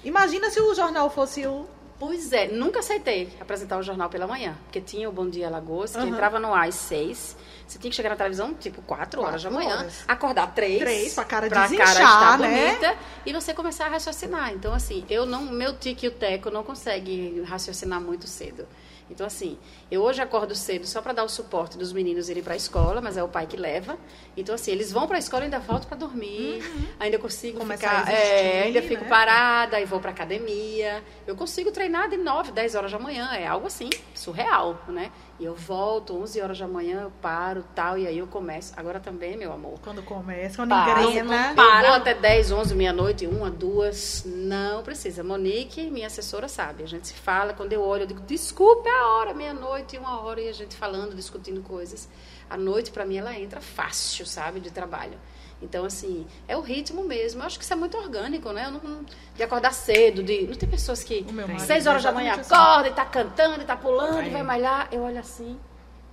Imagina 0.05 0.51
se 0.51 0.61
o 0.61 0.75
jornal 0.75 1.11
fosse 1.11 1.47
o 1.47 1.67
Pois 1.99 2.31
é, 2.31 2.49
nunca 2.49 2.81
aceitei 2.81 3.33
apresentar 3.41 3.79
o 3.79 3.83
jornal 3.83 4.11
pela 4.11 4.27
manhã, 4.27 4.55
porque 4.65 4.83
tinha 4.83 5.09
o 5.09 5.13
Bom 5.13 5.31
Dia 5.31 5.47
Alagoas, 5.47 5.93
que 5.93 5.99
Aham. 5.99 6.09
entrava 6.09 6.39
no 6.39 6.53
ar 6.53 6.69
às 6.69 6.75
seis. 6.75 7.35
Você 7.67 7.79
tinha 7.79 7.91
que 7.91 7.97
chegar 7.97 8.11
na 8.11 8.17
televisão, 8.17 8.53
tipo, 8.55 8.83
quatro 8.83 9.23
horas 9.23 9.43
da 9.43 9.49
Quatro 9.51 9.67
manhã, 9.67 9.79
horas. 9.81 10.05
acordar 10.07 10.55
três. 10.55 10.79
Três, 10.79 11.15
pra 11.15 11.25
cara 11.25 11.49
pra 11.49 11.63
desinchar, 11.63 11.89
estar 11.91 12.39
né? 12.39 12.67
bonita, 12.69 12.97
e 13.25 13.33
você 13.33 13.55
começar 13.55 13.87
a 13.87 13.89
raciocinar. 13.89 14.53
Então, 14.53 14.75
assim, 14.75 15.05
eu 15.09 15.25
não, 15.25 15.43
meu 15.47 15.75
tique 15.77 16.05
e 16.05 16.09
o 16.09 16.13
teco 16.13 16.51
não 16.51 16.63
consegue 16.63 17.41
raciocinar 17.47 18.01
muito 18.01 18.29
cedo. 18.29 18.67
Então, 19.11 19.27
assim, 19.27 19.57
eu 19.91 20.03
hoje 20.03 20.21
acordo 20.21 20.55
cedo 20.55 20.87
só 20.87 21.01
para 21.01 21.13
dar 21.13 21.25
o 21.25 21.29
suporte 21.29 21.79
dos 21.79 21.93
meninos 21.93 22.29
irem 22.29 22.43
para 22.43 22.55
a 22.55 22.57
escola, 22.57 23.01
mas 23.01 23.17
é 23.17 23.23
o 23.23 23.29
pai 23.29 23.47
que 23.47 23.57
leva. 23.57 23.97
Então, 24.37 24.55
assim, 24.55 24.73
eles 24.73 24.91
vão 24.93 25.07
para 25.07 25.17
a 25.17 25.19
escola 25.19 25.43
e 25.43 25.45
ainda 25.45 25.59
volto 25.59 25.87
para 25.87 25.97
dormir. 25.97 26.63
Ainda 26.99 27.19
consigo 27.19 27.59
Começar 27.59 27.89
ficar. 27.89 28.09
a 28.09 28.13
existir, 28.13 28.35
é, 28.35 28.63
ainda 28.65 28.83
fico 28.83 29.05
né? 29.05 29.09
parada 29.09 29.81
e 29.81 29.85
vou 29.85 30.01
para 30.01 30.11
academia. 30.11 31.03
Eu 31.27 31.37
consigo 31.37 31.71
treinar 31.71 32.09
de 32.09 32.17
9, 32.17 32.53
10 32.53 32.75
horas 32.75 32.93
da 32.93 32.99
manhã. 32.99 33.31
É 33.33 33.47
algo 33.47 33.67
assim, 33.67 33.91
surreal, 34.15 34.83
né? 34.89 35.13
E 35.39 35.45
eu 35.45 35.55
volto, 35.55 36.17
11 36.17 36.41
horas 36.41 36.59
da 36.59 36.67
manhã, 36.67 37.03
eu 37.03 37.13
paro 37.21 37.63
tal, 37.75 37.99
e 37.99 38.07
aí 38.07 38.17
eu 38.17 38.27
começo. 38.27 38.73
Agora 38.75 38.99
também, 38.99 39.37
meu 39.37 39.53
amor. 39.53 39.79
Quando 39.83 40.03
começa, 40.03 40.57
quando 40.57 40.71
Para. 40.71 41.03
engrena. 41.03 41.55
Vou 41.55 41.93
até 41.93 42.15
10, 42.15 42.53
11, 42.53 42.75
meia-noite, 42.75 43.27
uma, 43.27 43.51
duas. 43.51 44.23
Não 44.25 44.83
precisa. 44.83 45.23
Monique, 45.23 45.91
minha 45.91 46.07
assessora, 46.07 46.49
sabe. 46.49 46.85
A 46.85 46.87
gente 46.87 47.09
se 47.09 47.15
fala. 47.15 47.53
Quando 47.53 47.73
eu 47.75 47.83
olho, 47.83 48.05
eu 48.05 48.07
digo, 48.07 48.21
desculpe 48.21 48.89
a 48.89 49.09
hora, 49.09 49.35
meia-noite, 49.35 49.99
uma 49.99 50.21
hora, 50.23 50.41
e 50.41 50.49
a 50.49 50.53
gente 50.53 50.75
falando, 50.75 51.15
discutindo 51.15 51.61
coisas. 51.63 52.09
A 52.49 52.57
noite, 52.57 52.91
para 52.91 53.05
mim, 53.05 53.19
ela 53.19 53.39
entra 53.39 53.61
fácil, 53.61 54.25
sabe, 54.25 54.59
de 54.59 54.71
trabalho. 54.71 55.19
Então, 55.63 55.85
assim, 55.87 56.27
é 56.47 56.57
o 56.57 56.61
ritmo 56.61 57.03
mesmo. 57.05 57.41
Eu 57.41 57.47
acho 57.47 57.59
que 57.59 57.65
isso 57.65 57.73
é 57.73 57.77
muito 57.77 57.97
orgânico, 57.97 58.53
né? 58.53 58.67
Eu 58.67 58.73
não, 58.73 59.05
de 59.35 59.43
acordar 59.43 59.73
cedo, 59.73 60.23
de. 60.23 60.47
Não 60.47 60.55
tem 60.55 60.69
pessoas 60.69 61.03
que 61.03 61.25
seis 61.67 61.87
horas 61.87 62.05
é 62.05 62.09
da 62.09 62.13
manhã 62.13 62.35
assim. 62.35 62.53
acorda 62.55 62.89
e 62.89 62.93
tá 62.93 63.05
cantando 63.07 63.63
e 63.63 63.65
tá 63.65 63.77
pulando 63.77 64.23
e 64.23 64.27
É. 64.29 64.31
vai 64.31 64.43
malhar. 64.43 64.89
Eu 64.93 65.03
olho 65.03 65.19
assim. 65.19 65.59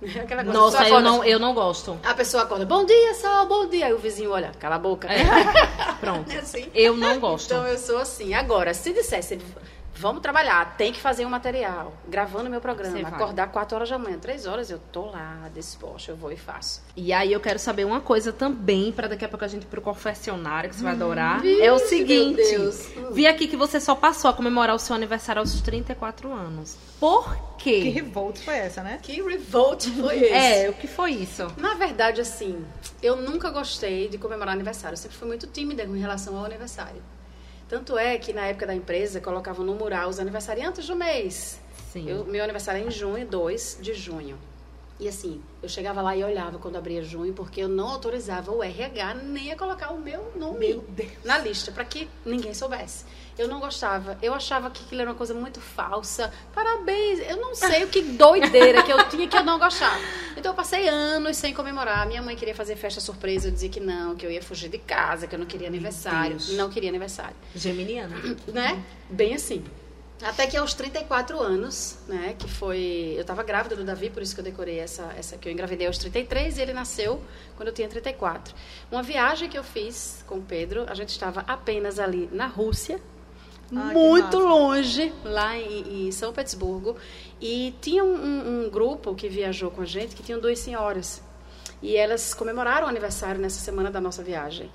Aquela 0.20 0.42
coisa, 0.44 0.58
Nossa, 0.58 0.76
eu 0.78 0.96
acorda- 0.96 1.02
não, 1.08 1.24
eu 1.24 1.38
não 1.38 1.54
gosto. 1.54 1.98
A 2.04 2.14
pessoa 2.14 2.42
acorda, 2.42 2.64
bom 2.66 2.84
dia, 2.84 3.14
sol, 3.14 3.46
bom 3.46 3.66
dia. 3.68 3.86
Aí 3.86 3.92
o 3.92 3.98
vizinho 3.98 4.30
olha, 4.32 4.50
cala 4.58 4.76
a 4.76 4.78
boca. 4.78 5.08
Pronto. 6.00 6.30
É 6.32 6.38
assim. 6.38 6.70
Eu 6.74 6.96
não 6.96 7.20
gosto. 7.20 7.46
Então 7.52 7.66
eu 7.66 7.78
sou 7.78 7.98
assim. 7.98 8.34
Agora, 8.34 8.72
se 8.74 8.92
dissesse, 8.92 9.38
vamos 9.96 10.20
trabalhar, 10.22 10.76
tem 10.76 10.92
que 10.92 11.00
fazer 11.00 11.24
um 11.24 11.28
material, 11.30 11.92
gravando 12.08 12.50
meu 12.50 12.60
programa, 12.60 13.08
acordar 13.08 13.48
4 13.50 13.76
horas 13.76 13.88
da 13.90 13.98
manhã, 13.98 14.18
3 14.18 14.46
horas, 14.46 14.70
eu 14.70 14.78
tô 14.92 15.06
lá, 15.06 15.48
disposta, 15.54 16.10
eu 16.10 16.16
vou 16.16 16.32
e 16.32 16.36
faço. 16.36 16.82
E 16.96 17.12
aí 17.12 17.32
eu 17.32 17.40
quero 17.40 17.58
saber 17.58 17.84
uma 17.84 18.00
coisa 18.00 18.32
também, 18.32 18.92
pra 18.92 19.06
daqui 19.08 19.24
a 19.24 19.28
pouco 19.28 19.44
a 19.44 19.48
gente 19.48 19.62
ir 19.62 19.66
pro 19.66 19.80
confessionário, 19.80 20.68
que 20.70 20.76
você 20.76 20.82
vai 20.82 20.92
adorar. 20.92 21.42
é 21.46 21.72
o 21.72 21.78
seguinte. 21.78 22.36
meu 22.36 22.58
Deus. 22.58 22.88
Vi 23.12 23.26
aqui 23.26 23.46
que 23.46 23.56
você 23.56 23.80
só 23.80 23.94
passou 23.94 24.30
a 24.30 24.34
comemorar 24.34 24.74
o 24.74 24.78
seu 24.78 24.94
aniversário 24.94 25.40
aos 25.40 25.60
34 25.60 26.32
anos. 26.32 26.76
Por 27.00 27.36
Que 27.58 27.82
quê? 27.82 27.88
revolt 27.90 28.38
foi 28.40 28.56
essa, 28.56 28.82
né? 28.82 28.98
Que 29.02 29.20
revolt 29.22 29.84
foi 29.88 30.16
esse? 30.24 30.32
É, 30.32 30.70
o 30.70 30.74
que 30.74 30.86
foi 30.86 31.12
isso? 31.12 31.46
Na 31.56 31.74
verdade, 31.74 32.20
assim, 32.20 32.64
eu 33.02 33.16
nunca 33.16 33.50
gostei 33.50 34.08
de 34.08 34.16
comemorar 34.18 34.54
aniversário. 34.54 34.94
Eu 34.94 34.98
sempre 34.98 35.16
fui 35.16 35.28
muito 35.28 35.46
tímida 35.46 35.82
em 35.82 35.98
relação 35.98 36.36
ao 36.38 36.44
aniversário. 36.44 37.02
Tanto 37.68 37.96
é 37.98 38.18
que 38.18 38.32
na 38.32 38.46
época 38.46 38.66
da 38.66 38.74
empresa 38.74 39.20
colocavam 39.20 39.64
no 39.64 39.74
mural 39.74 40.08
os 40.08 40.18
aniversariantes 40.18 40.86
do 40.86 40.94
mês. 40.96 41.58
Sim. 41.92 42.08
Eu- 42.08 42.24
meu 42.24 42.42
aniversário 42.44 42.82
é 42.82 42.86
em 42.86 42.90
junho, 42.90 43.26
2 43.26 43.78
de 43.80 43.94
junho. 43.94 44.38
E 44.98 45.08
assim, 45.08 45.42
eu 45.60 45.68
chegava 45.68 46.00
lá 46.00 46.16
e 46.16 46.22
olhava 46.22 46.56
quando 46.58 46.76
abria 46.76 47.02
junho, 47.02 47.32
porque 47.32 47.60
eu 47.60 47.68
não 47.68 47.88
autorizava 47.88 48.52
o 48.52 48.62
RH 48.62 49.14
nem 49.14 49.50
a 49.50 49.56
colocar 49.56 49.90
o 49.92 49.98
meu 49.98 50.32
nome 50.36 50.80
na 51.24 51.36
lista, 51.38 51.72
para 51.72 51.84
que 51.84 52.08
ninguém 52.24 52.54
soubesse. 52.54 53.04
Eu 53.36 53.48
não 53.48 53.58
gostava, 53.58 54.16
eu 54.22 54.32
achava 54.32 54.70
que 54.70 54.84
aquilo 54.84 55.00
era 55.00 55.10
uma 55.10 55.16
coisa 55.16 55.34
muito 55.34 55.60
falsa. 55.60 56.32
Parabéns, 56.54 57.18
eu 57.28 57.36
não 57.38 57.56
sei 57.56 57.82
o 57.82 57.88
que 57.88 58.02
doideira 58.14 58.84
que 58.84 58.92
eu 58.92 59.08
tinha 59.08 59.26
que 59.26 59.36
eu 59.36 59.42
não 59.42 59.58
gostava. 59.58 59.98
Então 60.36 60.52
eu 60.52 60.56
passei 60.56 60.88
anos 60.88 61.36
sem 61.36 61.52
comemorar. 61.52 62.06
Minha 62.06 62.22
mãe 62.22 62.36
queria 62.36 62.54
fazer 62.54 62.76
festa 62.76 63.00
surpresa, 63.00 63.48
eu 63.48 63.52
dizia 63.52 63.68
que 63.68 63.80
não, 63.80 64.14
que 64.14 64.24
eu 64.24 64.30
ia 64.30 64.42
fugir 64.42 64.68
de 64.68 64.78
casa, 64.78 65.26
que 65.26 65.34
eu 65.34 65.38
não 65.40 65.46
queria 65.46 65.66
aniversário. 65.66 66.36
Deus. 66.36 66.50
Não 66.50 66.70
queria 66.70 66.88
aniversário 66.88 67.34
Geminiana. 67.56 68.14
né? 68.46 68.80
Bem 69.10 69.34
assim. 69.34 69.64
Até 70.22 70.46
que 70.46 70.56
aos 70.56 70.72
34 70.74 71.38
anos, 71.40 71.98
né, 72.06 72.34
que 72.38 72.48
foi, 72.48 73.14
eu 73.18 73.24
tava 73.24 73.42
grávida 73.42 73.74
do 73.76 73.84
Davi, 73.84 74.08
por 74.10 74.22
isso 74.22 74.32
que 74.34 74.40
eu 74.40 74.44
decorei 74.44 74.78
essa 74.78 75.12
essa 75.18 75.36
que 75.36 75.48
eu 75.48 75.52
engravidei 75.52 75.86
aos 75.86 75.98
33 75.98 76.56
e 76.56 76.62
ele 76.62 76.72
nasceu 76.72 77.20
quando 77.56 77.68
eu 77.68 77.74
tinha 77.74 77.88
34. 77.88 78.54
Uma 78.90 79.02
viagem 79.02 79.48
que 79.48 79.58
eu 79.58 79.64
fiz 79.64 80.24
com 80.26 80.36
o 80.36 80.42
Pedro, 80.42 80.86
a 80.88 80.94
gente 80.94 81.08
estava 81.10 81.40
apenas 81.46 81.98
ali 81.98 82.28
na 82.32 82.46
Rússia, 82.46 83.00
Ai, 83.74 83.88
que 83.88 83.94
muito 83.98 84.38
longe, 84.38 85.12
lá 85.24 85.56
em, 85.58 86.06
em 86.06 86.12
São 86.12 86.32
Petersburgo, 86.32 86.96
e 87.40 87.74
tinha 87.82 88.04
um, 88.04 88.14
um- 88.14 88.66
um 88.66 88.70
grupo 88.70 89.14
que 89.16 89.28
viajou 89.28 89.70
com 89.70 89.82
a 89.82 89.86
gente 89.86 90.14
que 90.14 90.22
tinham 90.22 90.40
duas 90.40 90.58
senhoras. 90.60 91.20
E 91.82 91.96
elas 91.96 92.32
comemoraram 92.32 92.86
o 92.86 92.88
aniversário 92.88 93.40
nessa 93.40 93.58
semana 93.60 93.90
da 93.90 94.00
nossa 94.00 94.22
viagem. 94.22 94.70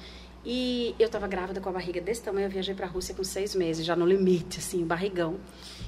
E 0.45 0.95
eu 0.97 1.07
estava 1.07 1.27
grávida 1.27 1.59
com 1.59 1.69
a 1.69 1.71
barriga 1.71 1.99
desse 1.99 2.21
tamanho, 2.21 2.47
eu 2.47 2.49
viajei 2.49 2.73
para 2.73 2.85
a 2.85 2.89
Rússia 2.89 3.13
com 3.13 3.23
seis 3.23 3.53
meses, 3.53 3.85
já 3.85 3.95
no 3.95 4.05
limite, 4.05 4.59
assim, 4.59 4.85
barrigão. 4.85 5.37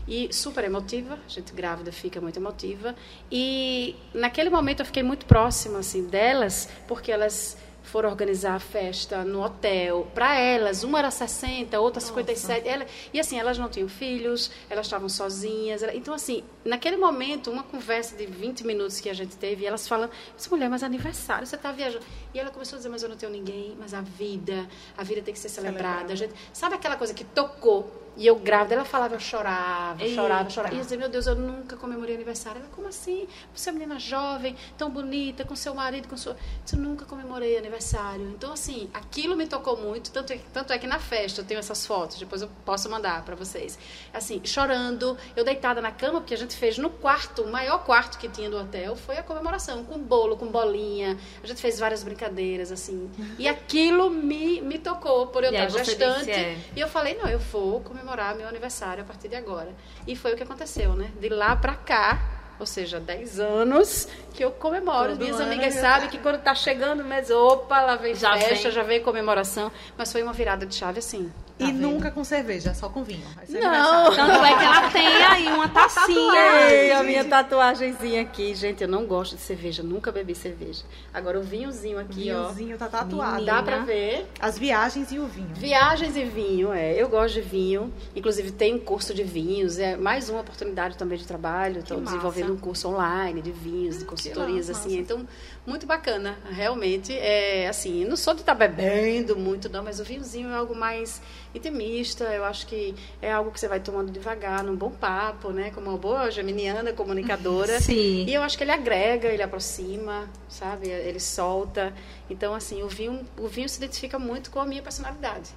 E 0.08 0.34
super 0.34 0.64
emotiva, 0.64 1.18
a 1.26 1.30
gente 1.30 1.54
grávida 1.54 1.92
fica 1.92 2.20
muito 2.20 2.38
emotiva. 2.38 2.96
E 3.32 3.96
naquele 4.14 4.50
momento 4.50 4.82
eu 4.82 4.86
fiquei 4.86 5.04
muito 5.04 5.26
próxima, 5.26 5.80
assim, 5.80 6.06
delas, 6.06 6.68
porque 6.88 7.12
elas 7.12 7.58
foram 7.84 8.10
organizar 8.10 8.56
a 8.56 8.60
festa 8.60 9.24
no 9.24 9.44
hotel. 9.44 10.08
Para 10.14 10.38
elas, 10.40 10.84
uma 10.84 11.00
era 11.00 11.12
60, 11.12 11.80
outra 11.80 12.00
57. 12.00 12.68
Ela, 12.68 12.86
e 13.14 13.20
assim, 13.20 13.40
elas 13.40 13.58
não 13.58 13.68
tinham 13.70 13.90
filhos, 13.90 14.52
elas 14.70 14.86
estavam 14.86 15.10
sozinhas. 15.10 15.84
ela- 15.84 15.94
Então, 15.96 16.14
assim, 16.14 16.44
naquele 16.64 16.96
momento, 16.98 17.50
uma 17.52 17.64
conversa 17.64 18.16
de 18.16 18.26
20 18.26 18.66
minutos 18.66 19.00
que 19.00 19.10
a 19.10 19.14
gente 19.14 19.36
teve, 19.36 19.66
elas 19.66 19.88
falando, 19.88 20.12
mas 20.34 20.48
mulher, 20.48 20.70
mas 20.70 20.84
aniversário, 20.84 21.46
você 21.46 21.56
está 21.56 21.72
viajando. 21.72 22.06
E 22.34 22.40
ela 22.40 22.50
começou 22.52 22.76
a 22.76 22.80
dizer, 22.80 22.90
mas 22.90 23.04
eu 23.04 23.10
não 23.10 23.16
tenho 23.18 23.32
ninguém, 23.32 23.76
mas 23.80 23.94
a 23.94 24.02
vida, 24.02 24.68
a 24.98 25.04
vida 25.04 25.22
tem 25.22 25.34
que 25.34 25.40
ser 25.40 25.50
celebrada. 25.50 26.16
Gente, 26.16 26.34
sabe 26.54 26.76
aquela 26.76 26.96
coisa 26.96 27.14
que 27.14 27.24
tocou? 27.24 28.01
E 28.18 28.28
eu 28.28 28.36
grávida, 28.36 28.76
ela 28.76 28.84
falava, 28.86 29.16
eu 29.16 29.20
chorava, 29.20 30.06
chorava, 30.06 30.42
Eita. 30.42 30.50
chorava. 30.50 30.76
E 30.76 30.78
eu 30.78 30.84
dizia, 30.84 30.98
meu 30.98 31.08
Deus, 31.10 31.28
eu 31.28 31.36
nunca 31.36 31.78
comemorei 31.78 32.14
aniversário. 32.14 32.60
Ela, 32.60 32.70
como 32.70 32.88
assim? 32.88 33.26
Você 33.56 33.70
é 33.70 33.72
uma 33.72 33.80
menina 33.80 34.00
jovem, 34.00 34.56
tão 34.78 34.90
bonita, 34.90 35.46
com 35.46 35.56
seu 35.56 35.74
marido, 35.74 36.10
com 36.10 36.18
sua... 36.18 36.36
Eu 36.72 36.78
nunca 36.78 37.06
comemorei 37.06 37.58
aniversário. 37.58 38.30
Então, 38.30 38.52
assim, 38.52 38.90
aquilo 38.94 39.36
me 39.36 39.48
tocou 39.48 39.78
muito. 39.78 40.12
Tanto 40.12 40.34
é, 40.34 40.40
tanto 40.54 40.74
é 40.74 40.78
que 40.78 40.86
na 40.88 41.00
festa 41.00 41.40
eu 41.42 41.46
tenho 41.46 41.60
essas 41.60 41.86
fotos, 41.86 42.20
depois 42.20 42.42
eu 42.42 42.50
posso 42.66 42.90
mandar 42.90 43.24
para 43.24 43.34
vocês. 43.36 43.80
Assim, 44.14 44.42
chorando, 44.44 45.18
eu 45.36 45.46
deitada 45.46 45.80
na 45.82 45.92
cama, 45.92 46.20
porque 46.20 46.34
a 46.34 46.38
gente 46.38 46.56
fez 46.56 46.78
no 46.78 46.90
quarto, 46.90 47.44
o 47.44 47.52
maior 47.52 47.84
quarto 47.86 48.18
que 48.18 48.28
tinha 48.28 48.50
do 48.50 48.58
hotel, 48.58 48.96
foi 48.96 49.18
a 49.18 49.24
comemoração, 49.24 49.86
com 49.86 49.98
bolo, 49.98 50.36
com 50.36 50.48
bolinha. 50.48 51.18
A 51.42 51.48
gente 51.48 51.62
fez 51.62 51.80
várias 51.80 52.04
brincadeiras, 52.04 52.74
assim. 52.74 53.10
E 53.40 53.48
aquilo 53.48 54.10
me, 54.10 54.60
me 54.62 54.78
tocou, 54.78 55.28
por 55.28 55.44
eu 55.46 55.52
E 55.52 55.56
estar 55.56 55.70
gestante. 55.70 56.20
disse, 56.26 56.32
é. 56.32 56.58
E 56.76 56.80
eu 56.80 56.90
falei, 56.90 57.16
não, 57.16 57.30
eu 57.30 57.40
vou 57.40 57.80
comemorar 57.80 58.01
meu 58.04 58.48
aniversário 58.48 59.04
a 59.04 59.06
partir 59.06 59.28
de 59.28 59.36
agora. 59.36 59.70
E 60.08 60.16
foi 60.16 60.34
o 60.34 60.36
que 60.38 60.44
aconteceu, 60.44 60.94
né? 60.94 61.12
De 61.20 61.30
lá 61.30 61.56
pra 61.56 61.76
cá, 61.76 62.20
ou 62.60 62.66
seja, 62.66 63.00
10 63.00 63.40
anos 63.40 64.08
que 64.34 64.44
eu 64.44 64.52
comemoro. 64.52 65.10
Todo 65.10 65.20
Minhas 65.20 65.40
ano 65.40 65.52
amigas 65.52 65.74
sabem 65.76 66.10
que 66.10 66.18
quando 66.20 66.42
tá 66.42 66.54
chegando 66.54 67.02
o 67.02 67.06
mês, 67.06 67.30
opa, 67.30 67.82
lá 67.82 67.96
vem 67.96 68.14
Já 68.14 68.34
festa, 68.38 68.64
vem. 68.64 68.72
já 68.72 68.84
vem 68.84 69.02
comemoração. 69.02 69.72
Mas 69.98 70.12
foi 70.12 70.22
uma 70.22 70.34
virada 70.34 70.66
de 70.66 70.76
chave, 70.76 71.00
assim. 71.00 71.32
E 71.62 71.72
vendo? 71.72 71.80
nunca 71.80 72.12
com 72.12 72.24
cerveja, 72.24 72.74
só 72.74 72.90
com 72.90 73.04
vinho. 73.04 73.24
Vai 73.36 73.46
ser 73.46 73.60
Não. 73.60 74.16
Tanto 74.16 74.44
é 74.46 74.58
que 74.58 74.64
ela 74.64 74.90
tem 74.92 75.08
aí 75.24 75.48
uma 75.48 75.70
tacinha. 75.70 76.70
Ei, 76.70 76.92
a 76.92 77.04
minha 77.04 77.24
tatuagenzinha 77.26 78.22
aqui. 78.22 78.54
Gente, 78.56 78.82
eu 78.84 78.88
não 78.88 79.06
gosto 79.06 79.36
de 79.36 79.42
cerveja, 79.42 79.84
nunca 79.84 80.12
bebi 80.12 80.34
cerveja. 80.36 80.84
Agora 81.14 81.40
o 81.40 81.44
vinhozinho 81.44 82.00
aqui, 82.00 82.24
Vinhozinho 82.24 82.78
tá 82.78 82.88
tatuado. 82.88 83.36
Menina. 83.36 83.54
ó. 83.54 83.56
Dá 83.56 83.64
pra 83.64 83.80
ver. 83.80 84.28
As 84.40 84.58
viagens 84.58 85.12
e 85.12 85.20
o 85.20 85.26
vinho. 85.28 85.50
Viagens 85.56 86.16
e 86.16 86.24
vinho, 86.26 86.72
é. 86.74 86.94
Eu 86.94 87.10
gosto 87.10 87.36
de 87.36 87.42
vinho. 87.42 87.94
Inclusive, 88.16 88.52
tem 88.52 88.76
um 88.76 88.80
curso 88.80 89.14
de 89.14 89.24
vinhos. 89.24 89.78
É 89.78 89.96
mais 89.96 90.30
uma 90.30 90.42
oportunidade 90.42 90.98
também 90.98 91.18
de 91.18 91.26
trabalho. 91.26 91.80
Estou 91.80 92.00
desenvolvendo 92.02 92.54
um 92.54 92.58
curso 92.58 92.88
online 92.90 93.42
de 93.42 93.52
vinhos, 93.52 94.00
de 94.00 94.06
consultorias, 94.06 94.68
massa. 94.68 94.88
assim. 94.88 94.98
Então, 94.98 95.28
muito 95.66 95.86
bacana. 95.86 96.38
Realmente, 96.50 97.16
é 97.18 97.68
assim, 97.68 98.04
não 98.06 98.16
sou 98.16 98.34
de 98.34 98.42
estar 98.42 98.56
bebendo 98.56 99.36
muito, 99.36 99.70
não, 99.70 99.84
mas 99.84 100.00
o 100.00 100.04
vinhozinho 100.04 100.50
é 100.50 100.56
algo 100.56 100.76
mais 100.76 101.22
intimista. 101.54 102.24
Eu 102.26 102.44
acho 102.44 102.66
que 102.68 102.96
é 103.22 103.32
algo 103.32 103.52
que 103.52 103.60
você 103.60 103.68
vai 103.68 103.80
tomando 103.80 104.12
devagar, 104.12 104.64
num 104.64 104.76
bom 104.76 104.90
papo, 104.90 105.52
né? 105.52 105.72
Como 105.72 105.90
uma 105.90 105.98
boa 105.98 106.32
geminiana, 106.32 106.94
comunicadora. 106.94 107.80
Sim. 107.82 108.26
E 108.26 108.34
eu 108.34 108.42
acho 108.42 108.58
que 108.58 108.64
ele 108.64 108.72
agrega, 108.72 109.28
ele 109.28 109.44
aproxima, 109.44 110.30
sabe? 110.50 110.90
Ele 110.90 111.20
solta. 111.20 111.94
Então, 112.30 112.54
assim, 112.54 112.82
o 112.82 112.88
vinho, 112.88 113.26
o 113.38 113.48
vinho 113.48 113.70
se 113.70 113.78
identifica 113.78 114.18
muito 114.18 114.50
com 114.50 114.60
a 114.60 114.66
minha 114.66 114.82
personalidade. 114.82 115.52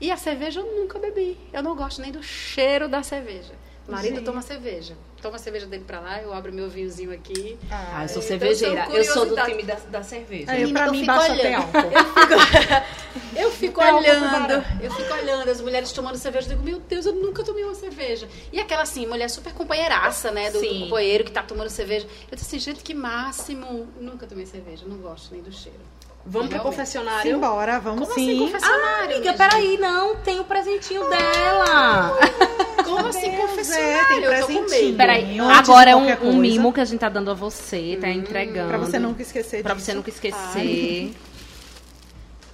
E 0.00 0.10
a 0.10 0.16
cerveja 0.16 0.60
eu 0.60 0.76
nunca 0.76 0.98
bebi. 0.98 1.36
Eu 1.52 1.62
não 1.62 1.74
gosto 1.74 2.00
nem 2.00 2.12
do 2.12 2.22
cheiro 2.22 2.88
da 2.88 3.02
cerveja. 3.02 3.52
O 3.88 3.90
marido 3.90 4.16
Gente. 4.16 4.24
toma 4.24 4.42
cerveja. 4.42 4.96
Toma 5.22 5.36
a 5.36 5.38
cerveja 5.38 5.66
dele 5.66 5.84
pra 5.86 6.00
lá, 6.00 6.22
eu 6.22 6.32
abro 6.32 6.52
meu 6.52 6.68
vinhozinho 6.68 7.12
aqui. 7.12 7.58
Ah, 7.70 8.02
eu 8.04 8.08
sou 8.08 8.18
Então, 8.22 8.28
cervejeira. 8.28 8.86
eu 8.90 9.04
sou 9.04 9.26
do 9.26 9.36
time 9.44 9.62
da, 9.62 9.74
da 9.90 10.02
cerveja. 10.02 10.50
Aí, 10.52 10.72
pra 10.72 10.86
eu 10.86 10.92
mim, 10.92 11.00
fico 11.00 11.12
basta 11.12 11.34
ter 11.34 11.40
olhando. 11.40 11.62
álcool. 11.76 11.90
Eu 13.36 13.50
fico 13.52 13.80
álcool 13.82 14.02
pro 14.02 14.10
olhando, 14.10 14.64
eu 14.82 14.90
fico 14.92 15.12
olhando 15.14 15.48
as 15.50 15.60
mulheres 15.60 15.92
tomando 15.92 16.16
cerveja, 16.16 16.46
eu 16.46 16.50
digo, 16.50 16.62
meu 16.62 16.78
Deus, 16.80 17.06
eu 17.06 17.14
nunca 17.14 17.42
tomei 17.44 17.64
uma 17.64 17.74
cerveja. 17.74 18.28
E 18.52 18.60
aquela 18.60 18.82
assim, 18.82 19.06
mulher 19.06 19.28
super 19.28 19.52
companheiraça, 19.52 20.30
né, 20.30 20.50
do, 20.50 20.60
do 20.60 20.80
companheiro 20.80 21.24
que 21.24 21.32
tá 21.32 21.42
tomando 21.42 21.68
cerveja. 21.70 22.06
Eu 22.30 22.36
disse 22.36 22.46
assim, 22.56 22.58
gente, 22.58 22.82
que 22.82 22.94
máximo. 22.94 23.88
Nunca 24.00 24.26
tomei 24.26 24.46
cerveja, 24.46 24.84
não 24.86 24.98
gosto 24.98 25.32
nem 25.32 25.42
do 25.42 25.52
cheiro. 25.52 25.78
Vamos 26.30 26.48
pro 26.48 26.58
Realmente. 26.58 26.76
confessionário? 26.76 27.32
Simbora, 27.34 27.80
vamos 27.80 28.00
Como 28.00 28.12
assim, 28.12 28.26
sim. 28.26 28.38
confessionário? 28.40 29.04
Amiga, 29.16 29.20
minha 29.20 29.32
peraí, 29.34 29.78
não, 29.78 30.16
tem 30.16 30.38
o 30.40 30.44
presentinho 30.44 31.08
dela. 31.08 32.18
gente? 32.20 32.58
Como 32.84 33.06
assim, 33.06 33.30
confessionário? 33.32 34.30
é, 34.32 34.42
tem 34.42 34.62
presentinho. 34.64 34.96
Peraí, 34.96 35.40
agora 35.40 35.90
é 35.90 35.96
um, 35.96 36.28
um 36.28 36.36
mimo 36.36 36.72
que 36.72 36.80
a 36.80 36.84
gente 36.84 37.00
tá 37.00 37.08
dando 37.08 37.30
a 37.30 37.34
você, 37.34 37.96
tá 38.00 38.08
entregando. 38.10 38.68
Pra 38.68 38.78
você 38.78 38.98
nunca 38.98 39.22
esquecer 39.22 39.62
Pra 39.62 39.72
disso. 39.74 39.86
você 39.86 39.94
nunca 39.94 40.10
esquecer. 40.10 41.14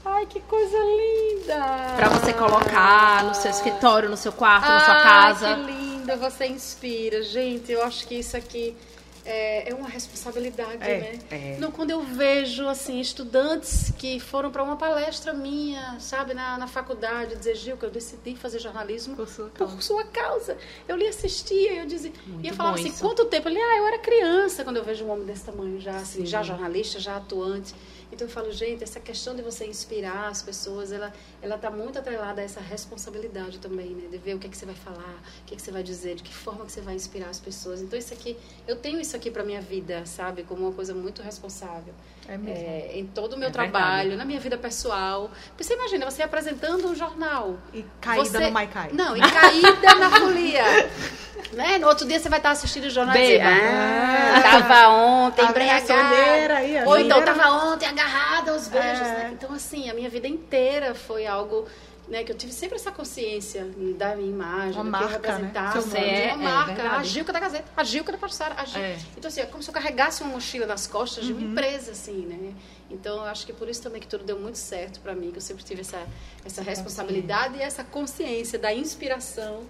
Ai, 0.05 0.27
que 0.27 0.39
coisa 0.41 0.77
linda! 0.79 1.95
Pra 1.97 2.09
você 2.11 2.33
colocar 2.33 3.25
no 3.25 3.35
seu 3.35 3.51
escritório, 3.51 4.09
no 4.09 4.17
seu 4.17 4.33
quarto, 4.33 4.69
na 4.69 4.81
sua 4.85 4.95
Ai, 4.95 5.03
casa. 5.03 5.55
que 5.57 5.61
linda, 5.73 6.17
você 6.17 6.47
inspira. 6.47 7.23
Gente, 7.23 7.73
eu 7.73 7.83
acho 7.83 8.07
que 8.07 8.15
isso 8.17 8.37
aqui 8.37 8.77
é, 9.25 9.71
é 9.71 9.75
uma 9.75 9.89
responsabilidade, 9.89 10.79
É, 10.83 10.99
né? 11.01 11.19
é. 11.31 11.57
Não, 11.59 11.71
quando 11.71 11.91
eu 11.91 12.03
vejo, 12.03 12.69
assim, 12.69 13.01
estudantes 13.01 13.93
que 13.99 14.21
foram 14.21 14.51
para 14.51 14.63
uma 14.63 14.77
palestra 14.77 15.33
minha, 15.33 15.99
sabe, 15.99 16.35
na, 16.35 16.59
na 16.59 16.67
faculdade, 16.67 17.37
dizer, 17.37 17.55
Gil, 17.57 17.77
que 17.77 17.85
eu 17.85 17.91
decidi 17.91 18.37
fazer 18.37 18.59
jornalismo 18.59 19.17
Por 19.17 19.29
sua 19.29 19.49
por 19.51 19.83
sua 19.83 20.05
causa. 20.05 20.57
Eu 20.87 20.97
lhe 20.97 21.07
assistia, 21.07 21.75
eu 21.75 21.87
dizia, 21.87 22.13
Muito 22.27 22.45
e 22.45 22.49
eu 22.49 22.55
falava 22.55 22.77
assim, 22.79 22.89
isso. 22.89 23.01
quanto 23.01 23.25
tempo? 23.27 23.49
Ele, 23.49 23.59
ah, 23.59 23.77
eu 23.79 23.87
era 23.87 23.99
criança 23.99 24.65
quando 24.65 24.77
eu 24.77 24.85
vejo 24.85 25.05
um 25.05 25.11
homem 25.11 25.25
desse 25.25 25.45
tamanho 25.45 25.81
já, 25.81 25.97
assim, 25.97 26.27
já 26.27 26.43
jornalista, 26.43 26.99
já 27.01 27.17
atuante. 27.17 27.75
Então 28.15 28.29
eu 28.29 28.33
falo, 28.33 28.53
gente, 28.53 28.85
essa 28.85 29.01
questão 29.01 29.35
de 29.35 29.43
você 29.43 29.67
inspirar 29.67 30.29
as 30.29 30.41
pessoas, 30.41 30.93
ela 30.93 31.13
ela 31.43 31.57
está 31.57 31.69
muito 31.69 31.99
atrelada 31.99 32.41
a 32.41 32.45
essa 32.45 32.61
responsabilidade 32.61 33.59
também, 33.59 33.91
né? 33.91 34.09
De 34.09 34.19
ver 34.19 34.37
o 34.37 34.39
que 34.39 34.47
é 34.47 34.51
que 34.51 34.57
você 34.57 34.65
vai 34.65 34.75
falar, 34.75 35.21
o 35.43 35.45
que 35.45 35.55
é 35.55 35.57
que 35.57 35.63
você 35.63 35.73
vai 35.73 35.83
dizer, 35.83 36.15
de 36.15 36.23
que 36.23 36.33
forma 36.33 36.65
que 36.65 36.71
você 36.71 36.81
vai 36.81 36.95
inspirar 36.95 37.29
as 37.29 37.41
pessoas. 37.41 37.83
Então 37.83 37.99
isso 37.99 38.15
aqui, 38.15 38.37
eu 38.69 38.77
tenho 38.77 39.01
isso 39.01 39.17
aqui 39.17 39.33
para 39.33 39.43
minha 39.43 39.61
vida, 39.61 40.07
sabe, 40.07 40.45
como 40.45 40.63
uma 40.63 40.73
coisa 40.73 40.95
muito 40.95 41.23
responsável. 41.23 41.93
É 42.27 42.39
mesmo. 42.39 42.65
É, 42.65 42.91
em 42.99 43.07
todo 43.07 43.35
o 43.35 43.39
meu 43.39 43.49
É 43.49 43.53
trabalho, 43.53 43.97
verdade. 44.11 44.17
na 44.17 44.25
minha 44.25 44.41
vida 44.41 44.57
pessoal. 44.57 45.31
Porque 45.49 45.63
você 45.65 45.75
imagina, 45.75 46.11
você 46.11 46.23
apresentando 46.23 46.89
um 46.89 46.95
jornal. 46.95 47.59
E 47.73 47.85
caída 48.01 48.25
Você- 48.25 48.47
no 48.47 48.51
Maikai. 48.51 48.91
Não, 48.93 49.15
e 49.17 49.21
caída 49.21 49.95
na 49.97 50.11
folia. 50.11 50.65
Né? 51.53 51.79
No 51.79 51.89
outro 51.89 52.07
dia 52.07 52.19
você 52.19 52.29
vai 52.29 52.39
estar 52.39 52.51
assistindo 52.51 52.85
o 52.85 52.91
jornal 52.91 53.15
e 53.17 53.21
dizer, 53.21 53.39
Beba. 53.39 53.51
ah, 53.51 54.41
tava 54.41 54.89
ontem 54.89 55.45
embriagada. 55.45 56.87
Ou 56.87 56.99
então 56.99 57.23
tava 57.25 57.51
ontem 57.51 57.87
agarrada 57.87 58.53
aos 58.53 58.69
beijos. 58.69 59.01
É. 59.01 59.05
né? 59.15 59.31
Então, 59.33 59.53
assim, 59.53 59.91
a 59.91 59.95
minha 59.95 60.09
vida 60.09 60.27
inteira 60.29 60.95
foi 60.95 61.27
algo 61.27 61.67
né, 62.09 62.23
que 62.23 62.31
eu 62.33 62.37
tive 62.37 62.53
sempre 62.53 62.77
essa 62.77 62.93
consciência 62.93 63.65
da 63.97 64.15
minha 64.15 64.29
imagem, 64.29 64.75
Uma 64.75 64.85
do 64.85 64.91
marca, 64.91 65.09
que 65.09 65.15
eu 65.27 65.33
representava. 65.33 65.81
né? 65.81 65.83
De 65.83 65.89
nome. 65.89 65.99
uma 65.99 66.07
É, 66.07 66.29
é 66.29 66.37
marca, 66.37 66.73
a 66.73 66.75
verdade. 66.77 67.09
Gilca 67.09 67.33
da 67.33 67.41
Gazeta, 67.41 67.65
a 67.77 67.85
Gilca 67.85 68.13
da 68.13 68.19
Passara, 68.19 68.55
a 68.59 68.65
Gil... 68.65 68.81
É. 68.81 68.99
Então, 69.17 69.29
assim, 69.29 69.41
é 69.41 69.47
como 69.47 69.63
se 69.63 69.71
eu 69.71 69.75
carregasse 69.75 70.23
uma 70.23 70.33
mochila 70.33 70.67
nas 70.67 70.87
costas 70.87 71.25
de 71.25 71.33
Uhum. 71.33 71.39
uma 71.39 71.51
empresa, 71.53 71.93
assim, 71.93 72.27
né? 72.27 72.53
Então, 72.91 73.17
eu 73.17 73.25
acho 73.25 73.47
que 73.47 73.53
por 73.53 73.69
isso 73.69 73.83
também 73.83 74.01
que 74.01 74.07
tudo 74.07 74.23
deu 74.25 74.39
muito 74.39 74.59
certo 74.59 75.01
para 75.01 75.15
mim, 75.15 75.31
que 75.31 75.39
eu 75.39 75.43
sempre 75.43 75.65
tive 75.65 75.81
essa, 75.81 76.07
essa 76.45 76.61
responsabilidade 76.63 77.57
e 77.57 77.63
essa 77.63 77.83
consciência 77.83 78.59
da 78.59 78.73
inspiração 78.73 79.63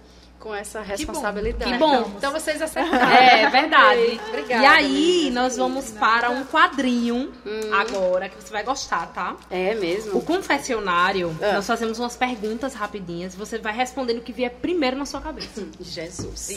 com 0.45 0.53
essa 0.53 0.79
responsabilidade. 0.81 1.71
Que 1.71 1.77
bom. 1.79 2.11
Então, 2.15 2.31
vocês 2.31 2.61
acertaram. 2.61 3.11
É 3.11 3.49
verdade. 3.49 4.21
Obrigada. 4.29 4.61
e 4.61 4.65
aí, 4.67 5.31
nós 5.31 5.57
vamos 5.57 5.89
para 5.89 6.29
um 6.29 6.45
quadrinho 6.45 7.33
agora, 7.73 8.29
que 8.29 8.35
você 8.35 8.51
vai 8.53 8.61
gostar, 8.63 9.07
tá? 9.07 9.35
É 9.49 9.73
O 9.75 9.79
mesmo? 9.79 10.21
confessionário, 10.21 11.35
Ah. 11.41 11.53
nós 11.53 11.65
fazemos 11.65 11.97
umas 11.97 12.15
perguntas 12.15 12.75
rapidinhas. 12.75 13.33
Você 13.33 13.57
vai 13.57 13.73
respondendo 13.73 14.19
o 14.19 14.21
que 14.21 14.31
vier 14.31 14.51
primeiro 14.51 14.95
na 14.95 15.07
sua 15.07 15.19
cabeça. 15.19 15.67
Jesus. 15.81 16.49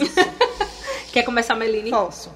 Quer 1.11 1.23
começar, 1.23 1.55
Meline? 1.55 1.89
Posso. 1.89 2.31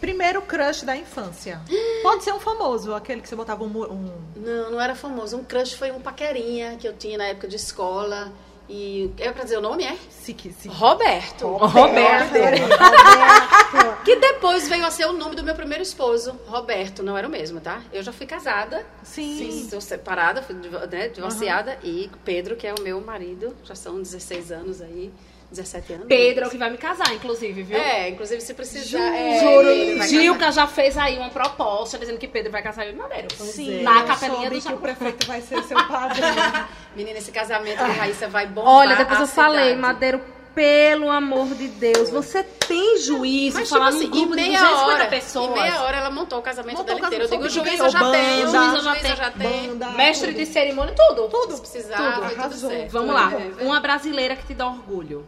Primeiro 0.00 0.42
crush 0.42 0.84
da 0.84 0.96
infância. 0.96 1.60
Pode 2.02 2.24
ser 2.24 2.32
um 2.32 2.40
famoso, 2.40 2.92
aquele 2.92 3.20
que 3.20 3.28
você 3.28 3.36
botava 3.36 3.62
um... 3.62 3.68
um... 3.68 4.12
Não, 4.34 4.72
não 4.72 4.80
era 4.80 4.96
famoso. 4.96 5.36
Um 5.36 5.44
crush 5.44 5.74
foi 5.74 5.92
um 5.92 6.00
paquerinha 6.00 6.76
que 6.76 6.86
eu 6.88 6.94
tinha 6.94 7.16
na 7.16 7.26
época 7.26 7.46
de 7.46 7.54
escola. 7.54 8.32
E 8.68 9.10
é 9.18 9.30
pra 9.30 9.44
dizer 9.44 9.58
o 9.58 9.60
nome, 9.60 9.84
é? 9.84 9.96
Se, 10.10 10.32
que- 10.34 10.52
se... 10.52 10.68
Roberto. 10.68 11.46
Roberto. 11.46 12.32
Roberto. 12.32 12.68
Que 14.04 14.14
depois 14.16 14.68
veio 14.68 14.86
a 14.86 14.90
ser 14.90 15.04
o 15.06 15.12
nome 15.12 15.34
do 15.34 15.42
meu 15.42 15.54
primeiro 15.54 15.82
esposo, 15.82 16.38
Roberto. 16.46 17.02
Não 17.02 17.18
era 17.18 17.26
o 17.26 17.30
mesmo, 17.30 17.60
tá? 17.60 17.82
Eu 17.92 18.02
já 18.04 18.12
fui 18.12 18.24
casada. 18.24 18.86
Sim. 19.02 19.66
Sou 19.68 19.80
separada, 19.80 20.42
fui 20.42 20.54
né, 20.54 21.08
divorciada. 21.08 21.76
E 21.82 22.08
Pedro, 22.24 22.54
que 22.54 22.66
é 22.68 22.72
o 22.72 22.80
meu 22.82 23.00
marido, 23.00 23.54
já 23.64 23.74
são 23.74 23.96
16 24.00 24.52
anos 24.52 24.80
aí. 24.80 25.12
17 25.50 25.92
anos. 25.92 26.06
Pedro 26.08 26.44
é 26.44 26.46
o 26.48 26.50
que 26.50 26.58
vai 26.58 26.70
me 26.70 26.76
casar, 26.76 27.14
inclusive, 27.14 27.62
viu? 27.62 27.78
É, 27.78 28.08
inclusive 28.08 28.40
se 28.40 28.52
precisar. 28.54 28.98
Juro. 29.40 29.68
é, 29.68 30.06
Gilca 30.08 30.50
já 30.50 30.66
fez 30.66 30.98
aí 30.98 31.16
uma 31.18 31.30
proposta 31.30 31.98
dizendo 31.98 32.18
que 32.18 32.26
Pedro 32.28 32.50
vai 32.50 32.62
casar 32.62 32.84
eu 32.86 32.92
e 32.92 32.96
Madeira. 32.96 33.28
Sim, 33.36 33.82
Na 33.82 34.00
eu 34.00 34.06
capelinha 34.06 34.50
soube 34.50 34.60
do 34.60 34.66
que 34.68 34.74
o 34.74 34.78
prefeito 34.78 35.26
vai 35.26 35.40
ser 35.40 35.62
seu 35.62 35.76
padrinho. 35.86 36.26
Menina, 36.96 37.18
esse 37.18 37.30
casamento 37.30 37.78
da 37.78 37.86
Raíssa 37.86 38.28
vai 38.28 38.46
bombar. 38.46 38.72
Olha, 38.72 38.96
depois 38.96 39.18
a 39.20 39.22
eu 39.22 39.26
falei, 39.28 39.60
cidade. 39.64 39.80
Madeiro, 39.80 40.20
pelo 40.54 41.10
amor 41.10 41.48
de 41.54 41.68
Deus, 41.68 42.08
você 42.08 42.42
tem 42.42 42.98
juízo 42.98 43.58
Mas, 43.58 43.68
falar 43.68 43.92
tipo 43.92 43.98
assim, 43.98 44.10
grupo 44.10 44.34
de 44.36 44.42
meia 44.42 44.58
250 44.58 44.86
hora, 44.94 45.06
pessoas. 45.06 45.50
Em 45.50 45.52
meia 45.52 45.82
hora 45.82 45.96
ela 45.98 46.10
montou 46.10 46.38
o 46.38 46.42
casamento 46.42 46.78
Montou 46.78 46.94
dela 46.94 47.06
inteiro. 47.06 47.24
Eu 47.24 47.28
digo, 47.28 47.48
juiz 47.50 47.78
eu 47.78 47.90
já 47.90 48.10
tenho, 48.10 48.48
juiz 48.48 48.72
eu 48.74 49.16
já 49.16 49.30
tenho. 49.30 49.76
Banda, 49.76 49.90
Mestre 49.90 50.28
tudo. 50.32 50.38
de 50.38 50.46
cerimônia, 50.46 50.94
tudo. 50.96 51.28
Tudo. 51.28 51.54
Se 51.56 51.60
precisar, 51.60 51.96
Tudo, 51.98 52.28
tudo 52.28 52.40
arrasou. 52.40 52.70
certo. 52.70 52.90
Vamos 52.90 53.14
lá. 53.14 53.32
É, 53.34 53.62
é. 53.62 53.66
Uma 53.66 53.80
brasileira 53.80 54.34
que 54.34 54.46
te 54.46 54.54
dá 54.54 54.66
orgulho. 54.66 55.26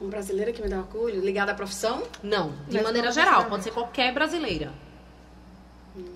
Um 0.00 0.08
brasileiro 0.08 0.52
que 0.52 0.62
me 0.62 0.68
dá 0.68 0.78
orgulho, 0.78 1.20
ligado 1.20 1.50
à 1.50 1.54
profissão? 1.54 2.02
Não, 2.22 2.52
de 2.68 2.76
Mas 2.76 2.82
maneira 2.82 3.12
geral. 3.12 3.44
Pode 3.46 3.64
ser 3.64 3.70
qualquer 3.70 4.14
brasileira. 4.14 4.72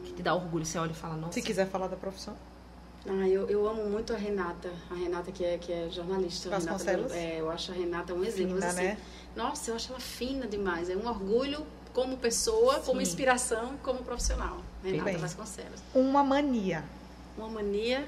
Que 0.04 0.12
te 0.14 0.22
dá 0.22 0.34
orgulho. 0.34 0.64
Você 0.64 0.78
olha 0.78 0.92
e 0.92 0.94
fala, 0.94 1.16
nossa. 1.16 1.32
Se 1.34 1.42
quiser 1.42 1.68
falar 1.68 1.88
da 1.88 1.96
profissão. 1.96 2.34
Ah, 3.06 3.28
eu, 3.28 3.48
eu 3.50 3.68
amo 3.68 3.84
muito 3.84 4.14
a 4.14 4.16
Renata. 4.16 4.72
A 4.90 4.94
Renata 4.94 5.30
que 5.30 5.44
é, 5.44 5.58
que 5.58 5.70
é 5.70 5.90
jornalista. 5.90 6.48
Renata, 6.48 6.72
Vasconcelos? 6.72 7.12
é, 7.12 7.40
eu 7.40 7.50
acho 7.50 7.72
a 7.72 7.74
Renata 7.74 8.14
um 8.14 8.24
exemplo. 8.24 8.54
Fina, 8.54 8.66
assim, 8.68 8.82
né? 8.82 8.98
Nossa, 9.36 9.70
eu 9.70 9.76
acho 9.76 9.90
ela 9.92 10.00
fina 10.00 10.46
demais. 10.46 10.88
É 10.88 10.96
um 10.96 11.06
orgulho 11.06 11.66
como 11.92 12.16
pessoa, 12.16 12.80
como 12.80 13.02
inspiração, 13.02 13.76
como 13.82 14.02
profissional. 14.02 14.58
Renata 14.82 15.04
Bem. 15.04 15.16
Vasconcelos. 15.18 15.82
Uma 15.94 16.24
mania. 16.24 16.82
Uma 17.36 17.48
mania. 17.48 18.06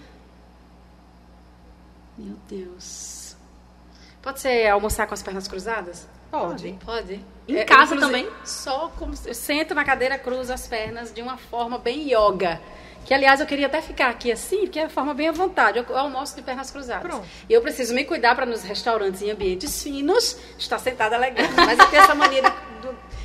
Meu 2.16 2.36
Deus. 2.48 3.25
Pode 4.26 4.40
ser 4.40 4.66
almoçar 4.66 5.06
com 5.06 5.14
as 5.14 5.22
pernas 5.22 5.46
cruzadas? 5.46 6.08
Pode. 6.32 6.76
Pode. 6.84 7.24
Em 7.46 7.64
casa 7.64 7.94
inclusive, 7.94 8.24
também? 8.24 8.28
Só 8.44 8.90
como 8.98 9.14
eu 9.24 9.32
sento 9.32 9.72
na 9.72 9.84
cadeira, 9.84 10.18
cruzo 10.18 10.52
as 10.52 10.66
pernas 10.66 11.14
de 11.14 11.22
uma 11.22 11.36
forma 11.36 11.78
bem 11.78 12.08
yoga. 12.12 12.60
Que, 13.04 13.14
aliás, 13.14 13.38
eu 13.38 13.46
queria 13.46 13.66
até 13.66 13.80
ficar 13.80 14.08
aqui 14.08 14.32
assim, 14.32 14.62
porque 14.62 14.80
é 14.80 14.82
uma 14.82 14.90
forma 14.90 15.14
bem 15.14 15.28
à 15.28 15.32
vontade. 15.32 15.78
Eu, 15.78 15.96
almoço 15.96 16.34
de 16.34 16.42
pernas 16.42 16.72
cruzadas. 16.72 17.08
Pronto. 17.08 17.24
E 17.48 17.52
eu 17.52 17.62
preciso 17.62 17.94
me 17.94 18.04
cuidar 18.04 18.34
para 18.34 18.44
nos 18.44 18.64
restaurantes 18.64 19.22
em 19.22 19.30
ambientes 19.30 19.80
finos 19.80 20.36
estar 20.58 20.80
sentada 20.80 21.16
legal. 21.16 21.46
Mas 21.64 21.78
eu 21.78 21.86
tenho 21.86 22.02
essa 22.02 22.14
mania 22.16 22.42
de, 22.42 22.50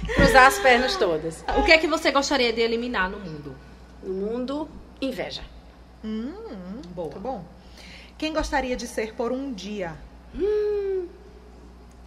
de 0.05 0.13
cruzar 0.13 0.45
as 0.45 0.59
pernas 0.59 0.95
todas. 0.97 1.43
O 1.57 1.63
que 1.63 1.71
é 1.71 1.79
que 1.79 1.87
você 1.87 2.11
gostaria 2.11 2.53
de 2.53 2.61
eliminar 2.61 3.09
no 3.09 3.19
mundo? 3.19 3.55
No 4.03 4.13
mundo, 4.13 4.69
inveja. 5.01 5.41
Hum, 6.05 6.31
Boa. 6.89 7.07
muito 7.07 7.19
bom. 7.19 7.43
Quem 8.19 8.31
gostaria 8.31 8.75
de 8.75 8.85
ser 8.85 9.15
por 9.15 9.31
um 9.31 9.51
dia? 9.51 9.97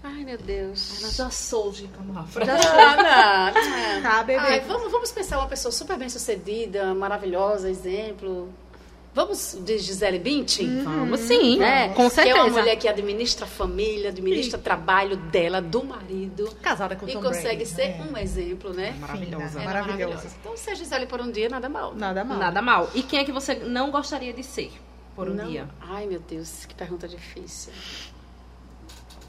Ai, 0.07 0.23
meu 0.23 0.37
Deus. 0.37 1.01
Ela 1.03 1.11
já 1.13 1.31
sou 1.31 1.73
de 1.73 1.89
Camafra. 1.89 2.45
Não, 2.45 2.55
não. 2.55 4.03
Tá, 4.03 4.23
bebê. 4.23 4.39
Ai, 4.39 4.61
vamos, 4.61 4.93
vamos 4.93 5.11
pensar 5.11 5.39
uma 5.39 5.49
pessoa 5.49 5.73
super 5.73 5.97
bem 5.97 6.11
sucedida, 6.11 6.95
maravilhosa, 6.95 7.71
exemplo. 7.71 8.53
Vamos 9.15 9.57
de 9.61 9.79
Gisele 9.79 10.19
Bündchen? 10.19 10.83
Vamos 10.83 11.21
sim, 11.21 11.57
né? 11.59 11.89
com 11.91 11.95
Que 11.95 12.03
é 12.03 12.11
certeza. 12.11 12.37
uma 12.43 12.51
mulher 12.51 12.77
que 12.77 12.89
administra 12.89 13.45
a 13.45 13.49
família, 13.49 14.11
administra 14.11 14.59
o 14.59 14.63
trabalho 14.63 15.17
dela, 15.17 15.63
do 15.63 15.85
marido. 15.85 16.53
Casada 16.61 16.97
com 16.97 17.09
E 17.09 17.13
Tom 17.13 17.23
consegue 17.23 17.65
Brady, 17.65 17.67
ser 17.67 17.89
né? 17.97 18.07
um 18.13 18.17
exemplo, 18.19 18.75
né? 18.75 18.95
Maravilhosa. 19.01 19.61
Ela 19.61 19.63
é 19.63 19.65
maravilhosa. 19.83 20.27
Então, 20.41 20.57
se 20.57 20.69
a 20.69 20.75
Gisele 20.75 21.07
por 21.07 21.21
um 21.21 21.31
dia, 21.31 21.49
nada 21.49 21.69
mal. 21.69 21.95
Nada 21.95 22.25
mal. 22.25 22.39
Nada 22.39 22.61
mal. 22.61 22.91
E 22.93 23.03
quem 23.05 23.21
é 23.21 23.25
que 23.25 23.31
você 23.33 23.55
não 23.55 23.91
gostaria 23.93 24.33
de 24.33 24.43
ser 24.43 24.73
por 25.15 25.29
um 25.31 25.35
Não- 25.35 25.47
dia? 25.47 25.69
Ai, 25.81 26.07
meu 26.07 26.19
Deus, 26.19 26.67
que 26.67 26.75
pergunta 26.75 27.07
difícil. 27.07 27.73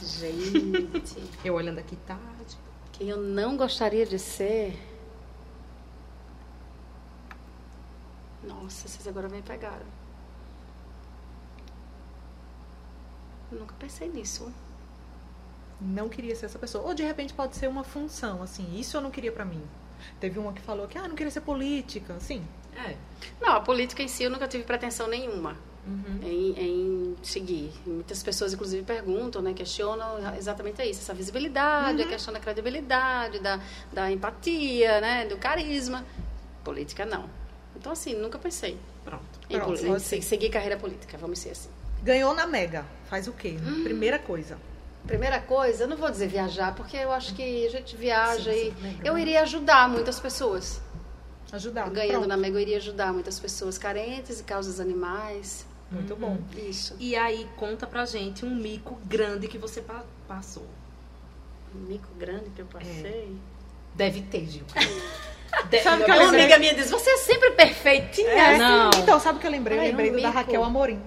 Gente, 0.02 1.24
Eu 1.43 1.54
olhando 1.56 1.80
aqui 1.80 1.96
tarde. 2.08 2.58
quem 2.93 3.10
eu 3.10 3.18
não 3.18 3.56
gostaria 3.58 4.06
de 4.06 4.20
ser. 4.20 4.78
Nossa, 8.43 8.88
vocês 8.88 9.08
agora 9.08 9.28
me 9.30 9.41
pegaram. 9.41 9.86
Eu 13.52 13.60
nunca 13.60 13.74
pensei 13.80 14.10
nisso. 14.10 14.52
não 15.82 16.08
queria 16.10 16.36
ser 16.36 16.46
essa 16.48 16.60
pessoa. 16.60 16.84
Ou 16.86 16.93
de 16.93 17.04
repente 17.04 17.34
pode 17.34 17.56
ser 17.56 17.68
uma 17.68 17.84
função, 17.84 18.41
assim, 18.41 18.78
isso 18.80 18.96
eu 18.98 19.02
não 19.02 19.12
queria 19.12 19.32
pra 19.32 19.46
mim. 19.46 19.62
Teve 20.20 20.38
uma 20.39 20.54
que 20.54 20.62
falou 20.62 20.88
que, 20.88 20.98
ah, 20.98 21.08
não 21.08 21.16
queria 21.16 21.32
ser 21.32 21.41
política, 21.41 22.14
assim. 22.14 22.46
É. 22.76 22.96
Não, 23.41 23.54
a 23.54 23.62
política 23.62 24.04
em 24.04 24.08
si 24.08 24.24
eu 24.24 24.30
nunca 24.30 24.48
tive 24.48 24.64
pretensão 24.64 25.08
nenhuma 25.08 25.58
Uhum. 25.86 26.20
em, 26.24 26.52
em 26.60 27.16
seguir. 27.22 27.72
Muitas 27.86 28.24
pessoas, 28.24 28.54
inclusive, 28.54 28.84
perguntam, 28.84 29.42
né, 29.42 29.54
questionam 29.54 30.18
exatamente 30.36 30.82
isso, 30.84 31.02
essa 31.02 31.14
visibilidade, 31.14 32.02
a 32.02 32.08
questão 32.08 32.34
da 32.34 32.40
credibilidade, 32.40 33.40
da, 33.40 33.60
da 33.94 34.12
empatia, 34.12 35.00
né, 35.00 35.26
do 35.26 35.38
carisma. 35.38 36.04
Política, 36.64 37.06
não. 37.06 37.30
Então, 37.76 37.92
assim, 37.92 38.16
nunca 38.16 38.40
pensei 38.40 38.80
Pronto. 39.04 39.24
em, 39.50 39.60
Pronto, 39.60 40.00
seguir 40.00 40.50
carreira 40.50 40.78
política, 40.78 41.18
vamos 41.18 41.38
ser 41.38 41.52
assim. 41.52 41.70
Ganhou 42.02 42.34
na 42.34 42.48
Mega. 42.48 42.86
Faz 43.08 43.28
o 43.28 43.34
quê? 43.34 43.58
Hum. 43.64 43.84
Primeira 43.84 44.18
coisa. 44.18 44.58
Primeira 45.06 45.40
coisa, 45.40 45.84
eu 45.84 45.88
não 45.88 45.98
vou 45.98 46.10
dizer 46.10 46.28
viajar, 46.28 46.74
porque 46.74 46.98
eu 46.98 47.12
acho 47.12 47.36
que 47.36 47.68
a 47.68 47.70
gente 47.70 47.96
viaja 47.96 48.52
Sim, 48.52 48.58
e 48.58 48.82
sim, 48.82 49.00
eu 49.04 49.14
né? 49.14 49.22
iria 49.22 49.42
ajudar 49.44 49.88
muitas 49.88 50.20
pessoas. 50.20 50.82
Ajudar. 51.52 51.90
Ganhando 51.92 52.14
Pronto. 52.14 52.28
na 52.28 52.38
Mega, 52.38 52.58
eu 52.58 52.60
iria 52.60 52.78
ajudar 52.78 53.14
muitas 53.14 53.40
pessoas 53.40 53.78
carentes 53.78 54.40
e 54.40 54.44
causas 54.44 54.80
animais. 54.80 55.66
Muito 55.92 56.16
bom. 56.16 56.38
Isso. 56.58 56.96
E 57.00 57.16
aí, 57.16 57.48
conta 57.58 57.86
pra 57.88 58.06
gente 58.06 58.46
um 58.46 58.50
mico 58.54 58.98
grande 59.06 59.48
que 59.48 59.58
você 59.58 59.82
pa- 59.82 60.04
passou. 60.28 60.66
Um 61.76 61.80
mico 61.88 62.08
grande 62.18 62.50
que 62.56 62.62
eu 62.62 62.66
passei. 62.66 63.36
Deve 63.94 64.22
ter, 64.22 64.46
Gil. 64.48 64.64
De- 65.70 65.80
Sabe 65.82 66.04
que 66.04 66.12
Uma 66.12 66.28
amiga 66.30 66.58
minha 66.58 66.74
diz, 66.74 66.90
você 66.92 67.10
é 67.12 67.18
sempre 67.18 67.52
perfeitinha. 67.52 68.28
É, 68.30 68.58
Não. 68.58 68.90
Então, 68.98 69.20
sabe 69.20 69.38
o 69.38 69.42
que 69.42 69.48
eu 69.48 69.52
lembrei? 69.52 69.78
Eu 69.78 69.82
Ai, 69.84 69.88
lembrei 69.90 70.10
um 70.12 70.16
do 70.16 70.22
da. 70.22 70.30
Raquel 70.30 70.64
Amorim, 70.64 71.02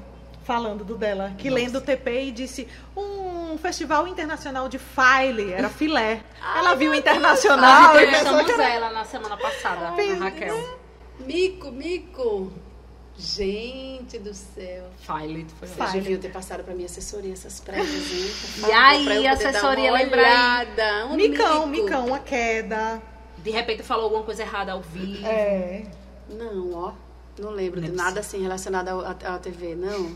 falando 0.44 0.84
do 0.84 0.96
dela, 0.96 1.34
que 1.36 1.50
lendo 1.50 1.76
o 1.76 1.80
TP 1.82 2.22
e 2.28 2.30
disse 2.32 2.66
um 2.96 3.58
festival 3.58 4.08
internacional 4.08 4.66
de 4.68 4.78
file, 4.78 5.52
era 5.52 5.68
filé. 5.68 6.22
Ela 6.56 6.74
viu 6.74 6.92
o 6.92 6.94
internacional 6.94 8.00
e 8.00 8.06
pensou 8.06 8.22
que 8.22 8.28
Entrevistamos 8.28 8.60
era... 8.60 8.72
ela 8.74 8.90
na 8.90 9.04
semana 9.04 9.36
passada, 9.36 9.92
Fez- 9.96 10.18
a 10.18 10.24
Raquel. 10.24 10.78
Mico, 11.20 11.70
mico. 11.70 12.50
Gente 13.18 14.18
do 14.20 14.32
céu. 14.32 14.84
File, 15.00 15.44
foi 15.58 15.66
File. 15.66 15.80
Vocês 15.80 15.92
deviam 16.04 16.20
ter 16.20 16.30
passado 16.30 16.62
pra 16.62 16.72
minha 16.74 16.86
assessoria 16.86 17.32
essas 17.32 17.58
prévias, 17.58 18.12
hein? 18.12 18.30
E 18.68 18.72
aí, 18.72 19.26
assessoria, 19.26 19.90
uma 19.90 19.98
lembra 19.98 20.20
aí? 20.20 20.26
olhada. 20.26 21.06
Um 21.06 21.16
Micão, 21.16 21.66
mico. 21.66 21.84
micão, 21.84 22.06
uma 22.06 22.20
queda. 22.20 23.02
De 23.38 23.50
repente 23.50 23.82
falou 23.82 24.04
alguma 24.04 24.22
coisa 24.22 24.42
errada 24.42 24.72
ao 24.72 24.80
vivo. 24.82 25.26
É. 25.26 25.82
Não, 26.28 26.72
ó. 26.74 26.92
Não 27.40 27.50
lembro 27.50 27.80
de 27.80 27.88
é 27.88 27.90
nada 27.92 28.20
assim 28.20 28.40
relacionado 28.42 28.88
à 28.88 29.10
à 29.34 29.38
TV, 29.38 29.74
não. 29.74 30.12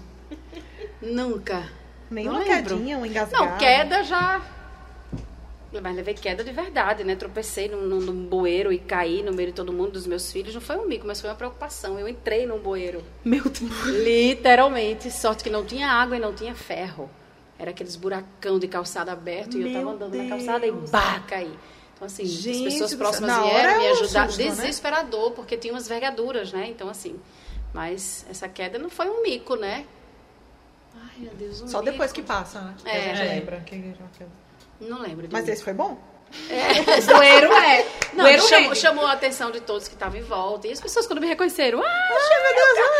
Nunca. 1.03 1.68
Nem 2.11 2.24
Não 2.26 2.34
uma 2.34 2.44
lembro. 2.44 2.76
quedinha, 2.76 2.98
um 2.98 3.07
engasgado. 3.07 3.44
Não, 3.44 3.59
queda 3.59 4.05
já. 4.05 4.40
Mas 5.81 5.97
levei 5.97 6.12
queda 6.14 6.45
de 6.45 6.53
verdade, 6.53 7.03
né? 7.03 7.16
Tropecei 7.16 7.66
num, 7.68 7.83
num, 7.87 8.01
num 8.01 8.27
bueiro 8.27 8.70
e 8.73 8.79
caí 8.79 9.23
no 9.23 9.33
meio 9.33 9.49
de 9.49 9.55
todo 9.55 9.73
mundo, 9.73 9.93
dos 9.93 10.07
meus 10.07 10.31
filhos. 10.31 10.53
Não 10.55 10.61
foi 10.61 10.77
um 10.77 10.87
mico, 10.87 11.07
mas 11.07 11.20
foi 11.20 11.31
uma 11.31 11.37
preocupação. 11.37 11.99
Eu 11.99 12.07
entrei 12.07 12.45
num 12.47 12.59
bueiro. 12.59 13.03
Meu 13.25 13.43
Deus. 13.45 13.87
Literalmente. 13.87 15.11
Sorte 15.11 15.43
que 15.43 15.49
não 15.51 15.64
tinha 15.64 15.89
água 15.89 16.16
e 16.16 16.20
não 16.20 16.35
tinha 16.35 16.55
ferro. 16.55 17.09
Era 17.59 17.70
aqueles 17.70 17.97
buracão 17.97 18.59
de 18.59 18.68
calçada 18.68 19.12
aberto 19.12 19.57
e 19.57 19.62
eu 19.62 19.68
Meu 19.70 19.81
tava 19.81 19.91
andando 19.95 20.14
na 20.16 20.25
Deus. 20.25 20.29
calçada 20.29 20.66
e 20.66 20.73
bah, 20.73 21.20
caí. 21.27 21.53
Então, 21.95 22.07
assim, 22.07 22.25
Gente 22.27 22.66
as 22.66 22.73
pessoas 22.73 22.95
próximas. 22.95 23.31
Na 23.31 23.43
vieram 23.43 23.79
me 23.79 23.85
é 23.87 23.91
ajudar. 23.93 24.27
susto, 24.29 24.43
né? 24.43 24.49
Desesperador, 24.51 25.31
porque 25.31 25.57
tinha 25.57 25.73
umas 25.73 25.87
vergaduras, 25.89 26.53
né? 26.53 26.66
Então, 26.68 26.89
assim. 26.89 27.18
Mas 27.73 28.27
essa 28.29 28.49
queda 28.49 28.79
não 28.79 28.91
foi 28.91 29.09
um 29.09 29.23
mico, 29.23 29.55
né? 29.57 29.87
Ai, 30.95 31.11
meu 31.20 31.33
Deus, 31.35 31.62
um 31.62 31.68
Só 31.68 31.81
depois 31.81 32.11
mico. 32.12 32.20
que 32.20 32.27
passa, 32.27 32.61
né? 32.61 32.75
É. 32.85 32.91
a 32.91 33.01
gente 33.14 33.20
É. 33.23 33.35
lembra. 33.35 33.61
que- 33.61 33.95
Não 34.89 35.01
lembro 35.01 35.26
de 35.26 35.33
Mas 35.33 35.43
mico. 35.43 35.53
esse 35.55 35.62
foi 35.64 35.72
bom? 35.72 35.97
Bueiro 37.14 37.53
é. 37.53 37.87
Não, 38.14 38.24
Bueiro 38.24 38.43
chamou, 38.43 38.74
chamou 38.74 39.07
a 39.07 39.12
atenção 39.12 39.51
de 39.51 39.61
todos 39.61 39.87
que 39.87 39.93
estavam 39.95 40.18
em 40.18 40.22
volta. 40.22 40.66
E 40.66 40.72
as 40.72 40.80
pessoas, 40.80 41.07
quando 41.07 41.20
me 41.20 41.26
reconheceram, 41.26 41.83
ah, 41.85 42.09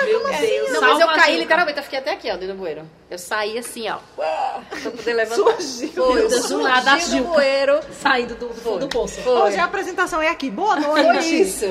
Meu 0.05 0.21
Deus. 0.39 0.71
Não, 0.73 0.81
mas 0.83 1.01
eu 1.01 1.07
caí 1.09 1.31
Gil. 1.33 1.41
literalmente, 1.41 1.79
eu 1.79 1.83
fiquei 1.85 1.99
até 1.99 2.13
aqui, 2.13 2.29
ó, 2.31 2.35
dentro 2.35 2.49
do 2.49 2.59
bueiro. 2.59 2.83
Eu 3.11 3.19
saí 3.19 3.57
assim, 3.57 3.89
ó, 3.89 3.99
pra 4.15 4.91
poder 4.91 5.15
levantar. 5.15 5.61
Surgiu. 5.63 5.93
Foi, 5.95 6.23
eu 6.25 6.29
Do 6.29 6.59
nada, 6.63 6.93
a 6.93 7.01
surgi 7.01 7.07
do 7.07 7.17
Gilca. 7.17 7.31
bueiro. 7.33 7.81
Saindo 8.03 8.35
do, 8.35 8.49
do 8.49 8.79
do 8.81 8.89
poço. 8.89 9.21
Foi. 9.23 9.33
Hoje 9.33 9.57
a 9.59 9.65
apresentação 9.65 10.21
é 10.21 10.29
aqui. 10.29 10.51
Boa 10.51 10.77
noite. 10.77 11.03
Foi 11.15 11.25
isso. 11.25 11.67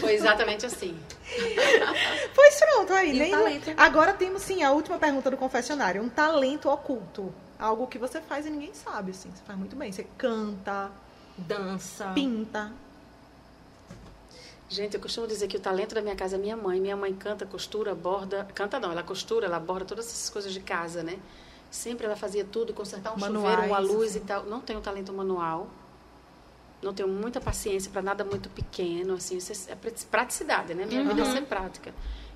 Foi 0.00 0.14
exatamente 0.14 0.64
assim. 0.66 0.96
Pois 2.34 2.54
pronto, 2.56 2.92
aí. 2.92 3.10
E 3.16 3.18
nem- 3.18 3.30
talento? 3.30 3.72
Agora 3.76 4.12
temos 4.12 4.42
sim 4.42 4.62
a 4.62 4.70
última 4.72 4.98
pergunta 4.98 5.30
do 5.30 5.36
confessionário. 5.36 6.02
Um 6.02 6.08
talento 6.08 6.68
oculto. 6.68 7.32
Algo 7.60 7.86
que 7.86 7.98
você 7.98 8.20
faz 8.20 8.46
e 8.46 8.50
ninguém 8.50 8.72
sabe, 8.72 9.10
assim. 9.10 9.30
Você 9.34 9.42
faz 9.44 9.58
muito 9.58 9.76
bem. 9.76 9.92
Você 9.92 10.06
canta, 10.16 10.90
Dança. 11.36 12.10
pinta. 12.14 12.72
Gente, 14.68 14.94
eu 14.94 15.00
costumo 15.00 15.26
dizer 15.26 15.48
que 15.48 15.56
o 15.56 15.60
talento 15.60 15.94
da 15.94 16.00
minha 16.00 16.14
casa 16.14 16.36
é 16.36 16.38
minha 16.38 16.56
mãe. 16.56 16.80
Minha 16.80 16.96
mãe 16.96 17.12
canta, 17.12 17.44
costura, 17.44 17.94
borda. 17.94 18.46
Canta 18.54 18.78
não, 18.78 18.92
ela 18.92 19.02
costura, 19.02 19.46
ela 19.46 19.58
borda 19.58 19.84
todas 19.84 20.06
essas 20.06 20.30
coisas 20.30 20.52
de 20.52 20.60
casa, 20.60 21.02
né? 21.02 21.18
Sempre 21.70 22.06
ela 22.06 22.16
fazia 22.16 22.44
tudo, 22.44 22.72
consertar 22.72 23.12
um 23.12 23.18
Manuais, 23.18 23.50
chuveiro, 23.56 23.72
uma 23.72 23.78
luz 23.80 24.10
assim. 24.10 24.18
e 24.18 24.22
tal. 24.22 24.44
Não 24.44 24.60
tenho 24.60 24.80
talento 24.80 25.12
manual. 25.12 25.68
Não 26.82 26.94
tenho 26.94 27.08
muita 27.08 27.40
paciência 27.40 27.90
para 27.90 28.00
nada 28.00 28.24
muito 28.24 28.48
pequeno, 28.48 29.14
assim, 29.14 29.36
isso 29.36 29.52
é 29.70 29.74
prati- 29.74 30.06
praticidade, 30.06 30.72
né? 30.72 30.86
Minha 30.86 31.04
vida 31.04 31.20
é 31.20 31.24
ser 31.26 31.42
prática. 31.42 31.92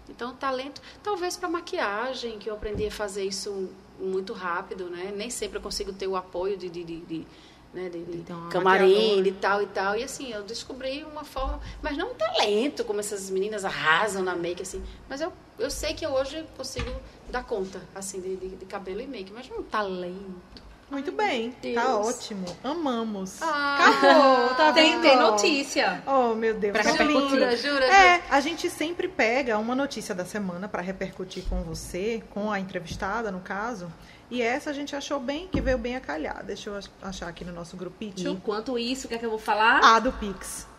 Então, 0.06 0.34
talento, 0.34 0.82
talvez 1.02 1.34
para 1.34 1.48
maquiagem, 1.48 2.38
que 2.38 2.50
eu 2.50 2.54
aprendi 2.54 2.86
a 2.86 2.90
fazer 2.90 3.24
isso 3.24 3.70
muito 3.98 4.32
rápido, 4.32 4.88
né? 4.90 5.12
Nem 5.14 5.30
sempre 5.30 5.58
eu 5.58 5.62
consigo 5.62 5.92
ter 5.92 6.06
o 6.06 6.16
apoio 6.16 6.56
de, 6.56 6.68
de, 6.68 6.84
de, 6.84 7.00
de, 7.00 7.26
né? 7.72 7.88
de, 7.88 8.04
de 8.04 8.18
Então, 8.18 8.38
uma 8.38 8.50
camarim, 8.50 9.22
de 9.22 9.32
tal 9.32 9.62
e 9.62 9.66
tal. 9.66 9.96
E 9.96 10.02
assim, 10.02 10.32
eu 10.32 10.42
descobri 10.42 11.04
uma 11.04 11.24
forma, 11.24 11.60
mas 11.82 11.96
não 11.96 12.12
um 12.12 12.14
talento, 12.14 12.84
como 12.84 13.00
essas 13.00 13.30
meninas 13.30 13.64
arrasam 13.64 14.22
na 14.22 14.34
make, 14.34 14.62
assim. 14.62 14.82
Mas 15.08 15.20
eu, 15.20 15.32
eu 15.58 15.70
sei 15.70 15.94
que 15.94 16.04
eu 16.04 16.10
hoje 16.10 16.44
consigo 16.56 16.90
dar 17.30 17.44
conta, 17.44 17.82
assim, 17.94 18.20
de, 18.20 18.36
de, 18.36 18.48
de 18.56 18.66
cabelo 18.66 19.00
e 19.00 19.06
make, 19.06 19.32
mas 19.32 19.48
não 19.48 19.58
um 19.58 19.62
talento. 19.62 20.63
Muito 20.90 21.10
bem. 21.12 21.54
Deus. 21.62 21.74
Tá 21.74 21.96
ótimo. 21.98 22.44
Amamos. 22.62 23.40
Ah. 23.42 23.88
Acabou. 23.88 24.54
Tá 24.54 24.72
Tem, 24.72 24.92
vendo? 24.92 25.02
tem 25.02 25.16
notícia. 25.16 26.02
Oh, 26.06 26.34
meu 26.34 26.54
Deus. 26.54 26.72
Pra 26.72 26.82
tão 26.82 26.92
repercutir. 26.92 27.30
Jura, 27.30 27.56
jura, 27.56 27.86
É, 27.86 28.22
a 28.30 28.40
gente 28.40 28.70
sempre 28.70 29.08
pega 29.08 29.58
uma 29.58 29.74
notícia 29.74 30.14
da 30.14 30.24
semana 30.24 30.68
para 30.68 30.82
repercutir 30.82 31.44
com 31.48 31.62
você, 31.62 32.22
com 32.30 32.50
a 32.52 32.60
entrevistada, 32.60 33.32
no 33.32 33.40
caso. 33.40 33.90
E 34.30 34.40
essa 34.42 34.70
a 34.70 34.72
gente 34.72 34.96
achou 34.96 35.20
bem, 35.20 35.46
que 35.48 35.60
veio 35.60 35.78
bem 35.78 35.96
a 35.96 36.00
calhar. 36.00 36.42
Deixa 36.44 36.70
eu 36.70 36.76
ach- 36.76 36.88
achar 37.02 37.28
aqui 37.28 37.44
no 37.44 37.52
nosso 37.52 37.76
grupinho. 37.76 38.14
enquanto 38.28 38.78
isso, 38.78 39.06
o 39.06 39.08
que 39.08 39.14
é 39.14 39.18
que 39.18 39.26
eu 39.26 39.30
vou 39.30 39.38
falar? 39.38 39.80
A 39.84 39.98
do 40.00 40.12
Pix. 40.12 40.66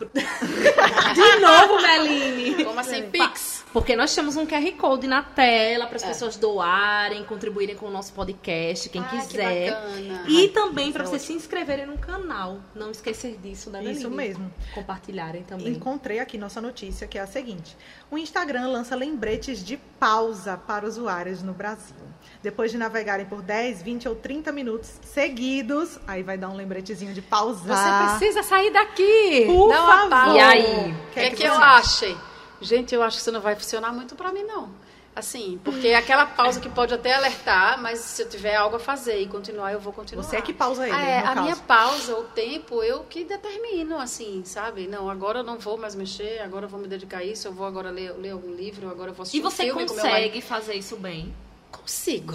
De 1.14 1.40
novo, 1.40 1.80
Meline. 1.82 2.64
Como 2.64 2.78
assim, 2.78 3.08
Pix? 3.10 3.64
Porque 3.72 3.94
nós 3.94 4.14
temos 4.14 4.36
um 4.36 4.46
QR 4.46 4.72
Code 4.72 5.06
na 5.06 5.22
tela 5.22 5.86
para 5.86 5.96
as 5.96 6.04
pessoas 6.04 6.36
doarem, 6.36 7.24
contribuírem 7.24 7.76
com 7.76 7.86
o 7.86 7.90
nosso 7.90 8.12
podcast, 8.12 8.88
quem 8.88 9.02
Ai, 9.02 9.08
que 9.20 9.26
quiser. 9.26 9.70
bacana. 9.70 10.24
E 10.28 10.48
também 10.48 10.92
para 10.92 11.04
é 11.04 11.06
vocês 11.06 11.22
se 11.22 11.32
inscreverem 11.32 11.86
no 11.86 11.98
canal. 11.98 12.58
Não 12.74 12.90
esquecer 12.90 13.36
disso, 13.42 13.70
né, 13.70 13.78
Meline? 13.80 13.98
Isso 13.98 14.10
mesmo. 14.10 14.52
Compartilharem 14.74 15.42
também. 15.42 15.68
Encontrei 15.68 16.18
aqui 16.18 16.38
nossa 16.38 16.60
notícia, 16.60 17.06
que 17.06 17.18
é 17.18 17.22
a 17.22 17.26
seguinte: 17.26 17.76
o 18.10 18.16
Instagram 18.18 18.68
lança 18.68 18.94
lembretes 18.96 19.64
de 19.64 19.76
pausa 19.98 20.56
para 20.56 20.86
usuários 20.86 21.42
no 21.42 21.52
Brasil. 21.52 21.96
Depois 22.42 22.70
de 22.70 22.78
navegarem 22.78 23.26
por 23.26 23.42
10, 23.42 23.82
20 23.82 24.08
ou 24.08 24.14
30 24.14 24.52
minutos 24.52 24.92
seguidos, 25.02 25.98
aí 26.06 26.22
vai 26.22 26.36
dar 26.38 26.48
um 26.48 26.54
lembretezinho 26.56 27.12
de 27.12 27.22
pausar. 27.22 28.10
Você 28.10 28.18
precisa 28.18 28.42
sair 28.42 28.70
daqui. 28.70 29.44
Por 29.46 29.68
Dá 29.68 30.08
favor. 30.08 30.36
E 30.36 30.40
aí? 30.40 30.92
O 30.92 31.10
que 31.12 31.20
é 31.20 31.30
que, 31.30 31.36
você 31.36 31.48
eu 31.48 31.54
acha? 31.54 32.06
acho? 32.06 32.20
Gente, 32.60 32.94
eu 32.94 33.02
acho 33.02 33.16
que 33.16 33.22
isso 33.22 33.32
não 33.32 33.40
vai 33.40 33.54
funcionar 33.54 33.92
muito 33.92 34.14
pra 34.14 34.32
mim, 34.32 34.42
não. 34.42 34.70
Assim, 35.16 35.58
porque 35.64 35.88
é 35.88 35.96
aquela 35.96 36.26
pausa 36.26 36.60
que 36.60 36.68
pode 36.68 36.92
até 36.92 37.14
alertar, 37.14 37.80
mas 37.80 38.00
se 38.00 38.20
eu 38.20 38.28
tiver 38.28 38.54
algo 38.54 38.76
a 38.76 38.78
fazer 38.78 39.18
e 39.18 39.26
continuar, 39.26 39.72
eu 39.72 39.80
vou 39.80 39.90
continuar. 39.90 40.22
Você 40.22 40.36
é 40.36 40.42
que 40.42 40.52
pausa 40.52 40.86
ele, 40.86 40.94
Ah, 40.94 41.00
é, 41.08 41.20
no 41.20 41.24
a 41.24 41.28
caso. 41.28 41.42
minha 41.42 41.56
pausa, 41.56 42.16
o 42.18 42.24
tempo, 42.24 42.82
eu 42.82 43.02
que 43.04 43.24
determino, 43.24 43.98
assim, 43.98 44.42
sabe? 44.44 44.86
Não, 44.86 45.08
agora 45.08 45.38
eu 45.38 45.42
não 45.42 45.58
vou 45.58 45.78
mais 45.78 45.94
mexer, 45.94 46.40
agora 46.40 46.66
eu 46.66 46.68
vou 46.68 46.78
me 46.78 46.86
dedicar 46.86 47.18
a 47.20 47.24
isso, 47.24 47.48
eu 47.48 47.52
vou 47.54 47.66
agora 47.66 47.88
ler, 47.90 48.12
ler 48.18 48.32
algum 48.32 48.54
livro, 48.54 48.90
agora 48.90 49.10
eu 49.10 49.14
vou 49.14 49.22
assistir 49.22 49.38
E 49.38 49.40
você 49.40 49.62
um 49.62 49.66
filme 49.68 49.86
com 49.86 49.94
meu 49.94 50.04
marido. 50.04 50.16
consegue 50.26 50.40
fazer 50.42 50.74
isso 50.74 50.96
bem? 50.96 51.34
Consigo. 51.72 52.34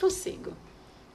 Consigo. 0.00 0.52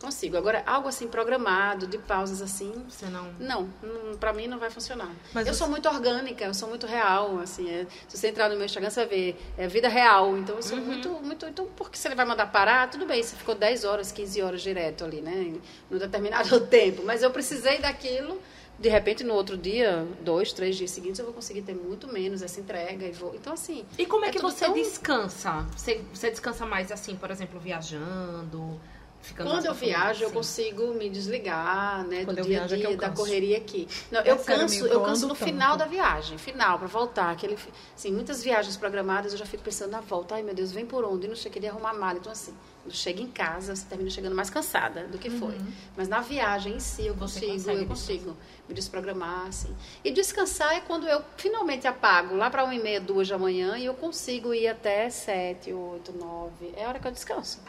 Consigo. 0.04 0.36
Agora, 0.36 0.62
algo 0.66 0.89
assim 0.89 1.08
programado, 1.08 1.88
de 1.88 1.97
pausas 1.97 2.41
assim, 2.41 2.74
Você 2.89 3.06
não. 3.06 3.32
não, 3.39 3.70
não 3.82 4.18
para 4.18 4.34
mim 4.34 4.47
não 4.47 4.60
vai 4.60 4.70
funcionar. 4.70 5.10
Mas 5.34 5.47
eu 5.47 5.54
você- 5.54 5.60
sou 5.60 5.70
muito 5.70 5.88
orgânica, 5.88 6.43
eu 6.43 6.54
sou 6.54 6.68
muito 6.68 6.86
real, 6.86 7.39
assim. 7.39 7.70
é- 7.70 7.88
se 8.10 8.18
você 8.18 8.28
entrar 8.28 8.49
no 8.49 8.56
meu 8.58 8.66
Instagram, 8.66 8.89
você 8.89 9.06
vai 9.06 9.10
ver, 9.10 9.41
é 9.58 9.66
vida 9.68 9.88
real. 9.88 10.38
Então, 10.38 10.58
eu 10.58 10.62
sou 10.62 10.78
Uhum. 10.78 10.84
muito, 10.84 11.10
muito. 11.10 11.45
Então, 11.45 11.66
porque 11.78 11.97
você 11.97 12.14
vai 12.14 12.26
mandar 12.26 12.47
parar, 12.47 12.89
tudo 12.89 13.06
bem, 13.06 13.24
você 13.24 13.34
ficou 13.36 13.56
10 13.56 13.86
horas, 13.86 14.12
15 14.12 14.41
horas 14.41 14.62
direto 14.62 15.06
ali, 15.06 15.22
né? 15.22 15.54
No 15.89 15.97
determinado 15.97 16.60
tempo. 16.68 17.01
Mas 17.06 17.24
eu 17.24 17.32
precisei 17.32 17.80
daquilo. 17.80 18.41
De 18.78 18.89
repente, 18.89 19.24
no 19.24 19.36
outro 19.36 19.56
dia, 19.56 20.06
dois, 20.22 20.51
três 20.51 20.76
dias 20.76 20.89
seguintes, 20.91 21.20
eu 21.20 21.26
vou 21.26 21.34
conseguir 21.34 21.62
ter 21.62 21.76
muito 21.76 22.08
menos 22.12 22.41
essa 22.41 22.60
entrega 22.60 23.06
e 23.06 23.12
vou. 23.12 23.34
Então, 23.36 23.54
assim. 23.54 23.86
E 23.97 24.06
como 24.06 24.26
é, 24.26 24.30
É 24.30 24.32
que 24.32 24.41
você 24.41 24.66
tão- 24.66 24.74
descansa? 24.74 25.66
Você, 25.78 26.01
você 26.14 26.30
descansa 26.32 26.66
mais 26.66 26.91
assim, 26.91 27.16
por 27.16 27.30
exemplo, 27.32 27.60
viajando, 27.60 28.82
ficando 29.24 29.49
Quando 29.49 29.65
eu 29.65 29.74
viajo, 29.74 30.24
eu 30.24 30.30
sim. 30.30 30.36
consigo 30.36 30.93
me 30.93 31.09
desligar, 31.09 32.05
né, 32.05 32.26
Quando 32.26 32.36
do 32.36 32.41
eu 32.41 32.45
dia 32.45 32.61
a 32.61 32.63
é 32.65 32.67
dia, 32.67 32.84
eu 32.91 32.97
da 32.97 33.09
correria 33.09 33.57
aqui. 33.57 33.88
Não, 34.11 34.19
É 34.19 34.32
eu 34.32 34.38
canso, 34.38 34.86
eu 34.86 34.93
eu 34.93 35.01
canso 35.01 35.28
no 35.28 35.34
final 35.34 35.78
da 35.78 35.86
viagem, 35.86 36.38
final 36.38 36.78
para 36.78 36.88
voltar, 36.88 37.32
aquele, 37.32 37.57
assim, 37.95 38.11
muitas 38.11 38.43
viagens 38.43 38.76
programadas, 38.78 39.32
eu 39.32 39.38
já 39.38 39.45
fico 39.45 39.63
pensando 39.63 39.91
na 39.91 40.01
volta, 40.01 40.36
ai 40.36 40.43
meu 40.43 40.53
Deus, 40.53 40.71
vem 40.71 40.86
por 40.86 41.03
onde? 41.05 41.26
E 41.26 41.30
não 41.30 41.36
sei, 41.36 41.49
queria 41.49 41.71
arrumar 41.71 41.93
mala, 41.93 42.19
então 42.19 42.32
assim, 42.32 42.53
quando 42.84 42.93
chega 42.93 43.21
em 43.21 43.28
casa, 43.28 43.76
você 43.76 43.86
termina 43.86 44.09
chegando 44.09 44.36
mais 44.36 44.49
cansada 44.49 45.07
do 45.07 45.17
que 45.17 45.30
foi. 45.30 45.57
Mas 45.95 46.09
na 46.09 46.19
viagem 46.19 46.76
em 46.76 46.80
si, 46.82 47.07
eu 47.07 47.15
consigo, 47.15 47.71
eu 47.71 47.88
consigo 47.88 48.38
me 48.67 48.76
desprogramar, 48.76 49.47
assim. 49.47 49.74
E 50.03 50.11
descansar 50.11 50.74
é 50.74 50.82
quando 50.82 51.07
eu 51.07 51.21
finalmente 51.38 51.88
apago, 51.88 52.36
lá 52.36 52.49
para 52.49 52.63
uma 52.63 52.76
e 52.76 52.82
meia, 52.82 52.99
duas 52.99 53.30
da 53.30 53.38
manhã, 53.38 53.78
e 53.78 53.86
eu 53.86 53.93
consigo 53.93 54.53
ir 54.53 54.67
até 54.67 55.09
sete, 55.09 55.71
oito, 55.71 56.11
nove. 56.11 56.74
É 56.76 56.84
a 56.84 56.89
hora 56.89 56.99
que 56.99 57.07
eu 57.07 57.11
descanso. 57.11 57.59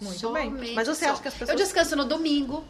Muito 0.00 0.32
bem. 0.32 0.50
Somente 0.50 0.74
Mas 0.74 0.88
você 0.88 1.04
só. 1.06 1.12
acha 1.12 1.22
que 1.22 1.28
as 1.28 1.34
pessoas. 1.34 1.50
Eu 1.50 1.56
descanso 1.64 1.94
no 1.96 2.04
domingo. 2.04 2.64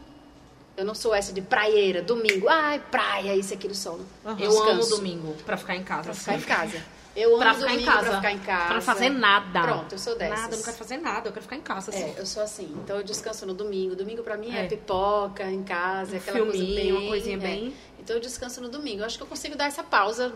Eu 0.77 0.85
não 0.85 0.95
sou 0.95 1.15
essa 1.15 1.33
de 1.33 1.43
praieira, 1.43 2.01
domingo. 2.03 2.49
Ai, 2.49 2.81
praia, 2.91 3.37
isso 3.37 3.53
aqui 3.53 3.69
do 3.69 3.75
sol. 3.75 4.01
Aham. 4.25 4.39
Eu 4.41 4.51
amo 4.51 4.65
Descanso. 4.79 4.97
domingo 4.97 5.35
pra 5.45 5.57
ficar 5.57 5.77
em 5.77 5.83
casa. 5.85 6.03
Pra 6.05 6.15
ficar 6.15 6.35
em 6.37 6.41
casa. 6.41 6.83
Eu 7.15 7.31
amo 7.35 7.39
Pra 7.41 7.55
ficar 7.55 7.75
em 7.75 7.85
casa. 7.85 8.07
pra 8.07 8.17
ficar 8.17 8.33
em 8.33 8.39
casa. 8.39 8.65
Pra 8.67 8.75
não 8.77 8.83
fazer 8.83 9.09
nada. 9.11 9.63
Pronto, 9.63 9.93
eu 9.93 9.99
sou 9.99 10.17
dessas. 10.17 10.41
Nada, 10.41 10.55
eu 10.55 10.57
não 10.59 10.65
quero 10.65 10.77
fazer 10.77 10.97
nada, 10.99 11.29
eu 11.29 11.33
quero 11.33 11.43
ficar 11.43 11.57
em 11.57 11.61
casa. 11.61 11.91
Assim. 11.91 12.03
É, 12.05 12.15
eu 12.17 12.25
sou 12.25 12.43
assim. 12.43 12.73
Então 12.85 12.97
eu 12.97 13.03
descanso 13.03 13.45
no 13.45 13.53
domingo. 13.53 13.95
Domingo 13.97 14.23
pra 14.23 14.37
mim 14.37 14.55
é, 14.55 14.65
É. 14.65 14.69
pipoca 14.69 15.43
em 15.51 15.63
casa, 15.65 16.15
Um 16.15 16.19
aquela 16.19 16.37
filminho, 16.39 16.55
coisa 16.63 16.75
bem, 16.81 16.93
uma 16.93 17.09
coisinha 17.09 17.37
é. 17.37 17.41
bem- 17.41 17.75
Então 17.99 18.17
eu 18.17 18.21
descanso 18.23 18.61
no 18.63 18.69
domingo. 18.69 19.03
Eu 19.03 19.07
acho 19.07 19.17
que 19.19 19.23
eu 19.23 19.27
consigo 19.27 19.57
dar 19.57 19.67
essa 19.67 19.83
pausa 19.83 20.33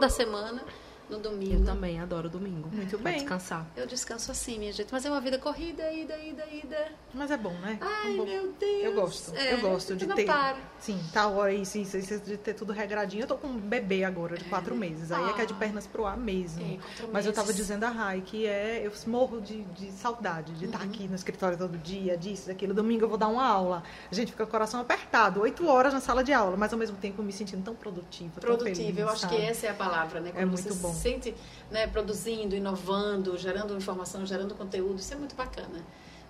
da 0.00 0.08
semana 0.08 0.62
no 1.10 1.18
domingo. 1.18 1.54
Eu 1.60 1.64
também 1.64 2.00
adoro 2.00 2.28
domingo. 2.28 2.68
Muito 2.72 2.98
pra 2.98 3.10
bem. 3.10 3.20
descansar. 3.20 3.66
Eu 3.76 3.86
descanso 3.86 4.30
assim, 4.30 4.58
minha 4.58 4.72
gente. 4.72 4.88
Mas 4.92 5.04
é 5.04 5.10
uma 5.10 5.20
vida 5.20 5.38
corrida, 5.38 5.90
ida, 5.92 6.16
ida, 6.18 6.44
ida. 6.46 6.88
Mas 7.14 7.30
é 7.30 7.36
bom, 7.36 7.52
né? 7.54 7.78
Ai, 7.80 8.14
É 8.14 8.16
bom. 8.16 8.24
meu 8.24 8.52
Deus. 8.58 8.84
Eu 8.84 8.94
gosto. 8.94 9.34
É, 9.36 9.52
eu 9.54 9.60
gosto 9.60 9.94
de 9.96 10.06
não 10.06 10.16
ter. 10.16 10.24
para. 10.26 10.56
Sim, 10.80 10.98
tá 11.12 11.28
hora 11.28 11.52
isso, 11.52 11.78
isso, 11.78 11.96
isso, 11.96 12.18
de 12.20 12.36
ter 12.36 12.54
tudo 12.54 12.72
regradinho. 12.72 13.22
Eu 13.22 13.26
tô 13.28 13.36
com 13.36 13.46
um 13.48 13.58
bebê 13.58 14.04
agora 14.04 14.36
de 14.36 14.44
quatro 14.44 14.74
meses. 14.74 15.12
Aí 15.12 15.28
é 15.28 15.32
que 15.32 15.40
é 15.42 15.46
de 15.46 15.52
Ah. 15.52 15.56
pernas 15.56 15.86
pro 15.86 16.06
ar 16.06 16.16
mesmo. 16.16 16.62
É, 16.64 16.78
Mas 17.12 17.26
eu 17.26 17.32
tava 17.32 17.48
meses. 17.48 17.56
dizendo 17.60 17.84
a 17.84 17.90
Rai 17.90 18.22
que 18.24 18.46
é. 18.46 18.80
Eu 18.86 18.92
morro 19.06 19.40
de, 19.40 19.62
de 19.64 19.90
saudade 19.92 20.52
de 20.54 20.64
estar 20.64 20.80
Uhum. 20.80 20.84
aqui 20.86 21.08
no 21.08 21.14
escritório 21.14 21.56
todo 21.58 21.76
dia, 21.78 22.16
disso, 22.16 22.48
daquilo. 22.48 22.72
Domingo 22.74 23.04
eu 23.04 23.08
vou 23.08 23.18
dar 23.18 23.28
uma 23.28 23.46
aula. 23.46 23.82
A 24.10 24.14
gente 24.14 24.32
fica 24.32 24.44
com 24.44 24.48
o 24.48 24.52
coração 24.52 24.80
apertado, 24.80 25.40
oito 25.40 25.66
horas 25.68 25.92
na 25.92 26.00
sala 26.00 26.24
de 26.24 26.32
aula, 26.32 26.56
mas 26.56 26.72
ao 26.72 26.78
mesmo 26.78 26.96
tempo 26.96 27.22
me 27.22 27.32
sentindo 27.32 27.62
tão 27.62 27.74
produtiva. 27.74 28.40
tão 28.40 28.56
Produtiva, 28.56 28.76
feliz, 28.76 28.98
eu 28.98 29.08
acho 29.08 29.20
sabe? 29.20 29.36
que 29.36 29.42
essa 29.42 29.66
é 29.66 29.70
a 29.70 29.74
palavra, 29.74 30.20
né? 30.20 30.30
Quando 30.32 30.48
muito 30.48 30.62
você 30.62 30.74
bom. 30.74 30.91
Se 30.92 31.00
sente 31.00 31.34
né, 31.70 31.86
produzindo, 31.86 32.54
inovando, 32.54 33.36
gerando 33.36 33.76
informação, 33.76 34.24
gerando 34.26 34.54
conteúdo, 34.54 34.98
isso 34.98 35.12
é 35.12 35.16
muito 35.16 35.34
bacana. 35.34 35.80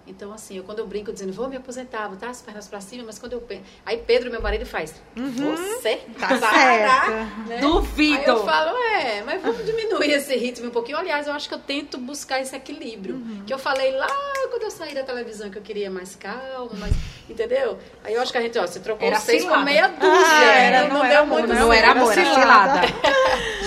Então, 0.06 0.32
assim, 0.32 0.56
eu, 0.56 0.64
quando 0.64 0.80
eu 0.80 0.86
brinco 0.86 1.12
dizendo, 1.12 1.32
vou 1.32 1.48
me 1.48 1.56
aposentar, 1.56 2.08
botar 2.08 2.30
as 2.30 2.42
pernas 2.42 2.66
pra 2.66 2.80
cima, 2.80 3.04
mas 3.06 3.18
quando 3.18 3.34
eu 3.34 3.40
penso. 3.40 3.62
Aí 3.86 3.98
Pedro, 3.98 4.30
meu 4.30 4.42
marido, 4.42 4.66
faz, 4.66 5.00
você 5.14 5.96
Tá 6.18 6.38
para, 6.38 7.24
né? 7.46 7.58
Duvido. 7.60 8.18
Aí 8.18 8.26
eu 8.26 8.44
falo, 8.44 8.76
é, 8.76 9.22
mas 9.22 9.40
vamos 9.40 9.64
diminuir 9.64 10.10
esse 10.10 10.34
ritmo 10.36 10.68
um 10.68 10.70
pouquinho. 10.70 10.98
Aliás, 10.98 11.28
eu 11.28 11.32
acho 11.32 11.48
que 11.48 11.54
eu 11.54 11.58
tento 11.58 11.98
buscar 11.98 12.40
esse 12.40 12.54
equilíbrio. 12.56 13.14
Uhum. 13.14 13.44
Que 13.46 13.54
eu 13.54 13.58
falei 13.58 13.92
lá 13.92 14.08
quando 14.52 14.64
eu 14.64 14.70
saí 14.70 14.94
da 14.94 15.02
televisão 15.02 15.48
que 15.50 15.56
eu 15.56 15.62
queria 15.62 15.90
mais 15.90 16.14
calma, 16.14 16.70
mais. 16.74 16.92
Entendeu? 17.28 17.78
Aí 18.04 18.12
eu 18.14 18.20
acho 18.20 18.30
que 18.30 18.36
a 18.38 18.40
gente, 18.42 18.58
ó, 18.58 18.66
você 18.66 18.78
trocou 18.80 19.06
Era 19.08 19.18
seis 19.18 19.42
cilada. 19.42 19.64
meia 19.64 19.88
dúzia. 19.88 20.10
Ah, 20.26 20.40
né? 20.44 20.66
era, 20.66 20.82
não, 20.88 20.98
não 20.98 21.04
era 21.04 21.14
deu 21.14 21.22
amor, 21.22 21.38
muito 21.38 21.54
não, 21.54 21.60
Não 21.60 21.72
era 21.72 21.90
amor, 21.92 22.12
era 22.12 22.34
cilada. 22.34 22.80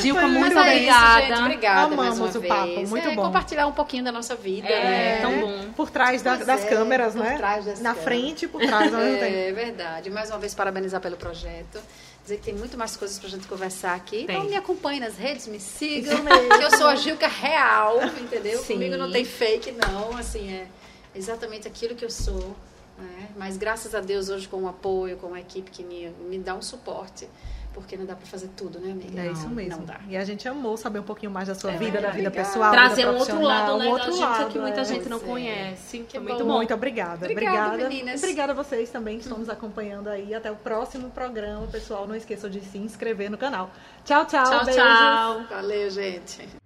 Gilca, 0.01 0.27
muito 0.27 0.45
é 0.45 0.49
isso, 0.49 0.59
obrigada. 0.59 1.21
gente. 1.21 1.39
Obrigada 1.41 1.95
mais 1.95 2.11
Amamos 2.19 2.35
uma 2.35 2.45
o 2.45 2.47
papo, 2.47 2.65
vez. 2.75 2.89
muito 2.89 3.07
é, 3.07 3.15
bom. 3.15 3.23
compartilhar 3.23 3.67
um 3.67 3.71
pouquinho 3.71 4.03
da 4.03 4.11
nossa 4.11 4.35
vida, 4.35 4.67
É, 4.67 4.83
né? 4.83 5.17
tão 5.21 5.39
bom. 5.39 5.65
Por 5.75 5.89
trás 5.89 6.21
da- 6.21 6.35
das 6.35 6.63
é, 6.65 6.67
câmeras, 6.67 7.13
por 7.13 7.23
né? 7.23 7.37
trás 7.37 7.65
das 7.65 7.79
Na 7.81 7.89
câmeras. 7.95 8.03
frente 8.03 8.45
e 8.45 8.47
por 8.47 8.61
trás 8.61 8.91
tempo. 8.91 8.97
É 9.23 9.51
verdade. 9.51 10.09
Mais 10.11 10.29
uma 10.29 10.37
vez, 10.37 10.53
parabenizar 10.53 11.01
pelo 11.01 11.17
projeto. 11.17 11.79
Dizer 12.25 12.37
que 12.37 12.43
tem 12.43 12.55
muito 12.55 12.75
mais 12.75 12.97
coisas 12.97 13.19
pra 13.19 13.29
gente 13.29 13.47
conversar 13.47 13.93
aqui. 13.93 14.23
Então 14.23 14.41
Tem. 14.41 14.49
me 14.49 14.55
acompanhe 14.55 14.99
nas 14.99 15.15
redes, 15.15 15.45
me 15.45 15.59
sigam. 15.59 16.25
Que 16.25 16.63
eu 16.63 16.75
sou 16.75 16.87
a 16.87 16.95
Gilca 16.95 17.27
real, 17.27 18.03
entendeu? 18.19 18.57
Sim. 18.63 18.73
Comigo 18.73 18.97
não 18.97 19.11
tem 19.11 19.23
fake, 19.23 19.71
não. 19.73 20.17
Assim, 20.17 20.51
é 20.51 20.67
exatamente 21.13 21.67
aquilo 21.67 21.93
que 21.93 22.03
eu 22.03 22.09
sou. 22.09 22.55
né? 22.97 23.29
Mas 23.37 23.57
graças 23.57 23.93
a 23.93 24.01
Deus, 24.01 24.29
hoje, 24.29 24.47
com 24.47 24.63
o 24.63 24.67
apoio, 24.67 25.17
com 25.17 25.35
a 25.35 25.39
equipe 25.39 25.69
que 25.69 25.83
me, 25.83 26.09
me 26.27 26.39
dá 26.39 26.55
um 26.55 26.63
suporte. 26.63 27.29
Porque 27.75 27.97
não 27.97 28.05
dá 28.05 28.15
pra 28.15 28.25
fazer 28.25 28.49
tudo, 28.55 28.79
né, 28.79 28.93
amiga? 28.93 29.21
É 29.21 29.31
isso 29.33 29.49
Não, 29.49 29.49
mesmo. 29.49 29.79
Não 29.79 29.85
dá. 29.85 29.99
E 30.07 30.15
a 30.15 30.23
gente 30.23 30.47
amou 30.47 30.77
saber 30.77 30.99
um 30.99 31.03
pouquinho 31.03 31.29
mais 31.29 31.49
da 31.49 31.53
sua 31.53 31.73
É, 31.73 31.77
vida, 31.77 31.99
da 31.99 32.09
vida 32.09 32.31
pessoal. 32.31 32.71
Trazer 32.71 33.05
um 33.05 33.17
outro 33.17 33.41
lado, 33.41 33.77
né, 33.77 33.85
um 33.85 33.89
outro 33.89 34.17
lado, 34.17 34.49
que 34.49 34.57
muita 34.57 34.79
é. 34.79 34.85
gente 34.85 35.09
não 35.09 35.17
é. 35.17 35.19
conhece. 35.19 35.99
Que 36.07 36.17
Foi 36.17 36.21
muito 36.21 36.45
bom. 36.45 36.51
bom. 36.51 36.55
Muito 36.55 36.73
obrigada. 36.73 37.25
Obrigada, 37.25 37.73
obrigada. 37.73 37.89
meninas. 37.89 38.23
Obrigada 38.23 38.53
a 38.53 38.55
vocês 38.55 38.89
também 38.89 39.17
que 39.17 39.23
estão 39.23 39.37
nos 39.37 39.49
acompanhando 39.49 40.07
aí. 40.07 40.33
Até 40.33 40.49
o 40.49 40.55
próximo 40.55 41.09
programa, 41.09 41.67
pessoal. 41.67 42.07
Não 42.07 42.15
esqueçam 42.15 42.49
de 42.49 42.61
se 42.61 42.77
inscrever 42.77 43.29
no 43.29 43.37
canal. 43.37 43.69
Tchau, 44.05 44.25
tchau. 44.25 44.45
Tchau, 44.45 44.65
beijos. 44.65 44.81
tchau. 44.81 45.43
Valeu, 45.49 45.89
gente. 45.89 46.64